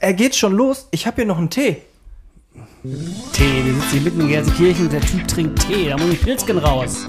er 0.00 0.14
geht 0.14 0.34
schon 0.34 0.54
los. 0.54 0.88
Ich 0.90 1.06
habe 1.06 1.16
hier 1.16 1.26
noch 1.26 1.38
einen 1.38 1.50
Tee. 1.50 1.82
Tee, 3.32 3.64
wir 3.64 3.74
sitzen 3.74 3.90
hier 3.92 4.00
mitten 4.00 4.20
in 4.22 4.28
Gelsenkirchen 4.28 4.86
und 4.86 4.92
der 4.92 5.02
Typ 5.02 5.28
trinkt 5.28 5.60
Tee. 5.66 5.90
Da 5.90 5.98
muss 5.98 6.10
ein 6.10 6.16
Pilzken 6.16 6.58
raus. 6.58 7.06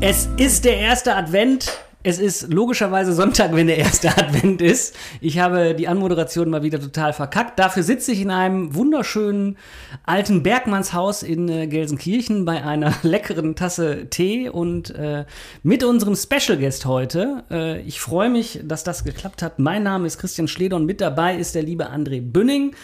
Es 0.00 0.28
ist 0.36 0.64
der 0.64 0.78
erste 0.78 1.16
Advent. 1.16 1.76
Es 2.08 2.18
ist 2.18 2.50
logischerweise 2.50 3.12
Sonntag, 3.12 3.54
wenn 3.54 3.66
der 3.66 3.76
erste 3.76 4.08
Advent 4.16 4.62
ist. 4.62 4.96
Ich 5.20 5.40
habe 5.40 5.74
die 5.74 5.88
Anmoderation 5.88 6.48
mal 6.48 6.62
wieder 6.62 6.80
total 6.80 7.12
verkackt. 7.12 7.58
Dafür 7.58 7.82
sitze 7.82 8.12
ich 8.12 8.22
in 8.22 8.30
einem 8.30 8.74
wunderschönen 8.74 9.58
alten 10.06 10.42
Bergmannshaus 10.42 11.22
in 11.22 11.50
äh, 11.50 11.66
Gelsenkirchen 11.66 12.46
bei 12.46 12.64
einer 12.64 12.94
leckeren 13.02 13.56
Tasse 13.56 14.06
Tee 14.08 14.48
und 14.48 14.88
äh, 14.94 15.26
mit 15.62 15.84
unserem 15.84 16.16
Special 16.16 16.56
Guest 16.56 16.86
heute. 16.86 17.44
Äh, 17.50 17.82
ich 17.82 18.00
freue 18.00 18.30
mich, 18.30 18.60
dass 18.64 18.84
das 18.84 19.04
geklappt 19.04 19.42
hat. 19.42 19.58
Mein 19.58 19.82
Name 19.82 20.06
ist 20.06 20.16
Christian 20.16 20.48
Schleder 20.48 20.76
und 20.76 20.86
mit 20.86 21.02
dabei 21.02 21.36
ist 21.36 21.54
der 21.54 21.62
liebe 21.62 21.92
André 21.92 22.22
Bünning. 22.22 22.74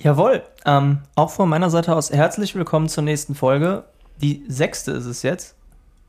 Jawohl. 0.00 0.42
Ähm, 0.66 0.98
auch 1.14 1.30
von 1.30 1.48
meiner 1.48 1.70
Seite 1.70 1.96
aus 1.96 2.12
herzlich 2.12 2.54
willkommen 2.54 2.90
zur 2.90 3.04
nächsten 3.04 3.34
Folge. 3.34 3.84
Die 4.20 4.44
sechste 4.48 4.92
ist 4.92 5.06
es 5.06 5.22
jetzt. 5.22 5.54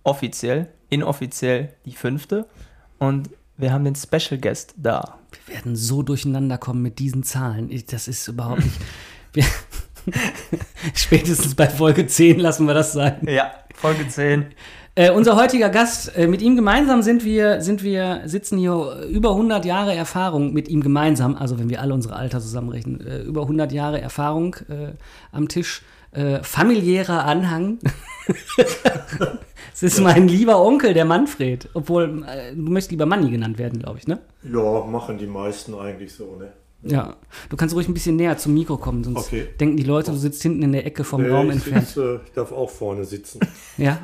Offiziell. 0.04 0.68
Inoffiziell 0.90 1.76
die 1.86 1.94
fünfte. 1.94 2.46
Und 3.00 3.30
wir 3.62 3.72
haben 3.72 3.86
den 3.86 3.96
Special 3.96 4.40
Guest 4.40 4.74
da. 4.78 5.20
Wir 5.46 5.56
werden 5.56 5.76
so 5.76 6.04
durcheinander 6.04 6.58
kommen 6.58 6.82
mit 6.82 7.00
diesen 7.00 7.24
Zahlen. 7.24 7.72
Ich, 7.72 7.86
das 7.86 8.08
ist 8.08 8.28
überhaupt 8.28 8.64
nicht. 8.64 8.78
Wir, 9.34 9.46
spätestens 10.94 11.56
bei 11.56 11.70
Folge 11.70 12.06
10 12.06 12.38
lassen 12.38 12.68
wir 12.68 12.74
das 12.74 12.92
sein. 12.92 13.26
Ja, 13.26 13.52
Folge 13.74 14.06
10. 14.06 14.48
Äh, 14.94 15.12
unser 15.12 15.38
heutiger 15.38 15.70
Gast, 15.70 16.18
äh, 16.18 16.28
mit 16.28 16.42
ihm 16.42 16.58
gemeinsam 16.58 17.02
sind 17.02 17.24
wir, 17.24 17.62
sind 17.62 17.82
wir, 17.82 18.24
sitzen 18.26 18.58
hier 18.58 19.06
über 19.10 19.30
100 19.30 19.64
Jahre 19.64 19.96
Erfahrung 19.96 20.52
mit 20.52 20.68
ihm 20.68 20.82
gemeinsam, 20.82 21.36
also 21.36 21.58
wenn 21.60 21.70
wir 21.70 21.80
alle 21.82 21.94
unsere 21.94 22.18
Alter 22.18 22.42
zusammenrechnen, 22.42 23.00
äh, 23.00 23.22
über 23.22 23.44
100 23.44 23.72
Jahre 23.72 24.02
Erfahrung 24.02 24.58
äh, 24.68 24.96
am 25.32 25.48
Tisch, 25.48 25.84
äh, 26.12 26.44
familiärer 26.44 27.24
Anhang. 27.24 27.80
Es 29.74 29.84
ist 29.84 30.00
mein 30.02 30.28
lieber 30.28 30.62
Onkel, 30.62 30.94
der 30.94 31.06
Manfred. 31.06 31.70
Obwohl, 31.74 32.24
äh, 32.28 32.54
du 32.56 32.72
möchtest 32.72 32.92
lieber 32.92 33.06
Manni 33.06 33.32
genannt 33.32 33.58
werden, 33.58 33.80
glaube 33.80 34.00
ich, 34.00 34.08
ne? 34.08 34.20
Ja, 34.44 34.86
machen 34.86 35.18
die 35.18 35.28
meisten 35.28 35.74
eigentlich 35.76 36.14
so, 36.14 36.36
ne? 36.38 36.52
Ja. 36.84 37.16
Du 37.50 37.58
kannst 37.58 37.76
ruhig 37.76 37.88
ein 37.88 37.94
bisschen 37.94 38.16
näher 38.16 38.38
zum 38.38 38.54
Mikro 38.56 38.78
kommen, 38.78 39.04
sonst 39.04 39.28
Okay. 39.28 39.48
denken 39.60 39.78
die 39.78 39.84
Leute, 39.84 40.12
du 40.12 40.18
sitzt 40.18 40.42
hinten 40.42 40.64
in 40.64 40.72
der 40.72 40.86
Ecke 40.86 41.04
vom 41.04 41.22
Nee, 41.22 41.30
Raum 41.30 41.48
ich, 41.48 41.54
entfernt. 41.58 41.86
sitze, 41.88 42.22
ich 42.26 42.32
darf 42.34 42.52
auch 42.52 42.70
vorne 42.70 43.06
sitzen. 43.06 43.40
Ja. 43.78 44.00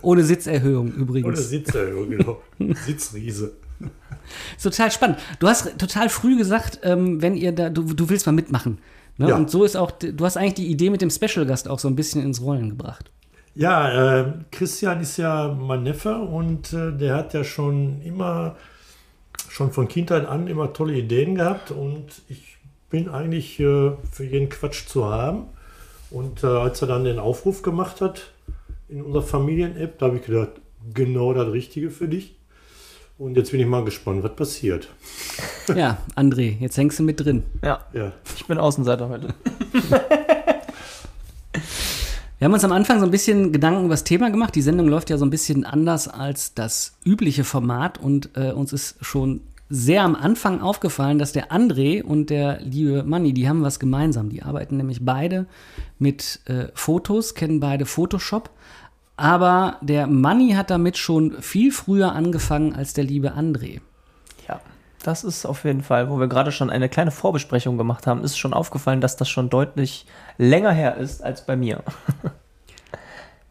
Ohne 0.00 0.22
Sitzerhöhung 0.24 0.90
übrigens. 0.92 1.50
sitze, 1.50 1.92
genau. 2.08 2.40
Sitzriese. 2.86 3.52
Total 4.62 4.90
spannend. 4.90 5.18
Du 5.40 5.46
hast 5.48 5.78
total 5.78 6.08
früh 6.08 6.36
gesagt, 6.38 6.80
ähm, 6.84 7.20
wenn 7.20 7.36
ihr 7.36 7.52
da, 7.52 7.68
du, 7.68 7.82
du 7.82 8.08
willst 8.08 8.24
mal 8.26 8.32
mitmachen. 8.32 8.78
Ne? 9.18 9.28
Ja. 9.28 9.36
Und 9.36 9.50
so 9.50 9.64
ist 9.64 9.76
auch, 9.76 9.90
du 9.90 10.24
hast 10.24 10.36
eigentlich 10.36 10.54
die 10.54 10.68
Idee 10.68 10.88
mit 10.90 11.02
dem 11.02 11.10
Special 11.10 11.44
Gast 11.46 11.68
auch 11.68 11.78
so 11.78 11.88
ein 11.88 11.96
bisschen 11.96 12.22
ins 12.22 12.40
Rollen 12.40 12.70
gebracht. 12.70 13.10
Ja, 13.54 14.20
äh, 14.20 14.32
Christian 14.50 15.00
ist 15.00 15.16
ja 15.16 15.48
mein 15.48 15.82
Neffe 15.82 16.16
und 16.16 16.72
äh, 16.72 16.92
der 16.92 17.16
hat 17.16 17.34
ja 17.34 17.42
schon 17.44 18.00
immer, 18.02 18.56
schon 19.48 19.72
von 19.72 19.88
Kindheit 19.88 20.26
an 20.26 20.46
immer 20.46 20.72
tolle 20.72 20.94
Ideen 20.94 21.34
gehabt 21.34 21.70
und 21.70 22.06
ich 22.28 22.56
bin 22.90 23.08
eigentlich 23.08 23.58
äh, 23.60 23.92
für 24.10 24.24
jeden 24.24 24.48
Quatsch 24.48 24.86
zu 24.86 25.06
haben. 25.06 25.46
Und 26.10 26.42
äh, 26.42 26.46
als 26.46 26.80
er 26.80 26.88
dann 26.88 27.04
den 27.04 27.18
Aufruf 27.18 27.62
gemacht 27.62 28.00
hat 28.00 28.32
in 28.88 29.02
unserer 29.02 29.22
Familien-App, 29.22 29.98
da 29.98 30.06
habe 30.06 30.16
ich 30.16 30.24
gedacht, 30.24 30.52
genau 30.94 31.34
das 31.34 31.52
Richtige 31.52 31.90
für 31.90 32.08
dich. 32.08 32.34
Und 33.18 33.36
jetzt 33.36 33.50
bin 33.50 33.60
ich 33.60 33.66
mal 33.66 33.84
gespannt, 33.84 34.22
was 34.22 34.34
passiert. 34.36 34.88
Ja, 35.74 35.98
André, 36.14 36.56
jetzt 36.60 36.76
hängst 36.78 37.00
du 37.00 37.02
mit 37.02 37.22
drin. 37.22 37.42
Ja, 37.62 37.84
Ja, 37.92 38.12
ich 38.36 38.46
bin 38.46 38.58
Außenseiter 38.58 39.08
heute. 39.08 39.34
Wir 42.38 42.44
haben 42.44 42.52
uns 42.52 42.64
am 42.64 42.70
Anfang 42.70 43.00
so 43.00 43.04
ein 43.04 43.10
bisschen 43.10 43.50
Gedanken 43.50 43.86
über 43.86 43.94
das 43.94 44.04
Thema 44.04 44.30
gemacht. 44.30 44.54
Die 44.54 44.62
Sendung 44.62 44.86
läuft 44.86 45.10
ja 45.10 45.18
so 45.18 45.26
ein 45.26 45.30
bisschen 45.30 45.64
anders 45.64 46.06
als 46.06 46.54
das 46.54 46.96
übliche 47.04 47.42
Format 47.42 47.98
und 47.98 48.30
äh, 48.36 48.52
uns 48.52 48.72
ist 48.72 48.96
schon 49.04 49.40
sehr 49.68 50.04
am 50.04 50.14
Anfang 50.14 50.60
aufgefallen, 50.60 51.18
dass 51.18 51.32
der 51.32 51.50
André 51.50 52.00
und 52.00 52.30
der 52.30 52.60
liebe 52.60 53.02
Manni, 53.02 53.32
die 53.34 53.48
haben 53.48 53.62
was 53.62 53.80
gemeinsam. 53.80 54.28
Die 54.28 54.44
arbeiten 54.44 54.76
nämlich 54.76 55.04
beide 55.04 55.46
mit 55.98 56.38
äh, 56.44 56.68
Fotos, 56.74 57.34
kennen 57.34 57.58
beide 57.58 57.86
Photoshop. 57.86 58.50
Aber 59.16 59.78
der 59.82 60.06
Manni 60.06 60.52
hat 60.52 60.70
damit 60.70 60.96
schon 60.96 61.42
viel 61.42 61.72
früher 61.72 62.12
angefangen 62.12 62.72
als 62.72 62.94
der 62.94 63.02
liebe 63.02 63.32
André. 63.32 63.80
Das 65.02 65.24
ist 65.24 65.46
auf 65.46 65.64
jeden 65.64 65.82
Fall, 65.82 66.10
wo 66.10 66.18
wir 66.18 66.26
gerade 66.26 66.52
schon 66.52 66.70
eine 66.70 66.88
kleine 66.88 67.10
Vorbesprechung 67.10 67.78
gemacht 67.78 68.06
haben, 68.06 68.24
ist 68.24 68.36
schon 68.36 68.52
aufgefallen, 68.52 69.00
dass 69.00 69.16
das 69.16 69.28
schon 69.28 69.48
deutlich 69.48 70.06
länger 70.38 70.72
her 70.72 70.96
ist 70.96 71.22
als 71.22 71.46
bei 71.46 71.56
mir. 71.56 71.82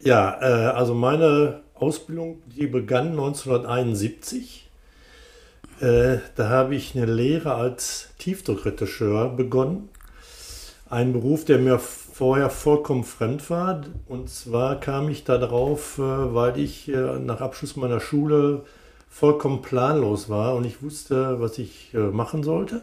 Ja, 0.00 0.38
äh, 0.40 0.66
also 0.76 0.94
meine 0.94 1.60
Ausbildung, 1.74 2.40
die 2.46 2.66
begann 2.68 3.08
1971. 3.08 4.70
Äh, 5.80 6.18
da 6.36 6.48
habe 6.48 6.76
ich 6.76 6.96
eine 6.96 7.06
Lehre 7.06 7.54
als 7.54 8.10
Tiefdruckretoucheur 8.18 9.30
begonnen. 9.30 9.88
Ein 10.88 11.12
Beruf, 11.12 11.44
der 11.44 11.58
mir 11.58 11.78
vorher 11.78 12.48
vollkommen 12.48 13.04
fremd 13.04 13.50
war. 13.50 13.82
Und 14.06 14.30
zwar 14.30 14.78
kam 14.80 15.08
ich 15.08 15.24
da 15.24 15.36
drauf, 15.36 15.98
äh, 15.98 16.02
weil 16.02 16.58
ich 16.58 16.88
äh, 16.88 17.18
nach 17.18 17.40
Abschluss 17.40 17.76
meiner 17.76 18.00
Schule 18.00 18.64
vollkommen 19.08 19.62
planlos 19.62 20.28
war 20.28 20.54
und 20.54 20.64
ich 20.64 20.82
wusste, 20.82 21.40
was 21.40 21.58
ich 21.58 21.92
äh, 21.94 21.98
machen 21.98 22.42
sollte. 22.42 22.82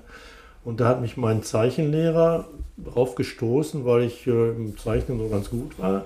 Und 0.63 0.79
da 0.79 0.87
hat 0.87 1.01
mich 1.01 1.15
mein 1.15 1.43
Zeichenlehrer 1.43 2.47
drauf 2.77 3.15
gestoßen, 3.15 3.85
weil 3.85 4.03
ich 4.03 4.25
äh, 4.27 4.49
im 4.49 4.77
Zeichnen 4.77 5.19
so 5.19 5.29
ganz 5.29 5.49
gut 5.49 5.79
war 5.79 6.05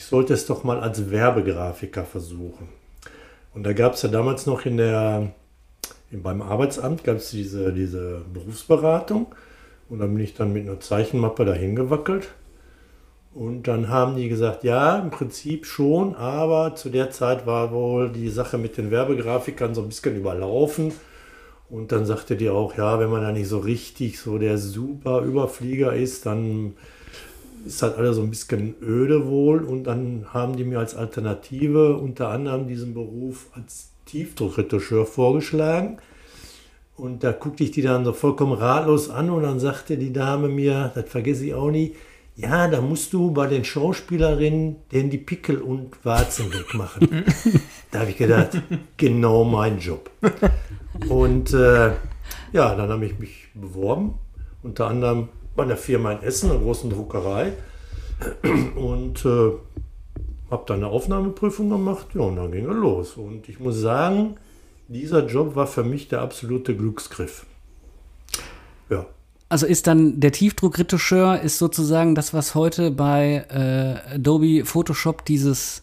ich 0.00 0.06
sollte 0.06 0.32
es 0.32 0.46
doch 0.46 0.64
mal 0.64 0.80
als 0.80 1.10
Werbegrafiker 1.10 2.06
versuchen. 2.06 2.68
Und 3.52 3.64
da 3.64 3.74
gab 3.74 3.92
es 3.92 4.00
ja 4.02 4.08
damals 4.08 4.46
noch 4.46 4.64
in 4.64 4.78
der, 4.78 5.34
in, 6.10 6.22
beim 6.22 6.40
Arbeitsamt 6.40 7.04
gab 7.04 7.16
es 7.16 7.30
diese, 7.32 7.70
diese 7.74 8.22
Berufsberatung. 8.32 9.26
Und 9.90 9.98
dann 9.98 10.14
bin 10.14 10.24
ich 10.24 10.32
dann 10.32 10.54
mit 10.54 10.66
einer 10.66 10.80
Zeichenmappe 10.80 11.44
dahin 11.44 11.76
gewackelt. 11.76 12.28
Und 13.32 13.68
dann 13.68 13.88
haben 13.88 14.16
die 14.16 14.28
gesagt, 14.28 14.64
ja, 14.64 14.98
im 14.98 15.10
Prinzip 15.10 15.64
schon, 15.64 16.16
aber 16.16 16.74
zu 16.74 16.88
der 16.88 17.10
Zeit 17.10 17.46
war 17.46 17.72
wohl 17.72 18.10
die 18.10 18.28
Sache 18.28 18.58
mit 18.58 18.76
den 18.76 18.90
Werbegrafikern 18.90 19.74
so 19.74 19.82
ein 19.82 19.88
bisschen 19.88 20.16
überlaufen. 20.16 20.92
Und 21.68 21.92
dann 21.92 22.04
sagte 22.04 22.36
die 22.36 22.50
auch, 22.50 22.76
ja, 22.76 22.98
wenn 22.98 23.10
man 23.10 23.22
da 23.22 23.30
nicht 23.30 23.48
so 23.48 23.58
richtig 23.58 24.18
so 24.18 24.38
der 24.38 24.58
super 24.58 25.22
Überflieger 25.22 25.92
ist, 25.94 26.26
dann 26.26 26.74
ist 27.64 27.82
halt 27.82 27.96
alles 27.96 28.16
so 28.16 28.22
ein 28.22 28.30
bisschen 28.30 28.74
öde 28.82 29.28
wohl 29.28 29.62
und 29.62 29.84
dann 29.84 30.26
haben 30.32 30.56
die 30.56 30.64
mir 30.64 30.78
als 30.78 30.96
Alternative 30.96 31.96
unter 31.96 32.30
anderem 32.30 32.66
diesen 32.66 32.94
Beruf 32.94 33.46
als 33.52 33.90
Tiefdruckretoucheur 34.06 35.06
vorgeschlagen. 35.06 35.98
Und 36.96 37.22
da 37.22 37.32
guckte 37.32 37.62
ich 37.62 37.70
die 37.70 37.82
dann 37.82 38.04
so 38.04 38.12
vollkommen 38.12 38.52
ratlos 38.52 39.08
an 39.08 39.30
und 39.30 39.42
dann 39.42 39.60
sagte 39.60 39.96
die 39.96 40.12
Dame 40.12 40.48
mir, 40.48 40.90
das 40.94 41.08
vergesse 41.08 41.46
ich 41.46 41.54
auch 41.54 41.70
nie, 41.70 41.94
ja, 42.36 42.68
da 42.68 42.80
musst 42.80 43.12
du 43.12 43.32
bei 43.32 43.46
den 43.46 43.64
Schauspielerinnen 43.64 44.76
denn 44.92 45.10
die 45.10 45.18
Pickel 45.18 45.60
und 45.60 46.04
Warzen 46.04 46.52
wegmachen. 46.52 47.24
da 47.90 48.00
habe 48.00 48.10
ich 48.10 48.16
gedacht, 48.16 48.62
genau 48.96 49.44
mein 49.44 49.78
Job. 49.78 50.10
Und 51.08 51.52
äh, 51.52 51.90
ja, 52.52 52.74
dann 52.74 52.88
habe 52.88 53.06
ich 53.06 53.18
mich 53.18 53.48
beworben, 53.54 54.14
unter 54.62 54.86
anderem 54.86 55.28
bei 55.54 55.64
einer 55.64 55.76
Firma 55.76 56.12
in 56.12 56.22
Essen, 56.22 56.50
einer 56.50 56.60
großen 56.60 56.90
Druckerei. 56.90 57.52
Und 58.76 59.24
äh, 59.24 59.52
habe 60.50 60.64
dann 60.66 60.78
eine 60.78 60.88
Aufnahmeprüfung 60.88 61.70
gemacht. 61.70 62.08
Ja, 62.14 62.22
und 62.22 62.36
dann 62.36 62.52
ging 62.52 62.66
er 62.66 62.74
los. 62.74 63.16
Und 63.16 63.48
ich 63.48 63.60
muss 63.60 63.76
sagen, 63.76 64.36
dieser 64.88 65.26
Job 65.26 65.54
war 65.54 65.66
für 65.66 65.84
mich 65.84 66.08
der 66.08 66.20
absolute 66.20 66.76
Glücksgriff. 66.76 67.46
Ja. 68.88 69.06
Also 69.50 69.66
ist 69.66 69.86
dann 69.88 70.20
der 70.20 70.30
Tiefdruckretoucheur 70.32 71.40
ist 71.40 71.58
sozusagen 71.58 72.14
das, 72.14 72.32
was 72.32 72.54
heute 72.54 72.90
bei 72.92 73.44
äh, 73.50 74.14
Adobe 74.14 74.64
Photoshop 74.64 75.24
dieses, 75.24 75.82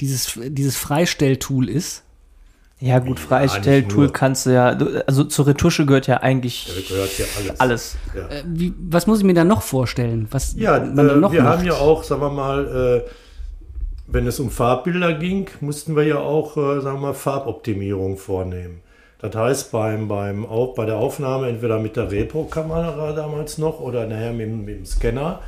dieses, 0.00 0.38
dieses 0.48 0.76
Freistelltool 0.76 1.68
ist. 1.70 2.02
Ja, 2.78 2.98
gut, 2.98 3.18
Ja, 3.18 3.24
Freistelltool 3.26 4.04
nur. 4.04 4.12
kannst 4.12 4.44
du 4.44 4.50
ja, 4.50 4.76
also 5.06 5.24
zur 5.24 5.46
Retusche 5.46 5.86
gehört 5.86 6.06
ja 6.06 6.18
eigentlich 6.18 6.66
gehört 6.88 7.08
hier 7.08 7.26
alles. 7.38 7.60
alles. 7.60 7.96
Ja. 8.14 8.28
Äh, 8.28 8.42
wie, 8.46 8.74
was 8.78 9.06
muss 9.06 9.20
ich 9.20 9.24
mir 9.24 9.32
da 9.32 9.44
noch 9.44 9.62
vorstellen? 9.62 10.28
Was 10.30 10.54
Ja, 10.58 10.78
man 10.78 11.08
äh, 11.08 11.16
noch 11.16 11.32
wir 11.32 11.42
macht? 11.42 11.58
haben 11.60 11.64
ja 11.64 11.72
auch, 11.72 12.04
sagen 12.04 12.20
wir 12.20 12.30
mal, 12.30 13.02
äh, 13.06 13.10
wenn 14.06 14.26
es 14.26 14.38
um 14.38 14.50
Farbbilder 14.50 15.14
ging, 15.14 15.48
mussten 15.62 15.96
wir 15.96 16.04
ja 16.04 16.18
auch, 16.18 16.58
äh, 16.58 16.82
sagen 16.82 16.98
wir 16.98 17.08
mal, 17.08 17.14
Farboptimierung 17.14 18.18
vornehmen. 18.18 18.82
Das 19.18 19.34
heißt, 19.34 19.72
beim, 19.72 20.08
beim, 20.08 20.44
Auf- 20.44 20.74
bei 20.74 20.84
der 20.84 20.96
Aufnahme 20.96 21.48
entweder 21.48 21.78
mit 21.78 21.96
der 21.96 22.10
Repro-Kamera 22.10 23.12
damals 23.12 23.58
noch 23.58 23.80
oder 23.80 24.06
nachher 24.06 24.32
mit, 24.32 24.46
dem- 24.46 24.64
mit 24.64 24.76
dem 24.78 24.86
Scanner 24.86 25.40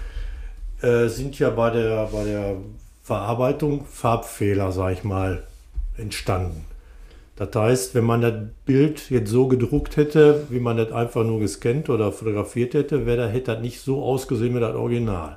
äh, 0.82 1.08
sind 1.08 1.38
ja 1.38 1.50
bei 1.50 1.70
der, 1.70 2.06
bei 2.12 2.24
der 2.24 2.56
Verarbeitung 3.02 3.84
Farbfehler, 3.84 4.72
sag 4.72 4.92
ich 4.92 5.04
mal, 5.04 5.42
entstanden. 5.96 6.64
Das 7.36 7.54
heißt, 7.54 7.94
wenn 7.94 8.04
man 8.04 8.20
das 8.20 8.34
Bild 8.64 9.10
jetzt 9.10 9.30
so 9.30 9.46
gedruckt 9.48 9.96
hätte, 9.96 10.46
wie 10.50 10.58
man 10.60 10.76
das 10.76 10.90
einfach 10.90 11.24
nur 11.24 11.38
gescannt 11.38 11.88
oder 11.88 12.10
fotografiert 12.10 12.74
hätte, 12.74 13.06
wäre 13.06 13.18
das, 13.18 13.32
hätte 13.32 13.52
das 13.54 13.62
nicht 13.62 13.80
so 13.80 14.02
ausgesehen 14.02 14.54
wie 14.56 14.60
das 14.60 14.74
Original. 14.74 15.36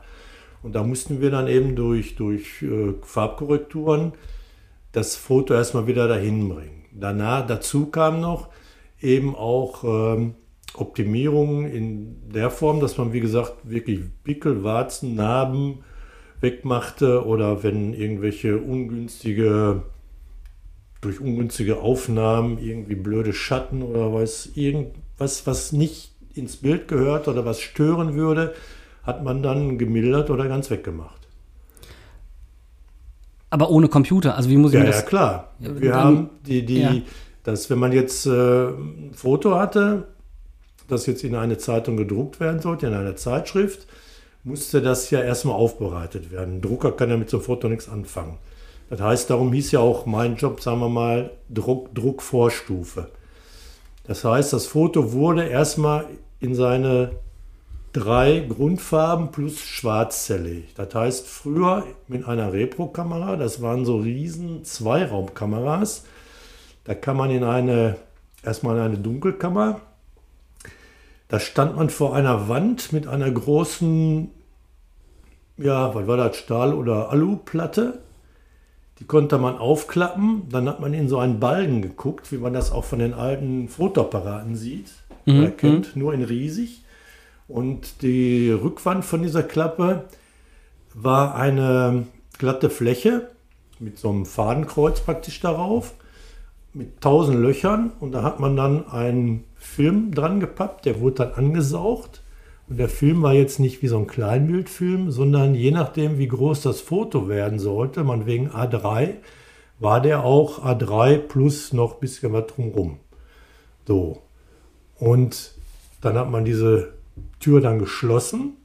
Und 0.63 0.73
da 0.73 0.83
mussten 0.83 1.21
wir 1.21 1.31
dann 1.31 1.47
eben 1.47 1.75
durch, 1.75 2.15
durch 2.15 2.61
äh, 2.63 2.93
Farbkorrekturen 3.03 4.13
das 4.93 5.15
Foto 5.15 5.53
erstmal 5.53 5.87
wieder 5.87 6.07
dahin 6.07 6.49
bringen. 6.49 6.80
Danach, 7.01 7.45
dazu 7.45 7.87
kam 7.87 8.21
noch 8.21 8.49
eben 9.01 9.35
auch 9.35 9.83
ähm, 9.83 10.35
Optimierungen 10.75 11.69
in 11.69 12.29
der 12.31 12.49
Form, 12.49 12.79
dass 12.79 12.97
man, 12.97 13.11
wie 13.11 13.19
gesagt, 13.19 13.55
wirklich 13.63 14.01
Pickel, 14.23 14.63
Warzen, 14.63 15.15
Narben 15.15 15.79
wegmachte 16.39 17.25
oder 17.25 17.63
wenn 17.63 17.93
irgendwelche 17.93 18.57
ungünstige, 18.57 19.83
durch 21.01 21.19
ungünstige 21.19 21.79
Aufnahmen 21.79 22.57
irgendwie 22.57 22.95
blöde 22.95 23.33
Schatten 23.33 23.81
oder 23.83 24.13
was, 24.13 24.51
irgendwas, 24.55 25.45
was 25.45 25.71
nicht 25.71 26.13
ins 26.33 26.57
Bild 26.57 26.87
gehört 26.87 27.27
oder 27.27 27.45
was 27.45 27.59
stören 27.59 28.15
würde, 28.15 28.53
hat 29.03 29.23
man 29.23 29.43
dann 29.43 29.77
gemildert 29.77 30.29
oder 30.29 30.47
ganz 30.47 30.69
weggemacht. 30.69 31.20
Aber 33.51 33.69
ohne 33.69 33.87
Computer. 33.87 34.35
Also 34.35 34.49
wie 34.49 34.57
muss 34.57 34.71
ich 34.71 34.75
Ja, 34.75 34.79
mir 34.81 34.89
ja, 34.89 34.91
das... 34.95 35.05
klar. 35.05 35.49
Ja, 35.59 35.79
Wir 35.79 35.91
dann- 35.91 36.03
haben 36.03 36.29
die, 36.47 36.65
die, 36.65 36.81
ja. 36.81 36.93
das, 37.43 37.69
wenn 37.69 37.77
man 37.77 37.91
jetzt 37.91 38.25
äh, 38.25 38.29
ein 38.69 39.11
Foto 39.13 39.55
hatte, 39.55 40.07
das 40.87 41.05
jetzt 41.05 41.23
in 41.23 41.35
eine 41.35 41.57
Zeitung 41.59 41.95
gedruckt 41.97 42.39
werden 42.39 42.59
sollte, 42.59 42.87
in 42.87 42.93
einer 42.93 43.15
Zeitschrift, 43.15 43.87
musste 44.43 44.81
das 44.81 45.09
ja 45.11 45.21
erstmal 45.21 45.55
aufbereitet 45.55 46.31
werden. 46.31 46.55
Ein 46.55 46.61
Drucker 46.61 46.91
kann 46.93 47.09
ja 47.09 47.17
mit 47.17 47.29
so 47.29 47.37
einem 47.37 47.45
Foto 47.45 47.69
nichts 47.69 47.87
anfangen. 47.87 48.37
Das 48.89 48.99
heißt, 48.99 49.29
darum 49.29 49.53
hieß 49.53 49.71
ja 49.71 49.79
auch 49.79 50.05
mein 50.05 50.35
Job, 50.35 50.59
sagen 50.61 50.79
wir 50.79 50.89
mal, 50.89 51.31
Druck, 51.49 51.93
Druckvorstufe. 51.95 53.09
Das 54.05 54.23
heißt, 54.25 54.51
das 54.51 54.65
Foto 54.65 55.13
wurde 55.13 55.45
erstmal 55.45 56.05
in 56.39 56.55
seine 56.55 57.11
drei 57.93 58.39
Grundfarben 58.47 59.31
plus 59.31 59.59
Schwarz 59.59 60.25
zerlegt. 60.25 60.79
Das 60.79 60.93
heißt, 60.95 61.27
früher 61.27 61.85
mit 62.07 62.25
einer 62.25 62.53
Repro-Kamera, 62.53 63.35
das 63.35 63.61
waren 63.61 63.85
so 63.85 63.97
riesen 63.97 64.63
Zweiraumkameras, 64.63 66.05
da 66.83 66.95
kann 66.95 67.17
man 67.17 67.31
in 67.31 67.43
eine, 67.43 67.97
erstmal 68.43 68.77
in 68.77 68.83
eine 68.83 68.97
Dunkelkammer, 68.97 69.81
da 71.27 71.39
stand 71.39 71.77
man 71.77 71.89
vor 71.89 72.15
einer 72.15 72.49
Wand 72.49 72.91
mit 72.91 73.07
einer 73.07 73.31
großen, 73.31 74.29
ja, 75.57 75.95
was 75.95 76.07
war 76.07 76.17
das, 76.17 76.35
Stahl- 76.37 76.73
oder 76.73 77.09
Aluplatte. 77.09 77.99
Die 78.99 79.05
konnte 79.05 79.37
man 79.37 79.57
aufklappen, 79.57 80.49
dann 80.49 80.67
hat 80.67 80.79
man 80.79 80.93
in 80.93 81.07
so 81.07 81.17
einen 81.19 81.39
Balken 81.39 81.81
geguckt, 81.81 82.31
wie 82.31 82.37
man 82.37 82.53
das 82.53 82.71
auch 82.71 82.83
von 82.83 82.99
den 82.99 83.13
alten 83.13 83.67
Fotoapparaten 83.67 84.55
sieht 84.55 84.91
oder 85.25 85.51
kennt, 85.51 85.95
nur 85.95 86.13
in 86.13 86.23
riesig. 86.23 86.83
Und 87.51 88.01
die 88.01 88.49
Rückwand 88.49 89.03
von 89.03 89.21
dieser 89.21 89.43
Klappe 89.43 90.05
war 90.93 91.35
eine 91.35 92.07
glatte 92.37 92.69
Fläche 92.69 93.29
mit 93.79 93.97
so 93.97 94.09
einem 94.09 94.25
Fadenkreuz 94.25 95.01
praktisch 95.01 95.39
darauf, 95.41 95.93
mit 96.73 97.01
tausend 97.01 97.39
Löchern. 97.39 97.91
Und 97.99 98.13
da 98.13 98.23
hat 98.23 98.39
man 98.39 98.55
dann 98.55 98.87
einen 98.87 99.43
Film 99.57 100.13
dran 100.13 100.39
gepappt, 100.39 100.85
der 100.85 101.01
wurde 101.01 101.25
dann 101.25 101.33
angesaugt. 101.33 102.21
Und 102.69 102.77
der 102.77 102.89
Film 102.89 103.21
war 103.21 103.33
jetzt 103.33 103.59
nicht 103.59 103.81
wie 103.81 103.87
so 103.87 103.97
ein 103.97 104.07
Kleinbildfilm, 104.07 105.11
sondern 105.11 105.53
je 105.53 105.71
nachdem, 105.71 106.19
wie 106.19 106.29
groß 106.29 106.61
das 106.61 106.79
Foto 106.79 107.27
werden 107.27 107.59
sollte, 107.59 108.05
man 108.05 108.25
wegen 108.25 108.49
A3, 108.49 109.15
war 109.79 109.99
der 109.99 110.23
auch 110.23 110.63
A3 110.63 111.17
plus 111.17 111.73
noch 111.73 111.95
ein 111.95 111.99
bisschen 111.99 112.31
was 112.31 112.47
drumrum. 112.47 112.99
So. 113.85 114.21
Und 114.97 115.51
dann 115.99 116.17
hat 116.17 116.29
man 116.29 116.45
diese 116.45 116.93
Tür 117.39 117.61
dann 117.61 117.79
geschlossen 117.79 118.57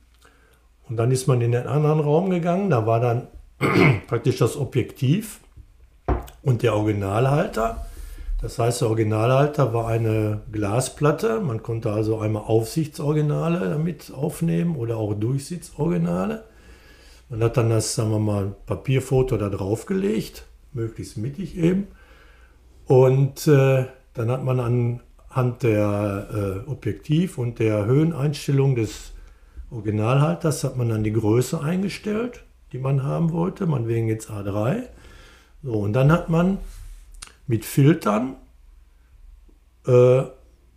und 0.88 0.96
dann 0.96 1.10
ist 1.10 1.26
man 1.26 1.40
in 1.40 1.52
den 1.52 1.66
anderen 1.66 2.00
Raum 2.00 2.30
gegangen. 2.30 2.70
Da 2.70 2.86
war 2.86 3.00
dann 3.00 3.28
praktisch 4.06 4.38
das 4.38 4.56
Objektiv 4.56 5.40
und 6.42 6.62
der 6.62 6.74
Originalhalter. 6.74 7.86
Das 8.40 8.58
heißt, 8.58 8.82
der 8.82 8.88
Originalhalter 8.88 9.72
war 9.72 9.88
eine 9.88 10.42
Glasplatte. 10.52 11.40
Man 11.40 11.62
konnte 11.62 11.90
also 11.90 12.18
einmal 12.18 12.44
Aufsichtsoriginale 12.44 13.70
damit 13.70 14.12
aufnehmen 14.14 14.76
oder 14.76 14.98
auch 14.98 15.14
Durchsitzoriginale. 15.14 16.44
Man 17.28 17.42
hat 17.42 17.56
dann 17.56 17.70
das, 17.70 17.94
sagen 17.94 18.10
wir 18.10 18.20
mal, 18.20 18.54
Papierfoto 18.66 19.36
da 19.36 19.48
drauf 19.48 19.86
gelegt, 19.86 20.46
möglichst 20.72 21.16
mittig 21.16 21.56
eben. 21.56 21.88
Und 22.86 23.48
äh, 23.48 23.86
dann 24.14 24.30
hat 24.30 24.44
man 24.44 25.00
anhand 25.36 25.62
der 25.62 26.64
äh, 26.66 26.70
Objektiv- 26.70 27.36
und 27.36 27.58
der 27.58 27.84
Höheneinstellung 27.84 28.74
des 28.74 29.12
Originalhalters 29.70 30.64
hat 30.64 30.76
man 30.76 30.88
dann 30.88 31.04
die 31.04 31.12
Größe 31.12 31.60
eingestellt, 31.60 32.44
die 32.72 32.78
man 32.78 33.02
haben 33.02 33.32
wollte, 33.32 33.66
man 33.66 33.86
wegen 33.86 34.08
jetzt 34.08 34.30
A3. 34.30 34.84
So, 35.62 35.72
und 35.72 35.92
dann 35.92 36.10
hat 36.10 36.30
man 36.30 36.58
mit 37.46 37.64
Filtern 37.66 38.36
äh, 39.86 40.22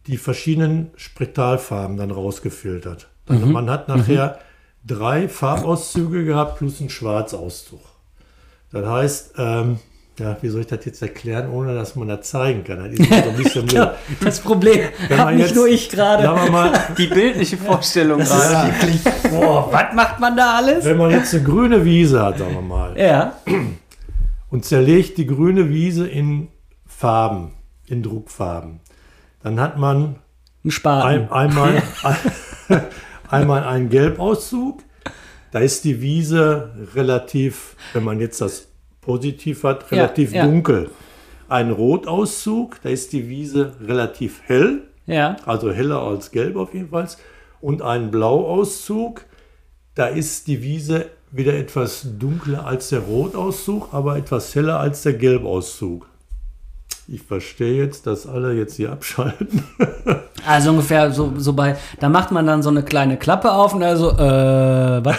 die 0.08 0.18
verschiedenen 0.18 0.92
Spektralfarben 0.98 1.96
dann 1.96 2.12
rausgefiltert. 2.12 3.08
Dann, 3.28 3.52
Man 3.52 3.70
hat 3.70 3.88
nachher 3.88 4.40
drei 4.86 5.30
Farbauszüge 5.30 6.26
gehabt 6.26 6.58
plus 6.58 6.82
einen 6.82 6.90
Schwarzauszug. 6.90 7.82
Das 8.72 8.86
heißt, 8.86 9.34
ähm, 9.38 9.80
ja, 10.19 10.38
wie 10.42 10.50
soll 10.50 10.62
ich 10.62 10.68
das 10.68 10.86
jetzt 10.86 11.01
erklären, 11.01 11.50
ohne 11.50 11.74
dass 11.74 11.95
man 11.95 12.07
das 12.07 12.30
zeigen 12.30 12.63
kann? 12.63 12.77
Das 12.80 12.94
ist 13.00 13.10
so 13.10 13.30
ein 13.30 13.36
bisschen 13.36 13.62
blöd. 13.66 13.74
Ja, 13.77 13.95
das 14.21 14.39
Problem 14.42 14.81
habe 15.18 15.31
nicht 15.33 15.48
jetzt- 15.48 15.56
nur 15.56 15.68
ich 15.68 15.89
gerade. 15.89 16.24
Sagen 16.24 16.44
wir 16.45 16.51
mal, 16.51 16.71
Die 16.98 17.07
bildliche 17.07 17.57
Vorstellung 17.57 18.19
gerade. 18.19 18.74
boah, 19.31 19.69
was 19.71 19.94
macht 19.95 20.19
man 20.19 20.36
da 20.38 20.57
alles? 20.57 20.86
wenn 20.86 20.98
man 20.98 21.12
jetzt 21.12 21.33
eine 21.33 21.44
grüne 21.44 21.83
Wiese 21.86 22.21
hat, 22.24 22.38
sagen 22.38 22.54
wir 22.54 22.62
mal, 22.62 22.98
Ja, 23.00 23.33
und 24.50 24.65
zerlegt 24.65 25.17
die 25.17 25.25
grüne 25.27 25.70
Wiese 25.70 26.08
in 26.08 26.50
Farben, 26.86 27.53
in 27.88 28.03
Druckfarben, 28.03 28.79
dann 29.44 29.60
hat 29.60 29.77
man 29.77 30.15
ein 30.65 30.72
Spaten. 30.72 31.08
ein, 31.08 31.32
einmal, 31.32 31.82
einmal 33.29 33.63
einen 33.63 33.89
Gelbauszug. 33.89 34.82
Da 35.51 35.60
ist 35.60 35.84
die 35.84 36.01
Wiese 36.01 36.72
relativ, 36.94 37.75
wenn 37.94 38.03
man 38.03 38.20
jetzt 38.20 38.39
das 38.41 38.67
positiv 39.01 39.63
hat, 39.63 39.91
relativ 39.91 40.34
ja. 40.34 40.46
dunkel. 40.46 40.89
Ein 41.48 41.72
Rotauszug, 41.72 42.79
da 42.84 42.89
ist 42.89 43.13
die 43.13 43.27
Wiese 43.27 43.74
relativ 43.82 44.41
hell, 44.46 44.84
ja, 45.08 45.38
also 45.46 45.72
heller 45.72 46.01
als 46.01 46.32
gelb 46.32 46.56
auf 46.56 46.74
jeden 46.74 46.89
Fall. 46.89 47.08
Und 47.62 47.82
ein 47.82 48.12
Blauauszug, 48.12 49.25
da 49.96 50.08
ist 50.08 50.48
die 50.48 50.62
Wiese 50.62 51.08
wieder 51.32 51.53
etwas 51.53 52.06
dunkler 52.18 52.65
als 52.65 52.89
der 52.89 53.00
Rotauszug, 53.00 53.89
aber 53.91 54.18
etwas 54.18 54.53
heller 54.56 54.79
als 54.79 55.03
der 55.03 55.13
Gelbauszug. 55.13 56.08
Ich 57.12 57.24
verstehe 57.24 57.84
jetzt, 57.84 58.06
dass 58.06 58.27
alle 58.27 58.53
jetzt 58.53 58.75
hier 58.75 58.91
abschalten. 58.91 59.63
also 60.46 60.70
ungefähr 60.70 61.12
so, 61.12 61.34
so 61.38 61.53
bei, 61.53 61.75
da 62.00 62.08
macht 62.08 62.32
man 62.32 62.46
dann 62.46 62.62
so 62.62 62.70
eine 62.70 62.84
kleine 62.84 63.18
Klappe 63.18 63.51
auf 63.51 63.74
und 63.74 63.82
also, 63.82 64.12
äh, 64.12 65.03
was? 65.03 65.18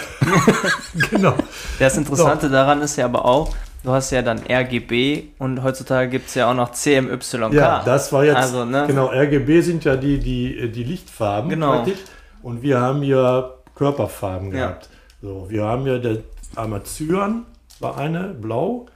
genau. 1.09 1.33
Das 1.79 1.97
Interessante 1.97 2.49
daran 2.49 2.81
ist 2.81 2.95
ja 2.95 3.05
aber 3.05 3.25
auch, 3.25 3.53
du 3.83 3.91
hast 3.91 4.11
ja 4.11 4.21
dann 4.21 4.39
RGB 4.49 5.23
und 5.39 5.63
heutzutage 5.63 6.09
gibt 6.09 6.27
es 6.27 6.35
ja 6.35 6.49
auch 6.49 6.53
noch 6.55 6.71
CMYK. 6.71 7.53
Ja, 7.53 7.83
das 7.83 8.11
war 8.13 8.23
jetzt, 8.25 8.35
Also, 8.37 8.65
ne? 8.65 8.85
genau, 8.87 9.07
RGB 9.07 9.61
sind 9.61 9.83
ja 9.83 9.95
die, 9.95 10.19
die, 10.19 10.69
die 10.71 10.83
Lichtfarben 10.83 11.49
Genau. 11.49 11.71
praktisch. 11.77 11.99
Und 12.43 12.61
wir 12.61 12.79
haben 12.79 13.03
ja 13.03 13.51
Körperfarben 13.75 14.47
Ja. 14.51 14.67
gehabt. 14.67 14.89
So, 15.21 15.45
wir 15.49 15.63
haben 15.65 15.85
ja 15.85 15.97
der 15.99 16.17
einmal 16.55 16.83
Cyan 16.83 17.45
war 17.79 17.97
eine, 17.97 18.33
blau, 18.33 18.87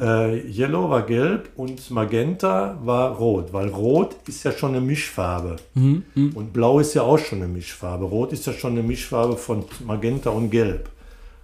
äh, 0.00 0.38
Yellow 0.48 0.88
war 0.90 1.02
gelb 1.02 1.48
und 1.56 1.90
Magenta 1.90 2.78
war 2.84 3.16
rot, 3.16 3.52
weil 3.52 3.68
rot 3.68 4.14
ist 4.28 4.44
ja 4.44 4.52
schon 4.52 4.70
eine 4.70 4.80
Mischfarbe. 4.80 5.56
Und 5.74 6.52
blau 6.52 6.78
ist 6.78 6.94
ja 6.94 7.02
auch 7.02 7.18
schon 7.18 7.38
eine 7.42 7.48
Mischfarbe. 7.48 8.04
Rot 8.04 8.32
ist 8.32 8.46
ja 8.46 8.52
schon 8.52 8.72
eine 8.72 8.82
Mischfarbe 8.82 9.36
von 9.36 9.64
Magenta 9.84 10.30
und 10.30 10.50
Gelb. 10.50 10.88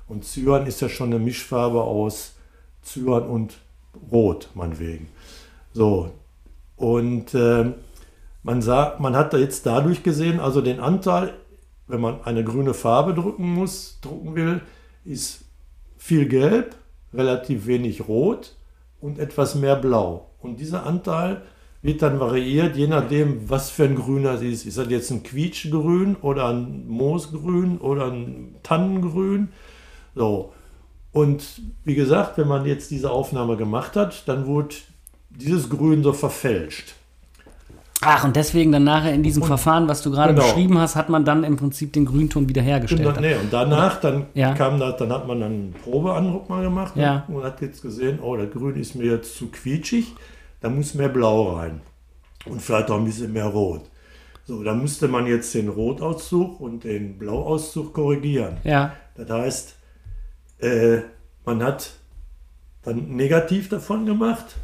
Und 0.08 0.24
Cyan 0.24 0.66
ist 0.66 0.80
ja 0.80 0.88
schon 0.88 1.08
eine 1.08 1.18
Mischfarbe 1.18 1.82
aus 1.82 2.34
Cyan 2.86 3.24
und 3.24 3.58
Rot, 4.12 4.50
meinetwegen. 4.54 5.08
So, 5.72 6.12
und 6.76 7.34
ähm, 7.34 7.74
man, 8.42 8.62
sagt, 8.62 9.00
man 9.00 9.16
hat 9.16 9.32
da 9.32 9.38
jetzt 9.38 9.66
dadurch 9.66 10.02
gesehen, 10.02 10.40
also 10.40 10.60
den 10.60 10.80
Anteil, 10.80 11.34
wenn 11.88 12.00
man 12.00 12.22
eine 12.22 12.44
grüne 12.44 12.74
Farbe 12.74 13.14
drucken 13.14 13.54
muss, 13.54 13.98
drucken 14.00 14.34
will, 14.34 14.60
ist 15.04 15.44
viel 15.96 16.26
Gelb, 16.26 16.76
relativ 17.12 17.66
wenig 17.66 18.08
Rot 18.08 18.56
und 19.00 19.18
etwas 19.18 19.54
mehr 19.54 19.76
Blau. 19.76 20.30
Und 20.40 20.60
dieser 20.60 20.86
Anteil 20.86 21.42
wird 21.82 22.02
dann 22.02 22.20
variiert, 22.20 22.76
je 22.76 22.88
nachdem, 22.88 23.48
was 23.48 23.70
für 23.70 23.84
ein 23.84 23.96
Grüner 23.96 24.34
es 24.34 24.42
ist. 24.42 24.66
Ist 24.66 24.78
das 24.78 24.88
jetzt 24.90 25.10
ein 25.10 25.22
Quietschgrün 25.22 26.16
oder 26.16 26.48
ein 26.48 26.86
Moosgrün 26.88 27.78
oder 27.78 28.12
ein 28.12 28.56
Tannengrün? 28.62 29.48
So. 30.14 30.52
Und 31.16 31.62
wie 31.84 31.94
gesagt, 31.94 32.36
wenn 32.36 32.46
man 32.46 32.66
jetzt 32.66 32.90
diese 32.90 33.10
Aufnahme 33.10 33.56
gemacht 33.56 33.96
hat, 33.96 34.28
dann 34.28 34.46
wurde 34.46 34.74
dieses 35.30 35.70
Grün 35.70 36.02
so 36.02 36.12
verfälscht. 36.12 36.94
Ach, 38.02 38.24
und 38.24 38.36
deswegen 38.36 38.70
dann 38.72 38.84
nachher 38.84 39.14
in 39.14 39.22
diesem 39.22 39.42
Und- 39.42 39.48
Verfahren, 39.48 39.88
was 39.88 40.02
du 40.02 40.10
gerade 40.10 40.34
Genau. 40.34 40.46
beschrieben 40.46 40.78
hast, 40.78 40.94
hat 40.94 41.08
man 41.08 41.24
dann 41.24 41.42
im 41.44 41.56
Prinzip 41.56 41.94
den 41.94 42.04
Grünton 42.04 42.46
wiederhergestellt. 42.50 43.06
Und, 43.06 43.16
dann, 43.16 43.24
nee, 43.24 43.34
und 43.34 43.50
danach, 43.50 43.98
dann 44.00 44.26
Ja. 44.34 44.52
kam 44.52 44.78
das, 44.78 44.98
dann 44.98 45.10
hat 45.10 45.26
man 45.26 45.40
dann 45.40 45.52
einen 45.52 45.74
Probeandruck 45.82 46.50
mal 46.50 46.62
gemacht 46.62 46.92
Ja. 46.96 47.24
und 47.28 47.42
hat 47.42 47.62
jetzt 47.62 47.80
gesehen, 47.80 48.18
oh, 48.20 48.36
das 48.36 48.50
Grün 48.50 48.76
ist 48.76 48.94
mir 48.94 49.06
jetzt 49.12 49.34
zu 49.38 49.46
quietschig, 49.46 50.12
da 50.60 50.68
muss 50.68 50.92
mehr 50.92 51.08
Blau 51.08 51.54
rein. 51.56 51.80
Und 52.44 52.60
vielleicht 52.60 52.90
auch 52.90 52.98
ein 52.98 53.06
bisschen 53.06 53.32
mehr 53.32 53.46
Rot. 53.46 53.80
So, 54.44 54.62
dann 54.62 54.82
müsste 54.82 55.08
man 55.08 55.26
jetzt 55.26 55.54
den 55.54 55.70
Rotauszug 55.70 56.60
und 56.60 56.84
den 56.84 57.16
Blauauszug 57.18 57.94
korrigieren. 57.94 58.58
Ja, 58.64 58.92
Das 59.16 59.30
heißt, 59.30 59.75
äh, 60.58 60.98
man 61.44 61.62
hat 61.62 61.94
dann 62.82 63.16
negativ 63.16 63.68
davon 63.68 64.06
gemacht 64.06 64.56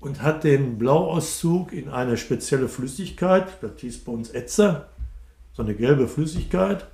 und 0.00 0.22
hat 0.22 0.44
den 0.44 0.78
Blauauszug 0.78 1.72
in 1.72 1.88
eine 1.88 2.16
spezielle 2.16 2.68
Flüssigkeit, 2.68 3.62
das 3.62 3.80
hieß 3.80 4.04
bei 4.04 4.12
uns 4.12 4.30
Etzer, 4.30 4.88
so 5.52 5.62
eine 5.62 5.74
gelbe 5.74 6.08
Flüssigkeit, 6.08 6.86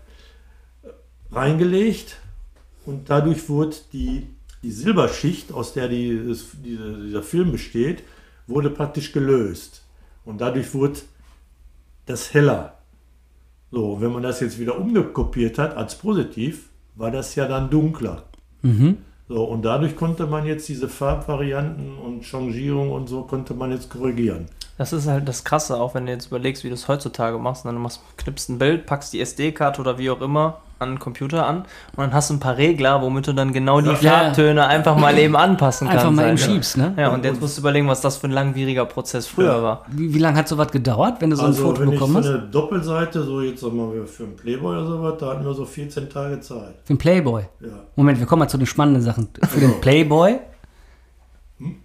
reingelegt 1.33 2.19
und 2.87 3.11
dadurch 3.11 3.49
wurde 3.49 3.77
die, 3.93 4.27
die 4.63 4.71
Silberschicht, 4.71 5.53
aus 5.53 5.73
der 5.73 5.89
die, 5.89 6.35
diese, 6.65 7.03
dieser 7.05 7.23
Film 7.23 7.53
besteht, 7.53 8.03
wurde 8.47 8.71
praktisch 8.71 9.13
gelöst. 9.13 9.85
Und 10.25 10.41
dadurch 10.41 10.75
wurde 10.75 11.01
das 12.07 12.35
heller. 12.35 12.79
So, 13.71 14.01
wenn 14.01 14.13
man 14.13 14.23
das 14.23 14.41
jetzt 14.41 14.59
wieder 14.59 14.79
umgekopiert 14.79 15.59
hat 15.59 15.77
als 15.77 15.97
positiv, 15.97 16.70
war 16.95 17.11
das 17.11 17.35
ja 17.35 17.47
dann 17.47 17.71
dunkler. 17.71 18.25
So, 19.29 19.45
und 19.45 19.63
dadurch 19.65 19.97
konnte 19.97 20.27
man 20.27 20.45
jetzt 20.45 20.69
diese 20.69 20.89
Farbvarianten 20.89 21.99
und 21.99 22.25
Changierung 22.25 22.91
und 22.91 23.09
so 23.09 23.23
konnte 23.23 23.55
man 23.55 23.71
jetzt 23.71 23.89
korrigieren. 23.91 24.47
Das 24.77 24.93
ist 24.93 25.07
halt 25.07 25.29
das 25.29 25.45
Krasse, 25.45 25.79
auch 25.79 25.95
wenn 25.95 26.07
du 26.07 26.13
jetzt 26.13 26.27
überlegst, 26.29 26.65
wie 26.65 26.69
du 26.69 26.75
es 26.75 26.89
heutzutage 26.89 27.39
machst. 27.39 27.65
Dann 27.65 27.77
machst, 27.77 28.01
knippst 28.17 28.49
ein 28.49 28.59
Bild, 28.59 28.87
packst 28.87 29.13
die 29.13 29.21
SD-Karte 29.21 29.81
oder 29.81 29.99
wie 29.99 30.11
auch 30.11 30.21
immer 30.21 30.61
an 30.81 30.93
den 30.93 30.99
Computer 30.99 31.47
an 31.47 31.59
und 31.59 31.99
dann 31.99 32.13
hast 32.13 32.31
du 32.31 32.35
ein 32.35 32.41
paar 32.41 32.57
Regler, 32.57 33.03
womit 33.03 33.27
du 33.27 33.33
dann 33.35 33.53
genau 33.53 33.81
die 33.81 33.89
Ja. 33.91 33.95
Farbtöne 33.97 34.67
einfach 34.67 34.97
mal 34.97 35.17
eben 35.19 35.37
anpassen 35.47 35.89
kannst. 35.89 36.05
einfach 36.05 36.15
mal 36.17 36.29
eben 36.29 36.39
schiebst, 36.39 36.77
ne? 36.79 36.95
Ja, 36.97 37.09
und 37.11 37.25
jetzt 37.25 37.41
musst 37.41 37.57
du 37.59 37.61
überlegen, 37.61 37.87
was 37.87 38.01
das 38.01 38.17
für 38.17 38.29
ein 38.29 38.33
langwieriger 38.33 38.87
Prozess 38.87 39.27
früher 39.27 39.57
Ja. 39.57 39.63
war. 39.63 39.85
Wie, 39.89 40.13
wie 40.15 40.19
lange 40.19 40.39
hat 40.39 40.49
sowas 40.49 40.69
gedauert, 40.73 41.21
wenn 41.21 41.31
du 41.31 41.37
so 41.37 41.43
ein 41.43 41.49
Also, 41.49 41.63
Foto 41.65 41.81
wenn 41.83 41.89
ich 41.89 41.95
bekommen 41.95 42.23
so 42.23 42.29
hast? 42.31 42.39
eine 42.41 42.49
Doppelseite, 42.49 43.23
so 43.23 43.41
jetzt 43.43 43.61
sagen 43.61 43.77
wir 43.77 43.87
mal 43.87 44.07
für 44.07 44.25
einen 44.25 44.37
Playboy 44.37 44.77
oder 44.77 44.87
sowas, 44.87 45.15
da 45.21 45.27
hatten 45.31 45.45
wir 45.45 45.55
so 45.55 45.65
14 45.65 46.09
Tage 46.09 46.41
Zeit. 46.41 46.75
Für 46.85 46.95
den 46.95 46.99
Playboy. 46.99 47.43
Ja. 47.61 47.69
Moment, 47.97 48.19
wir 48.19 48.27
kommen 48.27 48.41
mal 48.41 48.49
zu 48.49 48.57
den 48.59 48.67
spannenden 48.67 49.03
Sachen. 49.03 49.29
Für 49.49 49.61
den 49.61 49.81
Playboy? 49.81 50.39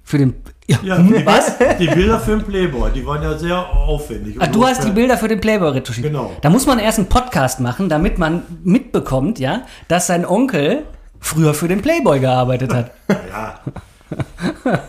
Für 0.03 0.17
den. 0.17 0.35
Ja. 0.67 0.77
Ja, 0.81 0.97
die, 0.97 1.25
was? 1.25 1.57
Die 1.79 1.87
Bilder 1.87 2.19
für 2.19 2.37
den 2.37 2.43
Playboy, 2.43 2.91
die 2.91 3.05
waren 3.05 3.21
ja 3.21 3.37
sehr 3.37 3.57
aufwendig. 3.57 4.41
Und 4.41 4.55
du 4.55 4.65
hast 4.65 4.83
die 4.83 4.89
Bilder 4.89 5.15
für 5.17 5.27
den 5.27 5.39
Playboy 5.39 5.69
retuschiert. 5.69 6.07
Genau. 6.07 6.31
Da 6.41 6.49
muss 6.49 6.65
man 6.65 6.79
erst 6.79 6.97
einen 6.97 7.07
Podcast 7.07 7.59
machen, 7.59 7.87
damit 7.87 8.17
man 8.17 8.41
mitbekommt, 8.63 9.37
ja, 9.37 9.61
dass 9.87 10.07
sein 10.07 10.25
Onkel 10.25 10.83
früher 11.19 11.53
für 11.53 11.67
den 11.67 11.81
Playboy 11.81 12.19
gearbeitet 12.19 12.73
hat. 12.73 12.91
Ja, 13.29 13.59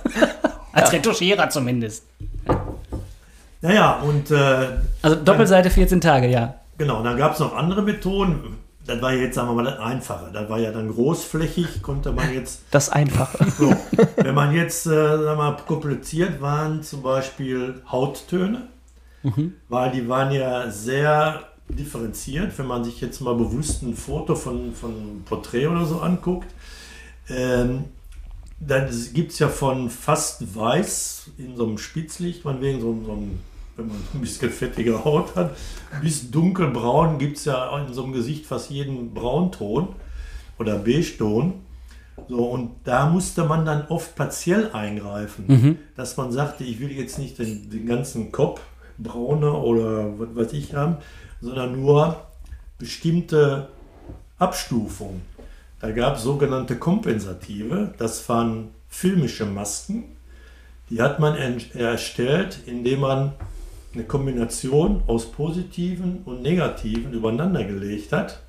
Als 0.73 0.93
Retuschierer 0.93 1.49
zumindest. 1.49 2.05
naja, 3.63 3.99
und 4.03 4.31
äh, 4.31 4.69
Also 5.03 5.17
Doppelseite 5.17 5.71
14 5.71 6.01
Tage, 6.01 6.29
ja. 6.29 6.55
Genau, 6.79 6.99
und 6.99 7.05
dann 7.05 7.17
gab 7.17 7.33
es 7.33 7.39
noch 7.39 7.57
andere 7.57 7.83
Methoden. 7.83 8.59
Das 8.87 9.03
war 9.03 9.13
jetzt, 9.13 9.35
sagen 9.35 9.49
wir 9.49 9.55
mal, 9.55 9.65
das 9.65 9.79
Einfache. 9.79 10.31
Das 10.33 10.49
war 10.49 10.59
ja 10.59 10.71
dann 10.71 10.89
großflächig, 10.89 11.83
konnte 11.83 12.13
man 12.13 12.33
jetzt, 12.33 12.63
Das 12.71 12.89
Einfache. 12.89 13.45
so, 13.59 13.75
wenn 14.17 14.35
man 14.35 14.55
jetzt, 14.55 14.87
äh, 14.87 14.91
sagen 14.91 15.25
wir 15.25 15.35
mal, 15.35 15.57
kompliziert 15.67 16.41
waren, 16.41 16.83
zum 16.83 17.03
Beispiel 17.03 17.83
Hauttöne, 17.91 18.69
weil 19.69 19.91
die 19.91 20.09
waren 20.09 20.31
ja 20.31 20.71
sehr 20.71 21.43
differenziert. 21.69 22.57
Wenn 22.59 22.67
man 22.67 22.85
sich 22.85 23.01
jetzt 23.01 23.21
mal 23.21 23.35
bewusst 23.35 23.83
ein 23.83 23.95
Foto 23.95 24.37
von, 24.37 24.73
von 24.73 24.91
einem 24.93 25.23
Porträt 25.25 25.67
oder 25.67 25.85
so 25.85 26.01
anguckt, 26.01 26.49
ähm, 27.29 27.87
dann 28.61 28.89
gibt 29.13 29.33
es 29.33 29.39
ja 29.39 29.49
von 29.49 29.91
fast 29.91 30.57
weiß 30.57 31.31
in 31.39 31.57
so 31.57 31.67
einem 31.67 31.79
Spitzlicht, 31.79 32.45
man 32.45 32.61
wegen 32.61 32.81
so, 32.81 32.97
so 33.05 33.13
einem, 33.13 33.41
wenn 33.77 33.89
man 33.89 33.97
ein 34.15 34.21
bisschen 34.21 34.51
fettige 34.51 35.05
Haut 35.05 35.35
hat, 35.37 35.55
bis 36.03 36.31
dunkelbraun 36.31 37.19
gibt 37.19 37.37
es 37.37 37.45
ja 37.45 37.77
in 37.79 37.93
so 37.93 38.05
einem 38.05 38.13
Gesicht 38.13 38.47
fast 38.47 38.71
jeden 38.71 39.13
Braunton 39.13 39.89
oder 40.59 40.79
Beige-Ton. 40.79 41.55
So, 42.29 42.47
und 42.47 42.71
da 42.85 43.11
musste 43.11 43.45
man 43.45 43.67
dann 43.67 43.87
oft 43.89 44.15
partiell 44.17 44.71
eingreifen, 44.73 45.79
dass 45.97 46.17
man 46.17 46.33
sagte, 46.33 46.65
ich 46.65 46.81
will 46.81 46.91
jetzt 46.91 47.19
nicht 47.19 47.39
den, 47.39 47.69
den 47.69 47.87
ganzen 47.87 48.33
Kopf 48.33 48.61
brauner 48.97 49.63
oder 49.63 50.19
was 50.19 50.35
weiß 50.35 50.53
ich 50.55 50.75
haben, 50.75 50.97
sondern 51.43 51.79
nur 51.81 52.17
bestimmte 52.79 53.69
Abstufungen. 54.39 55.23
Da 55.81 55.91
gab 55.91 56.17
es 56.17 56.23
sogenannte 56.23 56.77
Kompensative, 56.77 57.95
das 57.99 58.27
waren 58.31 58.69
filmische 58.89 59.45
Masken, 59.45 60.05
die 60.89 61.03
hat 61.03 61.21
man 61.21 61.37
erstellt, 61.75 62.61
indem 62.67 63.01
man 63.01 63.33
eine 63.97 64.05
Kombination 64.05 65.03
aus 65.07 65.33
positiven 65.33 66.21
und 66.27 66.43
negativen 66.43 67.13
übereinander 67.13 67.65
gelegt 67.65 68.13
hat, 68.13 68.43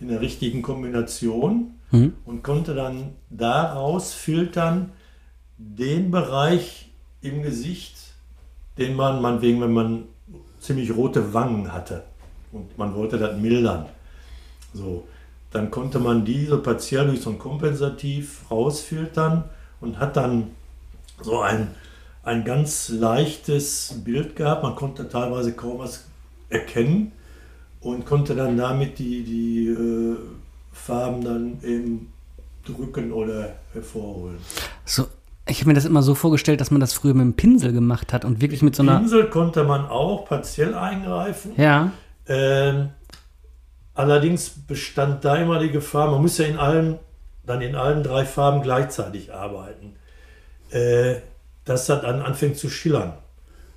in 0.00 0.08
der 0.08 0.20
richtigen 0.20 0.60
Kombination 0.60 1.74
und 2.24 2.42
konnte 2.42 2.74
dann 2.74 3.12
daraus 3.30 4.12
filtern 4.12 4.90
den 5.56 6.10
Bereich 6.10 6.90
im 7.22 7.42
Gesicht, 7.42 7.96
den 8.76 8.96
man, 8.96 9.22
meinetwegen, 9.22 9.60
wenn 9.60 9.72
man 9.72 10.04
ziemlich 10.58 10.94
rote 10.94 11.32
Wangen 11.32 11.72
hatte 11.72 12.02
und 12.52 12.76
man 12.76 12.94
wollte 12.94 13.18
das 13.18 13.38
mildern. 13.38 13.86
So, 14.74 15.04
dann 15.52 15.70
konnte 15.70 16.00
man 16.00 16.24
diese 16.24 16.58
partiell 16.58 17.06
durch 17.06 17.20
so 17.20 17.30
ein 17.30 17.38
Kompensativ 17.38 18.50
rausfiltern 18.50 19.44
und 19.80 19.98
hat 19.98 20.16
dann 20.16 20.50
so 21.22 21.40
ein, 21.40 21.68
ein 22.28 22.44
ganz 22.44 22.90
leichtes 22.90 24.02
Bild 24.04 24.36
gehabt. 24.36 24.62
Man 24.62 24.76
konnte 24.76 25.08
teilweise 25.08 25.52
kaum 25.52 25.78
was 25.78 26.04
erkennen 26.50 27.12
und 27.80 28.04
konnte 28.04 28.34
dann 28.34 28.56
damit 28.56 28.98
die, 28.98 29.24
die 29.24 29.68
äh, 29.68 30.16
Farben 30.72 31.24
dann 31.24 31.58
eben 31.62 32.12
drücken 32.64 33.12
oder 33.12 33.54
hervorholen. 33.72 34.36
So, 34.84 35.06
ich 35.48 35.60
habe 35.60 35.68
mir 35.68 35.74
das 35.74 35.86
immer 35.86 36.02
so 36.02 36.14
vorgestellt, 36.14 36.60
dass 36.60 36.70
man 36.70 36.80
das 36.80 36.92
früher 36.92 37.14
mit 37.14 37.22
dem 37.22 37.34
Pinsel 37.34 37.72
gemacht 37.72 38.12
hat 38.12 38.26
und 38.26 38.42
wirklich 38.42 38.62
mit 38.62 38.76
so 38.76 38.82
einer. 38.82 38.98
Pinsel 38.98 39.30
konnte 39.30 39.64
man 39.64 39.86
auch 39.86 40.26
partiell 40.26 40.74
eingreifen. 40.74 41.52
Ja. 41.56 41.92
Ähm, 42.26 42.90
allerdings 43.94 44.50
bestand 44.50 45.24
da 45.24 45.36
immer 45.36 45.58
die 45.58 45.70
Gefahr, 45.70 46.10
man 46.10 46.20
muss 46.20 46.36
ja 46.36 46.44
in 46.44 46.58
allen, 46.58 46.98
dann 47.46 47.62
in 47.62 47.74
allen 47.74 48.02
drei 48.02 48.26
Farben 48.26 48.60
gleichzeitig 48.60 49.32
arbeiten, 49.32 49.94
äh, 50.70 51.16
dass 51.68 51.86
das 51.86 52.02
dann 52.02 52.22
anfängt 52.22 52.56
zu 52.56 52.68
schillern. 52.68 53.14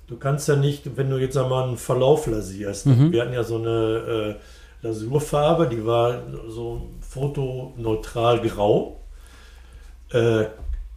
Du 0.06 0.16
kannst 0.18 0.48
ja 0.48 0.56
nicht, 0.56 0.96
wenn 0.96 1.10
du 1.10 1.16
jetzt 1.16 1.36
einmal 1.36 1.64
einen 1.68 1.76
Verlauf 1.76 2.26
lasierst, 2.26 2.86
wir 3.12 3.22
hatten 3.22 3.32
ja 3.32 3.44
so 3.44 3.56
eine 3.56 4.38
äh, 4.80 4.86
Lasurfarbe, 4.86 5.68
die 5.68 5.86
war 5.86 6.22
so 6.48 6.88
fotoneutral 7.00 8.40
grau. 8.40 9.00
Äh, 10.10 10.46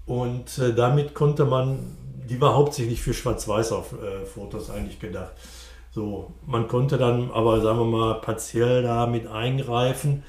und 0.06 0.58
äh, 0.58 0.74
damit 0.74 1.14
konnte 1.14 1.46
man, 1.46 1.96
die 2.30 2.42
war 2.42 2.56
hauptsächlich 2.56 3.02
für 3.02 3.14
Schwarz-Weiß 3.14 3.72
auf 3.72 3.94
äh, 3.94 4.26
Fotos 4.26 4.70
eigentlich 4.70 5.00
gedacht. 5.00 5.34
So, 5.92 6.34
man 6.46 6.68
konnte 6.68 6.98
dann 6.98 7.32
aber, 7.32 7.62
sagen 7.62 7.80
wir 7.80 7.86
mal, 7.86 8.16
partiell 8.16 8.84
da 8.84 9.06
mit 9.06 9.28
eingreifen. 9.28 10.24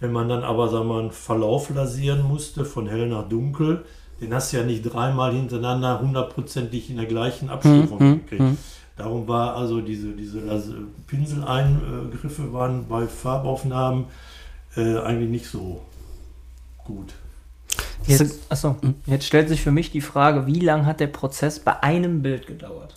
Wenn 0.00 0.12
man 0.12 0.28
dann 0.28 0.44
aber, 0.44 0.68
sagen 0.68 0.88
wir 0.88 0.94
mal, 0.94 1.00
einen 1.00 1.12
Verlauf 1.12 1.70
lasieren 1.70 2.22
musste, 2.22 2.64
von 2.64 2.86
hell 2.86 3.08
nach 3.08 3.28
dunkel, 3.28 3.84
den 4.20 4.32
hast 4.32 4.52
du 4.52 4.58
ja 4.58 4.64
nicht 4.64 4.82
dreimal 4.82 5.32
hintereinander 5.32 6.00
hundertprozentig 6.00 6.90
in 6.90 6.96
der 6.96 7.06
gleichen 7.06 7.50
Abstufung 7.50 7.98
gekriegt. 7.98 8.58
Darum 8.96 9.26
war 9.26 9.56
also 9.56 9.80
diese, 9.80 10.12
diese 10.12 10.38
Las- 10.38 10.70
Pinseleingriffe 11.08 12.52
waren 12.52 12.86
bei 12.86 13.08
Farbaufnahmen 13.08 14.04
äh, 14.76 14.98
eigentlich 14.98 15.30
nicht 15.30 15.46
so 15.46 15.82
gut. 16.84 17.12
Jetzt, 18.06 18.40
achso, 18.50 18.76
jetzt 19.06 19.26
stellt 19.26 19.48
sich 19.48 19.62
für 19.62 19.72
mich 19.72 19.90
die 19.90 20.00
Frage, 20.00 20.46
wie 20.46 20.60
lange 20.60 20.86
hat 20.86 21.00
der 21.00 21.08
Prozess 21.08 21.58
bei 21.58 21.82
einem 21.82 22.22
Bild 22.22 22.46
gedauert? 22.46 22.94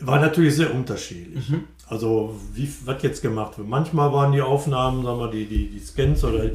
War 0.00 0.18
natürlich 0.18 0.56
sehr 0.56 0.74
unterschiedlich. 0.74 1.52
Also 1.88 2.34
wie 2.52 2.68
was 2.84 3.00
jetzt 3.02 3.22
gemacht 3.22 3.58
wird. 3.58 3.68
Manchmal 3.68 4.12
waren 4.12 4.32
die 4.32 4.42
Aufnahmen, 4.42 5.04
sagen 5.04 5.20
wir, 5.20 5.30
die, 5.30 5.44
die, 5.46 5.68
die 5.68 5.78
Scans 5.78 6.24
oder 6.24 6.50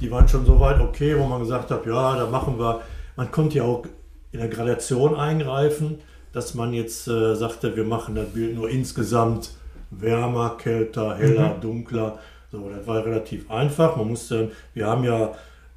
die 0.00 0.10
waren 0.12 0.28
schon 0.28 0.46
so 0.46 0.60
weit 0.60 0.80
okay, 0.80 1.18
wo 1.18 1.26
man 1.26 1.40
gesagt 1.40 1.72
hat, 1.72 1.84
ja, 1.86 2.16
da 2.16 2.26
machen 2.30 2.56
wir. 2.58 2.82
Man 3.16 3.30
konnte 3.30 3.58
ja 3.58 3.64
auch 3.64 3.84
in 4.32 4.40
der 4.40 4.48
Gradation 4.48 5.16
eingreifen, 5.16 5.98
dass 6.32 6.54
man 6.54 6.74
jetzt 6.74 7.08
äh, 7.08 7.34
sagte, 7.34 7.76
wir 7.76 7.84
machen 7.84 8.14
das 8.14 8.28
Bild 8.28 8.54
nur 8.54 8.68
insgesamt 8.68 9.50
wärmer, 9.90 10.56
kälter, 10.58 11.16
heller, 11.16 11.56
dunkler. 11.60 12.18
So, 12.52 12.68
das 12.68 12.86
war 12.86 13.04
relativ 13.04 13.50
einfach. 13.50 13.96
Man 13.96 14.08
musste, 14.08 14.50
wir 14.74 14.86
haben 14.86 15.04
ja, 15.04 15.34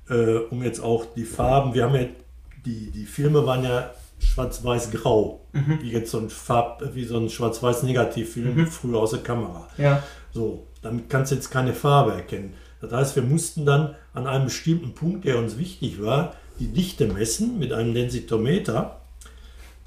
äh, 0.10 0.38
um 0.50 0.62
jetzt 0.64 0.82
auch 0.82 1.06
die 1.16 1.24
Farben, 1.24 1.74
wir 1.74 1.86
haben 1.86 1.96
ja, 1.96 2.06
die, 2.66 2.92
die 2.92 3.06
Filme 3.06 3.46
waren 3.46 3.64
ja 3.64 3.92
schwarz-weiß-grau, 4.20 5.40
wie 5.82 5.92
jetzt 5.92 6.12
so 6.12 6.20
ein 6.20 6.30
Farb, 6.30 6.84
wie 6.94 7.06
so 7.06 7.18
ein 7.18 7.30
schwarz-weiß-Negativfilm 7.30 8.68
früher 8.68 9.00
aus 9.00 9.12
der 9.12 9.22
Kamera. 9.22 9.70
Ja. 9.78 10.04
So, 10.34 10.68
damit 10.82 11.10
kannst 11.10 11.32
du 11.32 11.36
jetzt 11.36 11.50
keine 11.50 11.74
Farbe 11.74 12.14
erkennen. 12.14 12.54
Das 12.82 12.92
heißt, 12.92 13.16
wir 13.16 13.24
mussten 13.24 13.66
dann 13.66 13.96
an 14.14 14.28
einem 14.28 14.46
bestimmten 14.46 14.94
Punkt, 14.94 15.26
der 15.26 15.38
uns 15.38 15.58
wichtig 15.58 16.04
war, 16.04 16.36
die 16.60 16.68
Dichte 16.68 17.08
messen 17.08 17.58
mit 17.60 17.72
einem 17.74 17.94
Densitometer. 17.94 18.98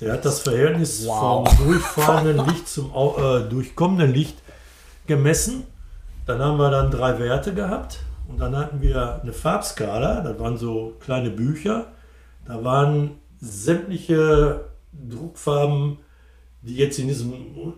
Der 0.00 0.14
hat 0.14 0.24
das 0.24 0.40
Verhältnis 0.40 1.06
Wow. 1.06 1.48
vom 1.48 1.66
durchfahrenden 1.66 2.46
Licht 2.48 2.68
zum 2.68 2.86
äh, 2.90 3.48
durchkommenden 3.48 4.12
Licht 4.12 4.36
gemessen. 5.06 5.64
Dann 6.26 6.40
haben 6.40 6.56
wir 6.58 6.70
dann 6.70 6.90
drei 6.90 7.18
Werte 7.18 7.52
gehabt 7.54 8.00
und 8.28 8.40
dann 8.40 8.56
hatten 8.56 8.80
wir 8.80 9.20
eine 9.22 9.32
Farbskala, 9.32 10.20
das 10.20 10.38
waren 10.38 10.56
so 10.56 10.94
kleine 11.00 11.30
Bücher. 11.30 11.86
Da 12.46 12.62
waren 12.64 13.12
sämtliche 13.40 14.64
Druckfarben, 14.92 15.98
die 16.62 16.76
jetzt 16.76 16.98
in, 16.98 17.08
diesem, 17.08 17.32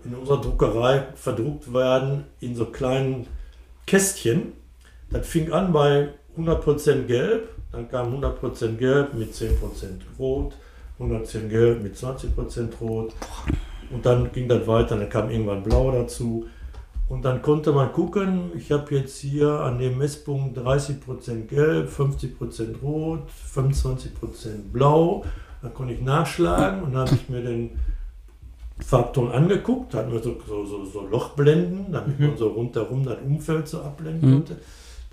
in 0.05 0.15
unserer 0.15 0.41
Druckerei 0.41 1.07
verdruckt 1.15 1.73
werden, 1.73 2.25
in 2.41 2.55
so 2.55 2.67
kleinen 2.67 3.27
Kästchen. 3.87 4.53
Das 5.11 5.27
fing 5.27 5.53
an 5.53 5.73
bei 5.73 6.09
100% 6.39 7.05
Gelb, 7.05 7.49
dann 7.75 7.89
kam 7.89 8.15
100% 8.15 8.77
Gelb 8.77 9.15
mit 9.15 9.35
10% 9.35 9.51
Rot, 10.19 10.55
110% 11.01 11.49
Gelb 11.49 11.83
mit 11.83 11.97
20% 11.97 12.79
Rot 12.81 13.13
und 13.91 14.07
dann 14.07 14.31
ging 14.33 14.49
das 14.49 14.67
weiter, 14.67 14.97
dann 14.97 15.09
kam 15.09 15.31
irgendwann 15.31 15.63
Blau 15.63 15.91
dazu. 15.91 16.47
Und 17.07 17.25
dann 17.25 17.43
konnte 17.43 17.73
man 17.73 17.93
gucken, 17.93 18.53
ich 18.57 18.73
habe 18.73 18.95
jetzt 18.95 19.19
hier 19.19 19.49
an 19.49 19.79
dem 19.79 19.99
Messpunkt 19.99 20.57
30% 20.57 21.47
Gelb, 21.47 21.91
50% 21.91 22.81
Rot, 22.83 23.29
25% 23.55 24.73
Blau. 24.73 25.25
Da 25.63 25.69
konnte 25.69 25.93
ich 25.93 26.01
nachschlagen 26.01 26.83
und 26.83 26.95
dann 26.95 27.07
habe 27.07 27.17
ich 27.17 27.29
mir 27.29 27.43
den 27.43 27.71
Farbton 28.81 29.31
angeguckt, 29.31 29.95
da 29.95 29.99
hatten 29.99 30.13
wir 30.13 30.23
so, 30.23 30.37
so, 30.47 30.65
so, 30.65 30.85
so 30.85 31.07
Lochblenden, 31.07 31.93
damit 31.93 32.19
man 32.19 32.37
so 32.37 32.49
rundherum 32.49 33.05
das 33.05 33.19
Umfeld 33.25 33.69
so 33.69 33.81
abblenden 33.81 34.31
konnte. 34.33 34.57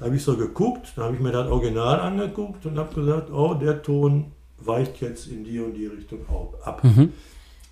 Da 0.01 0.08
habe 0.08 0.15
ich 0.15 0.24
so 0.24 0.36
geguckt, 0.36 0.93
da 0.96 1.03
habe 1.03 1.13
ich 1.13 1.22
mir 1.22 1.31
das 1.31 1.48
Original 1.48 2.00
angeguckt 2.00 2.65
und 2.65 2.75
habe 2.79 2.91
gesagt, 2.96 3.31
oh, 3.31 3.53
der 3.53 3.84
Ton 3.84 4.31
weicht 4.58 5.00
jetzt 5.00 5.27
in 5.27 5.43
die 5.43 5.60
und 5.60 5.75
die 5.75 5.86
Richtung 5.86 6.25
ab. 6.63 6.81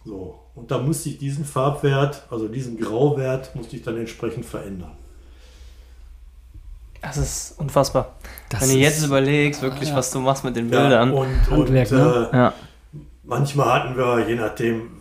So, 0.06 0.40
und 0.54 0.70
da 0.70 0.78
musste 0.78 1.10
ich 1.10 1.18
diesen 1.18 1.44
Farbwert, 1.44 2.28
also 2.30 2.48
diesen 2.48 2.80
Grauwert, 2.80 3.56
musste 3.56 3.78
ich 3.78 3.82
dann 3.82 3.98
entsprechend 3.98 4.46
verändern. 4.46 4.92
Das 7.02 7.18
ist 7.18 7.56
unfassbar. 7.60 8.14
Das 8.50 8.62
Wenn 8.62 8.70
du 8.70 8.76
jetzt 8.76 9.04
überlegst, 9.04 9.64
wirklich, 9.64 9.90
Ja. 9.90 9.96
was 9.96 10.12
du 10.12 10.20
machst 10.20 10.44
mit 10.44 10.56
den 10.56 10.70
Bildern. 10.70 11.12
und, 11.12 11.50
Handwerk, 11.50 11.92
und 11.92 11.98
ne? 11.98 12.30
äh, 12.32 12.38
ja. 12.38 12.54
manchmal 13.24 13.74
hatten 13.74 13.98
wir, 13.98 14.30
je 14.30 14.36
nachdem, 14.36 14.92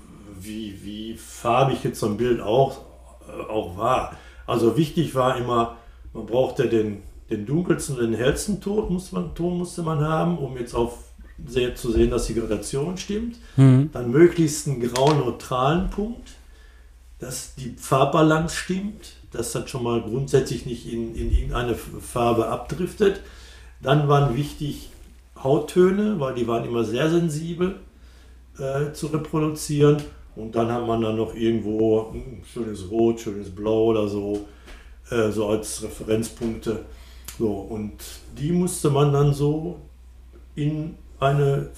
wie, 0.41 0.83
wie 0.83 1.15
farbig 1.19 1.85
jetzt 1.85 2.01
so 2.01 2.07
ein 2.07 2.17
Bild 2.17 2.41
auch, 2.41 2.79
äh, 3.29 3.51
auch 3.51 3.77
war. 3.77 4.15
Also 4.47 4.79
wichtig 4.79 5.15
war 5.15 5.37
immer, 5.37 5.77
man 6.15 6.25
brauchte 6.25 6.71
den, 6.71 7.03
den 7.31 7.47
dunkelsten 7.47 7.97
und 7.97 8.03
den 8.03 8.15
hellsten 8.15 8.61
Ton, 8.61 8.93
muss 8.93 9.13
man, 9.13 9.35
Ton 9.35 9.59
musste 9.59 9.83
man 9.83 10.01
haben, 10.01 10.39
um 10.39 10.57
jetzt 10.57 10.75
auf 10.75 11.09
sehr, 11.47 11.75
zu 11.75 11.93
sehen, 11.93 12.11
dass 12.11 12.27
die 12.27 12.35
Gradation 12.35 12.97
stimmt. 12.97 13.37
Dann 13.93 14.11
möglichst 14.11 14.67
einen 14.67 14.81
grau-neutralen 14.81 15.91
Punkt, 15.91 16.31
dass 17.19 17.55
die 17.55 17.75
Farbbalance 17.77 18.57
stimmt, 18.57 19.17
dass 19.33 19.53
das 19.53 19.69
schon 19.71 19.83
mal 19.83 20.01
grundsätzlich 20.03 20.67
nicht 20.67 20.91
in, 20.91 21.15
in 21.15 21.31
irgendeine 21.31 21.75
Farbe 21.75 22.49
abdriftet. 22.49 23.21
Dann 23.81 24.09
waren 24.09 24.37
wichtig 24.37 24.91
Hauttöne, 25.43 26.19
weil 26.19 26.35
die 26.35 26.47
waren 26.49 26.65
immer 26.65 26.85
sehr 26.85 27.11
sensibel 27.11 27.77
äh, 28.59 28.93
zu 28.93 29.09
reproduzieren. 29.09 29.99
Und 30.35 30.55
dann 30.55 30.71
hat 30.71 30.87
man 30.87 31.01
dann 31.01 31.17
noch 31.17 31.35
irgendwo 31.35 32.13
ein 32.13 32.43
schönes 32.53 32.91
Rot, 32.91 33.21
schönes 33.21 33.51
Blau 33.51 33.87
oder 33.87 34.09
so, 34.09 34.47
äh, 35.11 35.31
so 35.31 35.49
als 35.49 35.83
Referenzpunkte. 35.83 36.85
So, 37.39 37.47
und 37.47 37.93
die 38.37 38.51
musste 38.51 38.91
man 38.91 39.13
dann 39.13 39.33
so 39.33 39.79
in 40.57 40.97
eine, 41.21 41.71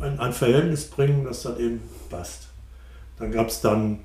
ein, 0.00 0.20
ein 0.20 0.32
Verhältnis 0.32 0.86
bringen, 0.86 1.24
dass 1.24 1.42
das 1.42 1.58
eben 1.58 1.80
passt. 2.08 2.48
Dann 3.18 3.32
gab 3.32 3.48
es 3.48 3.60
dann 3.60 4.00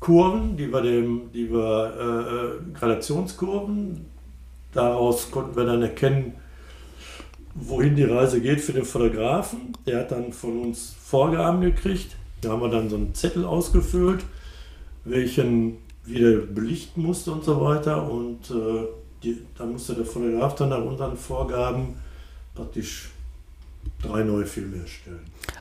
Kurven, 0.00 0.56
die 0.56 0.72
wir, 0.72 0.80
dem, 0.80 1.30
die 1.32 1.50
wir 1.50 1.94
äh, 1.98 2.34
äh, 2.34 2.72
Gradationskurven. 2.72 4.06
Daraus 4.72 5.30
konnten 5.30 5.56
wir 5.56 5.64
dann 5.64 5.82
erkennen, 5.82 6.34
wohin 7.54 7.94
die 7.94 8.04
Reise 8.04 8.40
geht 8.40 8.60
für 8.60 8.72
den 8.72 8.84
Fotografen. 8.84 9.72
Der 9.86 10.00
hat 10.00 10.12
dann 10.12 10.32
von 10.32 10.60
uns 10.60 10.94
Vorgaben 10.98 11.60
gekriegt. 11.60 12.16
Da 12.40 12.50
haben 12.50 12.62
wir 12.62 12.70
dann 12.70 12.88
so 12.88 12.96
einen 12.96 13.14
Zettel 13.14 13.44
ausgefüllt, 13.44 14.24
welchen 15.04 15.78
wieder 16.04 16.38
belichten 16.38 17.02
musste 17.02 17.32
und 17.32 17.44
so 17.44 17.60
weiter. 17.60 18.10
Und 18.10 18.50
äh, 18.50 18.86
die, 19.22 19.42
dann 19.56 19.72
musste 19.72 19.94
der 19.94 20.04
Fotograf 20.04 20.54
dann 20.54 20.68
nach 20.70 20.82
unseren 20.82 21.16
Vorgaben 21.16 21.94
praktisch 22.54 23.10
drei 24.02 24.22
neue 24.22 24.46
Filme 24.46 24.82
erstellen. 24.82 25.20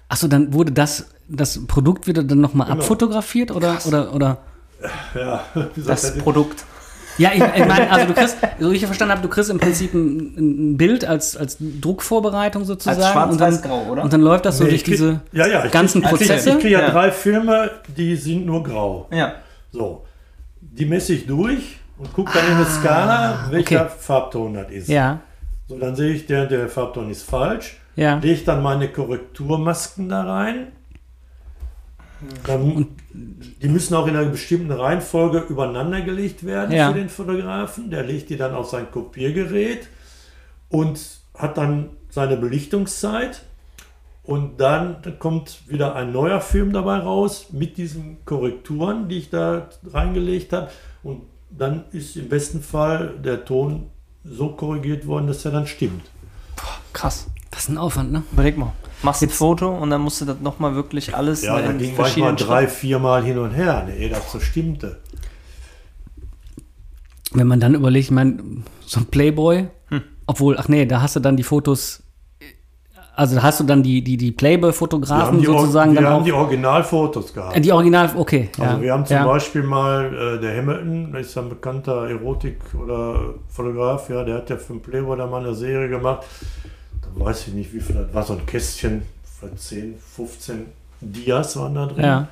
Achso, 0.09 0.27
dann 0.27 0.53
wurde 0.53 0.71
das, 0.71 1.07
das 1.27 1.65
Produkt 1.67 2.07
wieder 2.07 2.23
dann 2.23 2.41
nochmal 2.41 2.67
Genau. 2.67 2.79
abfotografiert 2.81 3.51
oder, 3.51 3.77
oder, 3.85 4.13
oder? 4.13 4.37
Ja, 5.15 5.43
wie 5.75 5.81
Das 5.81 6.03
er? 6.03 6.21
Produkt. 6.21 6.63
Ja, 7.17 7.29
ich, 7.33 7.41
ich 7.41 7.65
meine, 7.65 7.89
also 7.89 8.07
du 8.07 8.13
kriegst, 8.13 8.37
so 8.59 8.71
wie 8.71 8.75
ich 8.75 8.85
verstanden 8.85 9.13
habe, 9.13 9.21
du 9.21 9.29
kriegst 9.29 9.49
im 9.49 9.57
Prinzip 9.57 9.93
ein, 9.93 10.35
ein 10.73 10.77
Bild 10.77 11.05
als, 11.05 11.37
als 11.37 11.55
Druckvorbereitung 11.59 12.65
sozusagen. 12.65 13.01
Als 13.01 13.31
und, 13.31 13.39
dann, 13.39 13.53
schwarz-weiß-grau, 13.53 13.85
oder? 13.91 14.03
und 14.03 14.11
dann 14.11 14.19
läuft 14.19 14.43
das 14.45 14.57
so 14.57 14.65
Nee, 14.65 14.71
durch 14.71 14.83
krieg- 14.83 14.95
diese 14.95 15.21
ja, 15.31 15.47
ja, 15.47 15.63
ich 15.65 15.71
ganzen 15.71 16.01
krieg, 16.01 16.09
Prozesse. 16.17 16.49
Ich 16.49 16.55
kriege 16.59 16.73
ja, 16.73 16.81
Ja. 16.81 16.89
drei 16.91 17.11
Filme, 17.11 17.71
die 17.95 18.17
sind 18.17 18.45
nur 18.45 18.61
grau. 18.63 19.07
Ja. 19.11 19.35
So, 19.71 20.03
die 20.59 20.85
messe 20.85 21.13
ich 21.13 21.25
durch 21.25 21.77
und 21.97 22.11
gucke 22.13 22.31
dann 22.33 22.51
in 22.51 22.57
der 22.57 22.65
Skala, 22.65 23.47
welcher 23.51 23.81
Ah, 23.81 23.85
okay. 23.85 23.93
Farbton 23.99 24.53
das 24.53 24.71
ist. 24.71 24.87
Ja, 24.89 25.19
So, 25.67 25.77
dann 25.79 25.95
sehe 25.95 26.13
ich, 26.13 26.25
der, 26.27 26.45
der 26.45 26.67
Farbton 26.69 27.09
ist 27.09 27.23
falsch. 27.23 27.77
ja. 27.95 28.15
Lege 28.15 28.33
ich 28.33 28.43
dann 28.43 28.61
meine 28.61 28.87
Korrekturmasken 28.89 30.09
da 30.09 30.23
rein. 30.23 30.67
Dann, 32.47 32.87
die 33.13 33.67
müssen 33.67 33.93
auch 33.93 34.07
in 34.07 34.15
einer 34.15 34.29
bestimmten 34.29 34.71
Reihenfolge 34.71 35.39
übereinander 35.49 36.01
gelegt 36.01 36.45
werden 36.45 36.71
Ja. 36.75 36.87
für 36.91 36.97
den 36.97 37.09
Fotografen. 37.09 37.89
Der 37.91 38.03
legt 38.03 38.29
die 38.29 38.37
dann 38.37 38.53
auf 38.55 38.69
sein 38.69 38.89
Kopiergerät 38.89 39.87
und 40.69 40.99
hat 41.37 41.57
dann 41.57 41.89
seine 42.09 42.37
Belichtungszeit. 42.37 43.43
Und 44.23 44.59
dann 44.59 44.97
kommt 45.19 45.69
wieder 45.69 45.95
ein 45.95 46.11
neuer 46.11 46.41
Film 46.41 46.73
dabei 46.73 46.97
raus 46.97 47.47
mit 47.51 47.77
diesen 47.77 48.17
Korrekturen, 48.25 49.07
die 49.07 49.19
ich 49.19 49.29
da 49.29 49.67
reingelegt 49.91 50.51
habe. 50.53 50.69
Und 51.03 51.23
dann 51.57 51.85
ist 51.91 52.15
im 52.15 52.29
besten 52.29 52.61
Fall 52.61 53.15
der 53.23 53.45
Ton 53.45 53.87
so 54.23 54.49
korrigiert 54.49 55.05
worden, 55.07 55.27
dass 55.27 55.45
er 55.45 55.51
dann 55.51 55.67
stimmt. 55.67 56.03
Krass. 56.93 57.27
Das 57.51 57.63
ist 57.63 57.69
ein 57.69 57.77
Aufwand, 57.77 58.11
ne? 58.11 58.23
Überleg 58.33 58.57
mal. 58.57 58.73
Machst 59.03 59.21
ein 59.23 59.29
Foto 59.29 59.69
und 59.77 59.89
dann 59.89 60.01
musst 60.01 60.21
du 60.21 60.25
das 60.25 60.39
nochmal 60.39 60.75
wirklich 60.75 61.15
alles 61.15 61.43
Ja, 61.43 61.61
da 61.61 61.69
in 61.69 61.77
ging 61.77 61.95
manchmal 61.95 62.35
drei, 62.35 62.67
viermal 62.67 63.23
hin 63.23 63.37
und 63.37 63.51
her, 63.51 63.83
ne, 63.85 63.95
ehe 63.95 64.09
das 64.09 64.31
so 64.31 64.39
stimmte. 64.39 64.99
Wenn 67.31 67.47
man 67.47 67.59
dann 67.59 67.75
überlegt, 67.75 68.05
ich 68.05 68.11
meine, 68.11 68.41
so 68.85 68.99
ein 69.01 69.05
Playboy, 69.07 69.67
Hm. 69.89 70.01
obwohl, 70.25 70.57
ach 70.57 70.67
nee, 70.67 70.85
da 70.85 71.01
hast 71.01 71.15
du 71.15 71.19
dann 71.19 71.37
die 71.37 71.43
Fotos, 71.43 72.01
also 73.15 73.41
hast 73.41 73.59
du 73.59 73.63
dann 73.63 73.81
die, 73.81 74.03
die, 74.03 74.17
die 74.17 74.27
Wir 74.27 74.35
Playboy-Fotografen 74.35 75.43
sozusagen 75.43 75.93
wir 75.93 76.01
dann 76.01 76.11
haben 76.11 76.21
auch. 76.21 76.25
die 76.25 76.33
Originalfotos 76.33 77.33
gehabt. 77.33 77.55
Äh, 77.55 77.61
die 77.61 77.71
Original, 77.71 78.11
okay. 78.15 78.49
also 78.59 78.75
ja, 78.75 78.81
wir 78.81 78.93
haben 78.93 79.05
zum 79.05 79.17
ja. 79.17 79.25
Beispiel 79.25 79.63
mal 79.63 80.37
äh, 80.37 80.41
der 80.41 80.57
Hamilton, 80.57 81.13
das 81.13 81.27
ist 81.27 81.37
ein 81.37 81.49
bekannter 81.49 82.09
Erotik- 82.09 82.75
oder 82.75 83.35
Fotograf, 83.49 84.09
ja, 84.09 84.23
der 84.23 84.35
hat 84.35 84.49
ja 84.49 84.57
für 84.57 84.73
den 84.73 84.81
Playboy 84.81 85.17
da 85.17 85.27
mal 85.27 85.43
eine 85.43 85.55
Serie 85.55 85.89
gemacht. 85.89 86.25
Da 87.01 87.25
weiß 87.25 87.47
ich 87.47 87.53
nicht, 87.53 87.73
wie 87.73 87.79
viel 87.79 87.95
das 87.95 88.13
war, 88.13 88.23
so 88.23 88.33
ein 88.33 88.45
Kästchen, 88.45 89.03
vielleicht 89.23 89.59
10, 89.59 89.95
15 90.15 90.65
Dias 91.01 91.57
waren 91.57 91.75
da 91.75 91.85
drin. 91.85 92.03
Ja. 92.03 92.27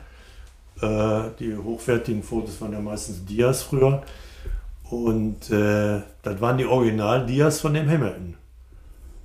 Äh, 0.82 1.30
die 1.40 1.56
hochwertigen 1.56 2.24
Fotos 2.24 2.60
waren 2.62 2.74
ja 2.74 2.80
meistens 2.80 3.24
Dias 3.26 3.64
früher. 3.64 4.02
Und 4.90 5.50
äh, 5.50 6.02
das 6.22 6.42
waren 6.42 6.58
die 6.58 6.66
Original-Dias 6.66 7.62
von 7.62 7.74
dem 7.74 7.90
Hamilton. 7.90 8.36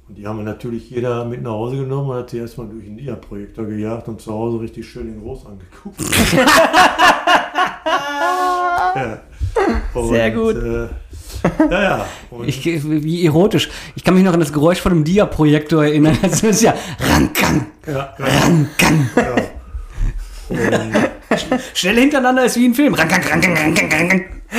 Und 0.09 0.17
die 0.17 0.27
haben 0.27 0.39
wir 0.39 0.45
natürlich 0.45 0.89
jeder 0.89 1.25
mit 1.27 1.43
nach 1.43 1.51
Hause 1.51 1.77
genommen 1.77 2.11
und 2.11 2.17
hat 2.17 2.33
die 2.33 2.39
erstmal 2.39 2.67
durch 2.67 2.85
den 2.85 2.97
Dia-Projektor 2.97 3.67
gejagt 3.67 4.09
und 4.09 4.21
zu 4.21 4.33
Hause 4.33 4.61
richtig 4.61 4.89
schön 4.89 5.09
in 5.09 5.21
groß 5.21 5.45
angeguckt. 5.47 6.01
ja. 8.95 9.21
Sehr 10.09 10.31
gut. 10.31 10.57
Äh, 10.57 10.89
ja, 11.71 11.83
ja. 11.83 12.07
Und 12.31 12.49
Ich, 12.49 12.65
wie 12.65 13.27
erotisch. 13.27 13.69
Ich 13.97 14.05
kann 14.05 14.15
mich 14.15 14.25
noch 14.25 14.33
an 14.33 14.41
das 14.41 14.53
Geräusch 14.53 14.81
von 14.81 14.93
einem 14.93 15.05
Dia-Projektor 15.05 15.85
erinnern. 15.85 16.17
Das 16.23 16.43
ist 16.43 16.63
ja 16.63 16.75
Rankang, 17.01 17.67
ja, 17.87 17.93
ja, 17.93 18.15
Rankang. 18.19 19.11
ja. 19.15 19.37
Und, 20.49 21.18
Schnell 21.75 21.97
hintereinander 21.97 22.45
ist 22.45 22.57
wie 22.57 22.67
ein 22.67 22.75
Film. 22.75 22.95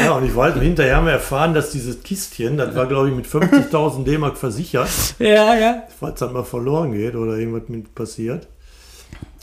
Ja, 0.06 0.12
und 0.13 0.26
ich 0.26 0.36
weiß, 0.36 0.56
und 0.56 0.62
hinterher 0.62 0.98
haben 0.98 1.06
wir 1.06 1.13
erfahren, 1.13 1.54
dass 1.54 1.72
dieses 1.72 2.04
Kistchen, 2.04 2.58
das 2.58 2.76
war, 2.76 2.86
glaube 2.86 3.10
ich, 3.10 3.15
mit 3.15 3.26
50.000 3.26 4.04
D-Mark 4.04 4.38
versichert, 4.38 4.89
Ja, 5.20 5.56
ja. 5.56 5.84
falls 6.00 6.20
das 6.20 6.32
mal 6.32 6.44
verloren 6.44 6.92
geht 6.92 7.15
oder 7.15 7.38
irgendwas 7.38 7.68
mit 7.70 7.94
passiert. 7.96 8.48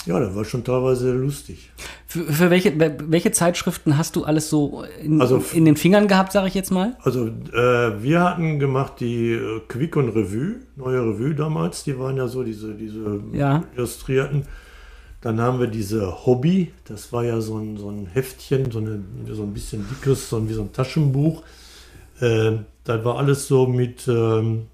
Ja, 0.07 0.21
das 0.21 0.37
war 0.37 0.45
schon 0.45 0.63
teilweise 0.63 1.11
lustig. 1.11 1.73
Für, 2.07 2.33
für 2.33 2.49
welche, 2.51 2.73
welche 2.79 3.33
Zeitschriften 3.33 3.99
hast 3.99 4.15
du 4.15 4.23
alles 4.23 4.49
so 4.49 4.85
in, 5.03 5.21
Also- 5.21 5.43
in 5.53 5.65
den 5.65 5.77
Fingern 5.77 6.07
gehabt, 6.07 6.31
sage 6.31 6.47
ich 6.47 6.55
jetzt 6.55 6.71
mal? 6.71 6.97
Also 7.03 7.27
äh, 7.27 8.01
wir 8.03 8.23
hatten 8.23 8.61
gemacht 8.61 8.95
die 9.01 9.33
äh, 9.33 9.61
Quick 9.67 9.97
und 9.97 10.11
Revue, 10.11 10.61
neue 10.77 11.01
Revue 11.01 11.35
damals, 11.35 11.83
die 11.83 11.99
waren 11.99 12.17
ja 12.17 12.29
so 12.29 12.45
diese, 12.45 12.75
diese 12.75 13.21
Ja. 13.33 13.65
Illustrierten. 13.75 14.45
Dann 15.27 15.41
haben 15.41 15.59
wir 15.59 15.67
diese 15.67 16.25
Hobby, 16.25 16.71
das 16.85 17.13
war 17.13 17.25
ja 17.25 17.41
so 17.41 17.59
ein, 17.59 17.79
so 17.79 17.91
ein 17.91 18.07
Heftchen, 18.07 18.71
so, 18.71 18.79
eine, 18.79 19.03
so 19.33 19.43
ein 19.43 19.53
bisschen 19.53 19.85
dickes, 19.89 20.31
so 20.31 20.37
ein, 20.37 20.49
wie 20.49 20.53
so 20.53 20.63
ein 20.63 20.73
Taschenbuch. 20.73 21.43
Äh, 22.21 22.59
das 22.85 23.05
war 23.05 23.19
alles 23.19 23.49
so 23.49 23.67
mit 23.67 24.07
ähm, 24.07 24.69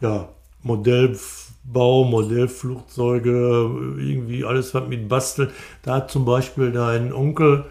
ja, 0.00 0.28
Modellbau, 0.62 2.04
Modellflugzeuge, 2.04 3.96
irgendwie 3.98 4.44
alles 4.44 4.72
was 4.72 4.86
mit 4.86 5.08
Basteln. 5.08 5.50
Da 5.82 5.96
hat 5.96 6.12
zum 6.12 6.24
Beispiel 6.24 6.70
dein 6.70 7.12
Onkel 7.12 7.64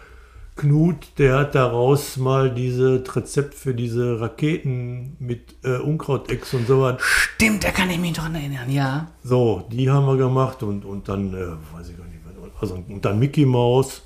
Knut, 0.56 1.08
der 1.18 1.40
hat 1.40 1.56
daraus 1.56 2.16
mal 2.16 2.50
dieses 2.54 3.14
Rezept 3.16 3.54
für 3.56 3.74
diese 3.74 4.22
Raketen 4.22 5.18
mit 5.20 5.56
äh, 5.64 5.78
Unkrautex 5.78 6.54
und 6.54 6.68
so 6.68 6.82
was. 6.82 7.02
Stimmt, 7.02 7.66
da 7.66 7.72
kann 7.72 7.90
ich 7.90 8.00
mich 8.00 8.14
dran 8.14 8.36
erinnern, 8.36 8.72
ja. 8.72 9.08
So, 9.24 9.68
die 9.70 9.90
haben 9.90 10.06
wir 10.06 10.16
gemacht 10.16 10.64
und, 10.64 10.86
und 10.86 11.10
dann, 11.10 11.34
äh, 11.34 11.76
weiß 11.76 11.90
ich 11.90 11.98
gar 11.98 12.06
nicht, 12.06 12.16
also 12.60 12.76
und 12.88 13.04
dann 13.04 13.20
Mickey 13.20 13.46
Maus 13.46 14.02